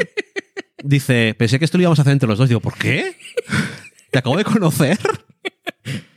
Dice, 0.84 1.36
pensé 1.38 1.58
que 1.60 1.66
esto 1.66 1.78
lo 1.78 1.84
íbamos 1.84 2.00
a 2.00 2.02
hacer 2.04 2.14
entre 2.14 2.28
los 2.30 2.38
dos. 2.38 2.48
Digo, 2.50 2.60
¿por 2.62 2.78
qué? 2.78 3.16
¿Te 4.12 4.20
acabo 4.20 4.38
de 4.38 4.44
conocer? 4.44 4.98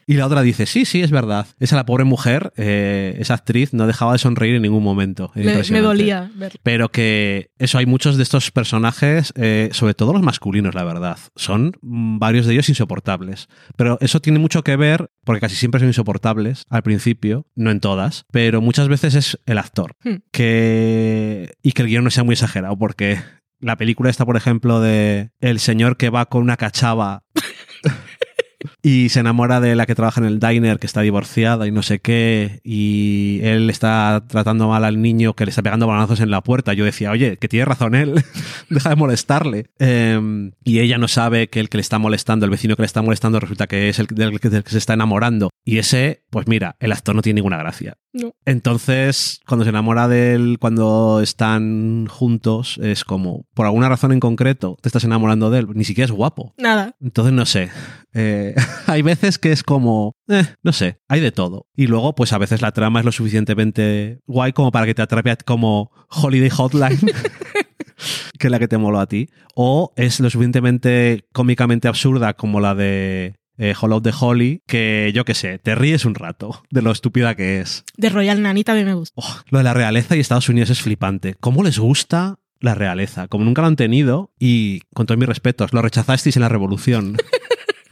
Y 0.09 0.15
la 0.15 0.27
otra 0.27 0.41
dice, 0.41 0.65
sí, 0.65 0.87
sí, 0.87 1.03
es 1.03 1.11
verdad. 1.11 1.47
Esa 1.61 1.77
la 1.77 1.85
pobre 1.85 2.05
mujer, 2.05 2.55
eh, 2.57 3.15
esa 3.19 3.35
actriz, 3.35 3.75
no 3.75 3.87
dejaba 3.87 4.13
de 4.13 4.19
sonreír 4.19 4.55
en 4.55 4.63
ningún 4.63 4.83
momento. 4.83 5.31
Me, 5.35 5.83
dolía 5.83 6.31
ver. 6.35 6.59
Pero 6.63 6.91
que 6.91 7.51
eso, 7.59 7.77
hay 7.77 7.85
muchos 7.85 8.17
de 8.17 8.23
estos 8.23 8.51
personajes, 8.51 9.35
eh, 9.37 9.69
sobre 9.73 9.93
todo 9.93 10.15
los 10.15 10.23
masculinos, 10.23 10.75
la 10.75 10.83
verdad. 10.83 11.19
Son 11.37 11.77
varios 11.83 12.47
de 12.47 12.55
ellos 12.55 12.71
insoportables. 12.71 13.49
Pero 13.77 13.99
eso 14.01 14.19
tiene 14.21 14.39
mucho 14.39 14.65
que 14.65 14.77
ver, 14.77 15.11
porque 15.25 15.43
casi 15.43 15.57
siempre 15.57 15.79
son 15.79 15.89
insoportables 15.89 16.65
al 16.71 16.83
principio, 16.83 17.47
no 17.55 17.71
en 17.71 17.81
todas, 17.81 18.25
pero 18.33 18.63
muchas 18.63 18.89
veces 18.89 19.15
es 19.15 19.39
el 19.45 19.59
actor. 19.59 19.95
Hmm. 20.05 20.23
Que, 20.33 21.53
y 21.63 21.73
que 21.73 21.83
el 21.83 21.89
guion 21.89 22.05
no 22.05 22.11
sea 22.11 22.25
muy 22.25 22.33
exagerado, 22.33 22.79
porque 22.79 23.19
la 23.61 23.77
película 23.77 24.09
está, 24.09 24.25
por 24.25 24.39
ejemplo, 24.39 24.81
de 24.81 25.33
el 25.41 25.61
señor 25.61 25.99
que 25.99 26.09
va 26.09 26.25
con 26.25 26.41
una 26.41 26.57
cachava 26.57 27.25
y 28.83 29.09
se 29.09 29.21
enamora 29.21 29.61
de 29.61 29.75
la 29.75 29.87
que 29.87 29.95
trabaja 29.95 30.21
en 30.21 30.27
el 30.27 30.39
diner, 30.39 30.79
que 30.79 30.87
está 30.87 31.01
divorciada 31.01 31.67
y 31.67 31.73
no 31.73 31.83
sé 31.83 31.99
qué, 31.99 32.61
y 32.63 33.41
él 33.43 33.71
está 33.71 34.25
tratando 34.29 34.69
mal 34.69 34.85
al 34.85 35.03
niño 35.03 35.35
que 35.35 35.45
le 35.45 35.51
está 35.51 35.63
pegando 35.63 35.87
balazos 35.87 36.21
en 36.21 36.31
la 36.31 36.43
puerta. 36.43 36.75
Yo 36.75 36.85
decía, 36.85 37.11
oye, 37.11 37.37
que 37.39 37.49
tiene 37.49 37.65
razón 37.65 37.95
él, 37.95 38.23
deja 38.71 38.91
de 38.91 38.97
molestarle. 38.97 39.67
Em, 39.79 40.53
y 40.65 40.79
ella 40.79 40.99
no 40.99 41.09
sabe 41.09 41.49
que 41.49 41.61
el 41.61 41.69
que 41.69 41.79
le 41.79 41.83
está 41.83 41.99
molestando, 41.99 42.45
el 42.45 42.51
vecino 42.51 42.77
que 42.77 42.83
le 42.83 42.87
está 42.87 43.03
molestando, 43.03 43.41
resulta 43.41 43.67
que 43.67 43.89
es 43.89 43.99
el 43.99 44.07
del 44.07 44.39
que 44.39 44.49
se 44.51 44.79
está 44.79 44.95
enamorando. 44.95 45.51
Y 45.65 45.79
ese, 45.79 46.25
pues 46.31 46.47
mira, 46.47 46.77
el 46.79 46.93
actor 46.93 47.15
no 47.15 47.23
tiene 47.23 47.39
ninguna 47.39 47.59
gracia. 47.59 47.99
No. 48.13 48.35
Entonces, 48.47 49.41
cuando 49.47 49.65
se 49.65 49.71
enamora 49.71 50.09
de 50.09 50.35
él, 50.35 50.57
cuando 50.61 51.21
están 51.23 52.07
juntos, 52.07 52.79
es 52.83 53.05
como, 53.05 53.45
por 53.55 53.67
alguna 53.67 53.89
razón 53.89 54.13
en 54.13 54.21
concreto, 54.21 54.77
te 54.81 54.89
estás 54.89 55.05
enamorando 55.05 55.51
de 55.51 55.61
él. 55.61 55.67
Ni 55.75 55.85
siquiera 55.85 56.07
es 56.07 56.13
guapo. 56.13 56.55
Nada. 56.57 56.97
Entonces, 57.01 57.35
no 57.35 57.45
sé. 57.45 57.71
Eh, 58.15 58.55
hay 58.87 59.03
veces 59.03 59.39
que 59.39 59.53
es 59.53 59.63
como, 59.63 60.15
eh, 60.29 60.45
no 60.63 60.73
sé, 60.73 60.99
hay 61.09 61.21
de 61.21 61.33
todo. 61.33 61.67
Y 61.77 61.87
luego, 61.87 62.15
pues 62.15 62.33
a 62.33 62.39
veces 62.39 62.63
la 62.63 62.73
trama 62.73 63.01
es 63.01 63.05
lo 63.05 63.13
suficientemente 63.13 64.21
guay 64.27 64.53
como 64.53 64.71
para 64.73 64.87
que 64.87 64.95
te 64.95 65.03
atrape 65.03 65.31
a- 65.31 65.37
como 65.37 65.91
Holiday 66.11 66.51
Hotline. 66.51 66.99
que 68.39 68.47
es 68.47 68.51
la 68.51 68.59
que 68.59 68.69
te 68.69 68.79
moló 68.79 69.01
a 69.01 69.07
ti. 69.07 69.29
O 69.55 69.93
es 69.97 70.21
lo 70.21 70.31
suficientemente 70.31 71.25
cómicamente 71.33 71.89
absurda 71.89 72.35
como 72.35 72.61
la 72.61 72.75
de 72.75 73.35
eh, 73.59 73.75
Hollow 73.81 74.01
the 74.01 74.13
Holly, 74.19 74.63
que 74.67 75.11
yo 75.15 75.25
qué 75.25 75.35
sé, 75.35 75.59
te 75.59 75.75
ríes 75.75 76.05
un 76.05 76.15
rato 76.15 76.63
de 76.71 76.83
lo 76.83 76.93
estúpida 76.93 77.35
que 77.35 77.61
es. 77.61 77.85
De 77.97 78.09
Royal 78.09 78.41
Nani 78.41 78.63
también 78.65 78.87
me 78.87 78.95
gusta. 78.95 79.15
Oh, 79.17 79.37
lo 79.51 79.59
de 79.59 79.65
la 79.65 79.75
realeza 79.75 80.17
y 80.17 80.21
Estados 80.21 80.49
Unidos 80.49 80.71
es 80.71 80.81
flipante. 80.81 81.35
¿Cómo 81.41 81.65
les 81.65 81.79
gusta 81.81 82.39
la 82.61 82.75
realeza? 82.77 83.27
Como 83.27 83.45
nunca 83.45 83.63
lo 83.63 83.69
han 83.69 83.77
tenido 83.77 84.33
y, 84.39 84.83
con 84.95 85.07
todos 85.07 85.19
mis 85.19 85.29
respetos, 85.29 85.73
lo 85.73 85.83
rechazasteis 85.83 86.37
en 86.37 86.43
la 86.43 86.49
revolución. 86.49 87.17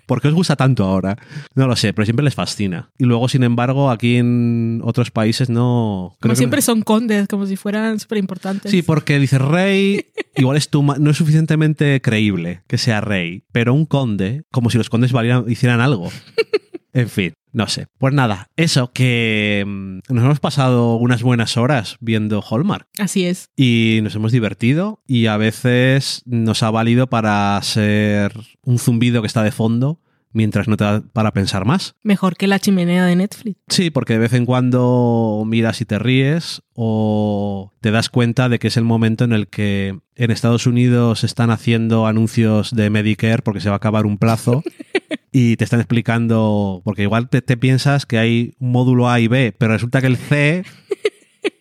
¿Por 0.07 0.21
qué 0.23 0.29
os 0.29 0.35
gusta 0.35 0.55
tanto 0.57 0.85
ahora? 0.85 1.17
No 1.55 1.67
lo 1.67 1.75
sé, 1.77 1.93
pero 1.93 2.07
siempre 2.07 2.25
les 2.25 2.35
fascina. 2.35 2.91
Y 2.97 3.05
luego, 3.05 3.29
sin 3.29 3.43
embargo, 3.43 3.91
aquí 3.91 4.17
en 4.17 4.81
otros 4.85 5.11
países 5.11 5.51
no... 5.51 6.17
Como 6.21 6.35
siempre 6.37 6.63
son 6.63 6.83
condes, 6.83 7.27
como 7.29 7.45
si 7.47 7.57
fueran 7.57 7.99
súper 7.99 8.19
importantes. 8.19 8.71
Sí, 8.71 8.83
porque 8.83 9.19
dices 9.19 9.41
rey, 9.41 10.07
igual 10.37 10.57
es 10.57 10.69
tu 10.71 10.83
ma- 10.83 10.97
no 10.99 11.11
es 11.11 11.17
suficientemente 11.17 12.01
creíble 12.01 12.63
que 12.69 12.79
sea 12.79 13.01
rey, 13.01 13.43
pero 13.53 13.75
un 13.75 13.85
conde, 13.85 14.45
como 14.53 14.71
si 14.71 14.79
los 14.79 14.89
condes 14.91 15.13
valieran- 15.13 15.51
hicieran 15.51 15.81
algo. 15.81 16.11
En 16.97 17.11
fin, 17.11 17.35
no 17.53 17.67
sé. 17.69 17.89
Pues 17.99 18.15
nada, 18.15 18.49
eso 18.57 18.91
que 18.91 19.63
mm, 19.67 19.99
nos 20.09 20.25
hemos 20.25 20.41
pasado 20.41 20.97
unas 20.97 21.23
buenas 21.23 21.59
horas 21.59 21.99
viendo 22.01 22.43
Hallmark 22.43 22.89
Así 22.99 23.27
es. 23.27 23.51
y 23.55 24.01
nos 24.03 24.15
hemos 24.15 24.33
divertido 24.33 25.03
y 25.07 25.27
a 25.27 25.37
veces 25.37 26.23
nos 26.25 26.63
ha 26.63 26.71
valido 26.71 27.07
para 27.09 27.61
ser 27.63 28.33
un 28.63 28.79
zumbido 28.79 29.21
que 29.21 29.27
está 29.27 29.43
de 29.43 29.53
fondo 29.53 30.01
mientras 30.33 30.69
no 30.69 30.79
te 30.79 30.85
da 30.85 31.03
para 31.13 31.33
pensar 31.33 31.67
más. 31.67 31.95
Mejor 32.03 32.37
que 32.37 32.47
la 32.47 32.59
chimenea 32.59 33.05
de 33.05 33.17
Netflix. 33.17 33.59
Sí, 33.69 33.91
porque 33.91 34.15
de 34.15 34.21
vez 34.21 34.33
en 34.33 34.47
cuando 34.47 35.45
miras 35.47 35.83
y 35.83 35.85
te 35.85 35.99
ríes 35.99 36.63
o 36.73 37.73
te 37.83 37.91
das 37.91 38.09
cuenta 38.09 38.49
de 38.49 38.59
que 38.59 38.69
es 38.69 38.79
el 38.79 38.85
momento 38.85 39.25
en 39.25 39.35
el 39.35 39.49
que 39.49 39.99
en 40.15 40.31
Estados 40.31 40.67
Unidos 40.67 41.25
están 41.25 41.51
haciendo 41.51 42.07
anuncios 42.07 42.75
de 42.75 42.89
Medicare 42.89 43.43
porque 43.43 43.61
se 43.61 43.69
va 43.69 43.75
a 43.75 43.77
acabar 43.77 44.07
un 44.07 44.17
plazo 44.17 44.63
y 45.39 45.59
te 45.59 45.65
están 45.65 45.81
explicando, 45.81 46.81
porque 46.83 47.03
igual 47.03 47.29
te, 47.29 47.43
te 47.43 47.59
piensas 47.59 48.07
que 48.07 48.17
hay 48.17 48.55
un 48.59 48.73
módulo 48.73 49.11
A 49.11 49.21
y 49.21 49.29
B, 49.29 49.55
pero 49.59 49.75
resulta 49.75 50.01
que 50.01 50.07
el 50.07 50.17
C... 50.17 50.65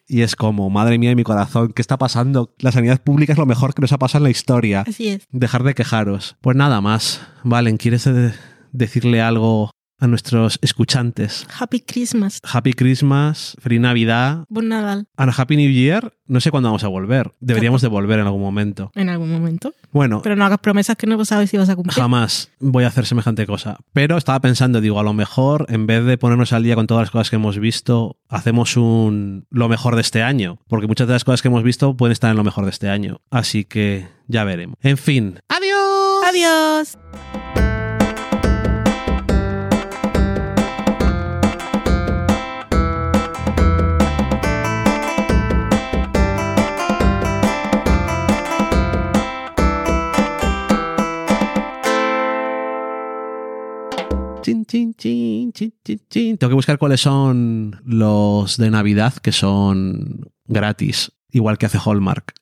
Y 0.07 0.21
es 0.21 0.35
como, 0.35 0.69
madre 0.69 0.99
mía 0.99 1.09
de 1.09 1.15
mi 1.15 1.23
corazón, 1.23 1.73
¿qué 1.73 1.81
está 1.81 1.97
pasando? 1.97 2.53
La 2.59 2.71
sanidad 2.71 3.01
pública 3.01 3.33
es 3.33 3.39
lo 3.39 3.47
mejor 3.47 3.73
que 3.73 3.81
nos 3.81 3.91
ha 3.91 3.97
pasado 3.97 4.19
en 4.19 4.25
la 4.25 4.29
historia. 4.29 4.83
Así 4.87 5.07
es. 5.07 5.27
Dejar 5.31 5.63
de 5.63 5.73
quejaros. 5.73 6.37
Pues 6.41 6.55
nada 6.55 6.79
más. 6.79 7.25
Valen, 7.43 7.77
¿quieres 7.77 8.07
decirle 8.71 9.21
algo 9.21 9.71
a 9.99 10.07
nuestros 10.07 10.59
escuchantes? 10.61 11.47
Happy 11.59 11.79
Christmas. 11.81 12.39
Happy 12.43 12.73
Christmas, 12.73 13.55
Feliz 13.61 13.79
Navidad, 13.79 14.45
Buen 14.49 14.69
Nadal. 14.69 15.07
and 15.17 15.31
Happy 15.37 15.55
New 15.55 15.71
Year. 15.71 16.13
No 16.27 16.39
sé 16.41 16.49
cuándo 16.49 16.69
vamos 16.69 16.83
a 16.83 16.87
volver. 16.87 17.31
Deberíamos 17.39 17.81
de 17.83 17.87
volver 17.87 18.19
en 18.19 18.25
algún 18.25 18.41
momento. 18.41 18.91
En 18.95 19.09
algún 19.09 19.31
momento. 19.31 19.73
Bueno, 19.91 20.21
Pero 20.23 20.35
no 20.35 20.43
hagas 20.43 20.57
promesas 20.59 20.95
que 20.97 21.05
no 21.05 21.23
sabes 21.23 21.51
si 21.51 21.57
vas 21.57 21.69
a 21.69 21.75
cumplir. 21.75 21.93
jamás 21.93 22.49
voy 22.59 22.83
a 22.83 22.87
hacer 22.87 23.05
semejante 23.05 23.45
cosa. 23.45 23.77
Pero 23.93 24.17
estaba 24.17 24.39
pensando, 24.39 24.81
digo, 24.81 24.99
a 24.99 25.03
lo 25.03 25.13
mejor 25.13 25.67
en 25.69 25.85
vez 25.85 26.03
de 26.03 26.17
ponernos 26.17 26.51
al 26.51 26.63
día 26.63 26.73
con 26.75 26.87
todas 26.87 27.03
las 27.03 27.11
cosas 27.11 27.29
que 27.29 27.35
hemos 27.35 27.59
visto, 27.59 28.17
hacemos 28.27 28.75
un 28.75 29.45
lo 29.51 29.69
mejor 29.69 29.93
de 29.95 30.01
este 30.01 30.23
año. 30.23 30.57
Porque 30.67 30.87
muchas 30.87 31.07
de 31.07 31.13
las 31.13 31.23
cosas 31.23 31.41
que 31.43 31.47
hemos 31.49 31.61
visto 31.63 31.95
pueden 31.95 32.11
estar 32.11 32.31
en 32.31 32.37
lo 32.37 32.43
mejor 32.43 32.65
de 32.65 32.71
este 32.71 32.89
año. 32.89 33.21
Así 33.29 33.63
que 33.63 34.07
ya 34.27 34.43
veremos. 34.43 34.77
En 34.81 34.97
fin. 34.97 35.39
¡Adiós! 35.47 36.23
Adiós. 36.27 37.24
Tengo 56.37 56.49
que 56.49 56.55
buscar 56.55 56.77
cuáles 56.77 57.01
son 57.01 57.81
los 57.85 58.57
de 58.57 58.69
Navidad 58.69 59.13
que 59.15 59.31
son 59.31 60.31
gratis, 60.45 61.11
igual 61.31 61.57
que 61.57 61.65
hace 61.65 61.79
Hallmark. 61.83 62.33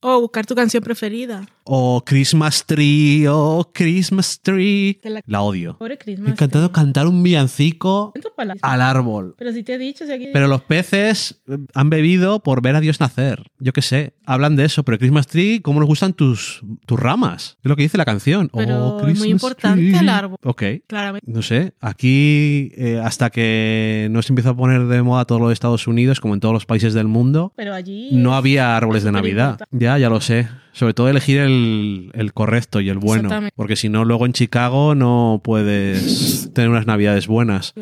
O 0.00 0.20
buscar 0.20 0.46
tu 0.46 0.54
canción 0.54 0.82
preferida. 0.82 1.46
O 1.70 2.02
Christmas 2.04 2.64
Tree, 2.64 3.26
o 3.28 3.70
Christmas 3.74 4.40
Tree. 4.42 4.98
La- 5.04 5.20
La 5.26 5.42
odio. 5.42 5.76
Pobre 5.76 5.98
Christmas. 5.98 6.32
encantado 6.32 6.72
cantar 6.72 7.06
un 7.06 7.22
villancico 7.22 8.14
al 8.62 8.80
árbol. 8.80 9.34
Pero 9.38 9.52
si 9.52 9.62
te 9.62 9.74
he 9.74 9.78
dicho, 9.78 10.06
si 10.06 10.12
aquí... 10.12 10.28
Pero 10.32 10.48
los 10.48 10.62
peces 10.62 11.42
eh, 11.46 11.58
han 11.74 11.90
bebido 11.90 12.42
por 12.42 12.62
ver 12.62 12.74
a 12.76 12.80
Dios 12.80 13.00
nacer. 13.00 13.42
Yo 13.58 13.72
qué 13.74 13.82
sé, 13.82 14.14
hablan 14.24 14.56
de 14.56 14.64
eso. 14.64 14.82
Pero 14.82 14.98
Christmas 14.98 15.26
Tree, 15.26 15.60
¿cómo 15.60 15.80
nos 15.80 15.88
gustan 15.88 16.14
tus, 16.14 16.62
tus 16.86 16.98
ramas? 16.98 17.58
Es 17.62 17.68
lo 17.68 17.76
que 17.76 17.82
dice 17.82 17.98
la 17.98 18.06
canción. 18.06 18.50
Pero 18.54 18.96
Oh, 18.96 19.06
es 19.06 19.18
muy 19.18 19.28
importante 19.28 19.80
tree. 19.90 19.98
el 19.98 20.08
árbol. 20.08 20.38
Ok. 20.44 20.62
Claramente. 20.86 21.30
No 21.30 21.42
sé, 21.42 21.74
aquí 21.80 22.70
eh, 22.76 22.98
hasta 23.04 23.28
que 23.30 24.08
no 24.10 24.22
se 24.22 24.32
empieza 24.32 24.50
a 24.50 24.56
poner 24.56 24.86
de 24.86 25.02
moda 25.02 25.26
todo 25.26 25.38
lo 25.38 25.48
de 25.48 25.54
Estados 25.54 25.86
Unidos, 25.86 26.20
como 26.20 26.32
en 26.34 26.40
todos 26.40 26.54
los 26.54 26.64
países 26.64 26.94
del 26.94 27.08
mundo, 27.08 27.52
Pero 27.56 27.74
allí... 27.74 28.08
no 28.12 28.34
había 28.34 28.74
árboles 28.76 29.04
de 29.04 29.12
Navidad. 29.12 29.37
Ya, 29.70 29.98
ya 29.98 30.08
lo 30.08 30.20
sé. 30.20 30.48
Sobre 30.72 30.94
todo 30.94 31.08
elegir 31.08 31.38
el, 31.38 32.10
el 32.14 32.32
correcto 32.32 32.80
y 32.80 32.88
el 32.88 32.98
bueno. 32.98 33.50
Porque 33.56 33.76
si 33.76 33.88
no, 33.88 34.04
luego 34.04 34.26
en 34.26 34.32
Chicago 34.32 34.94
no 34.94 35.40
puedes 35.42 36.52
tener 36.52 36.70
unas 36.70 36.86
Navidades 36.86 37.26
buenas. 37.26 37.74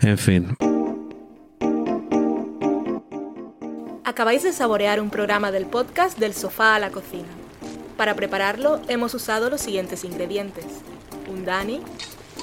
En 0.00 0.18
fin. 0.18 0.56
Acabáis 4.04 4.42
de 4.44 4.52
saborear 4.52 5.00
un 5.00 5.10
programa 5.10 5.50
del 5.50 5.66
podcast 5.66 6.18
Del 6.18 6.32
sofá 6.32 6.76
a 6.76 6.78
la 6.78 6.90
cocina. 6.90 7.28
Para 7.96 8.14
prepararlo 8.14 8.80
hemos 8.88 9.14
usado 9.14 9.50
los 9.50 9.60
siguientes 9.60 10.04
ingredientes. 10.04 10.64
Un 11.28 11.44
Dani, 11.44 11.80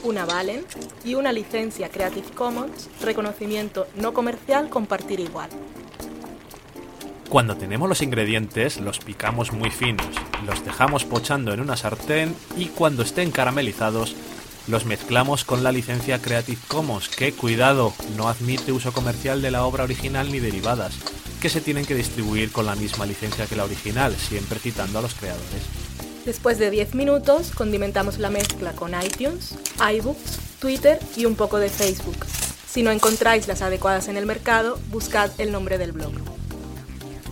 una 0.03 0.25
Valen 0.25 0.65
y 1.05 1.15
una 1.15 1.31
licencia 1.31 1.89
Creative 1.89 2.27
Commons, 2.35 2.89
reconocimiento 3.01 3.87
no 3.95 4.13
comercial 4.13 4.69
compartir 4.69 5.19
igual. 5.19 5.49
Cuando 7.33 7.57
tenemos 7.57 7.89
los 7.89 8.03
ingredientes, 8.03 8.79
los 8.79 8.99
picamos 8.99 9.53
muy 9.53 9.71
finos, 9.71 10.05
los 10.45 10.63
dejamos 10.63 11.03
pochando 11.03 11.51
en 11.51 11.61
una 11.61 11.75
sartén 11.75 12.35
y 12.55 12.67
cuando 12.67 13.01
estén 13.01 13.31
caramelizados, 13.31 14.15
los 14.67 14.85
mezclamos 14.85 15.43
con 15.43 15.63
la 15.63 15.71
licencia 15.71 16.21
Creative 16.21 16.61
Commons, 16.67 17.09
que, 17.09 17.33
cuidado, 17.33 17.91
no 18.17 18.27
admite 18.27 18.71
uso 18.71 18.93
comercial 18.93 19.41
de 19.41 19.49
la 19.49 19.65
obra 19.65 19.83
original 19.83 20.31
ni 20.31 20.39
derivadas, 20.39 20.93
que 21.41 21.49
se 21.49 21.59
tienen 21.59 21.87
que 21.87 21.95
distribuir 21.95 22.51
con 22.51 22.67
la 22.67 22.75
misma 22.75 23.07
licencia 23.07 23.47
que 23.47 23.55
la 23.55 23.63
original, 23.63 24.15
siempre 24.15 24.59
citando 24.59 24.99
a 24.99 25.01
los 25.01 25.15
creadores. 25.15 25.63
Después 26.25 26.59
de 26.59 26.69
10 26.69 26.93
minutos, 26.93 27.49
condimentamos 27.49 28.19
la 28.19 28.29
mezcla 28.29 28.73
con 28.73 28.91
iTunes, 29.03 29.55
iBooks, 29.79 30.37
Twitter 30.59 30.99
y 31.15 31.25
un 31.25 31.33
poco 31.33 31.57
de 31.57 31.69
Facebook. 31.69 32.27
Si 32.67 32.83
no 32.83 32.91
encontráis 32.91 33.47
las 33.47 33.63
adecuadas 33.63 34.07
en 34.07 34.17
el 34.17 34.27
mercado, 34.27 34.77
buscad 34.91 35.31
el 35.39 35.51
nombre 35.51 35.79
del 35.79 35.93
blog. 35.93 36.13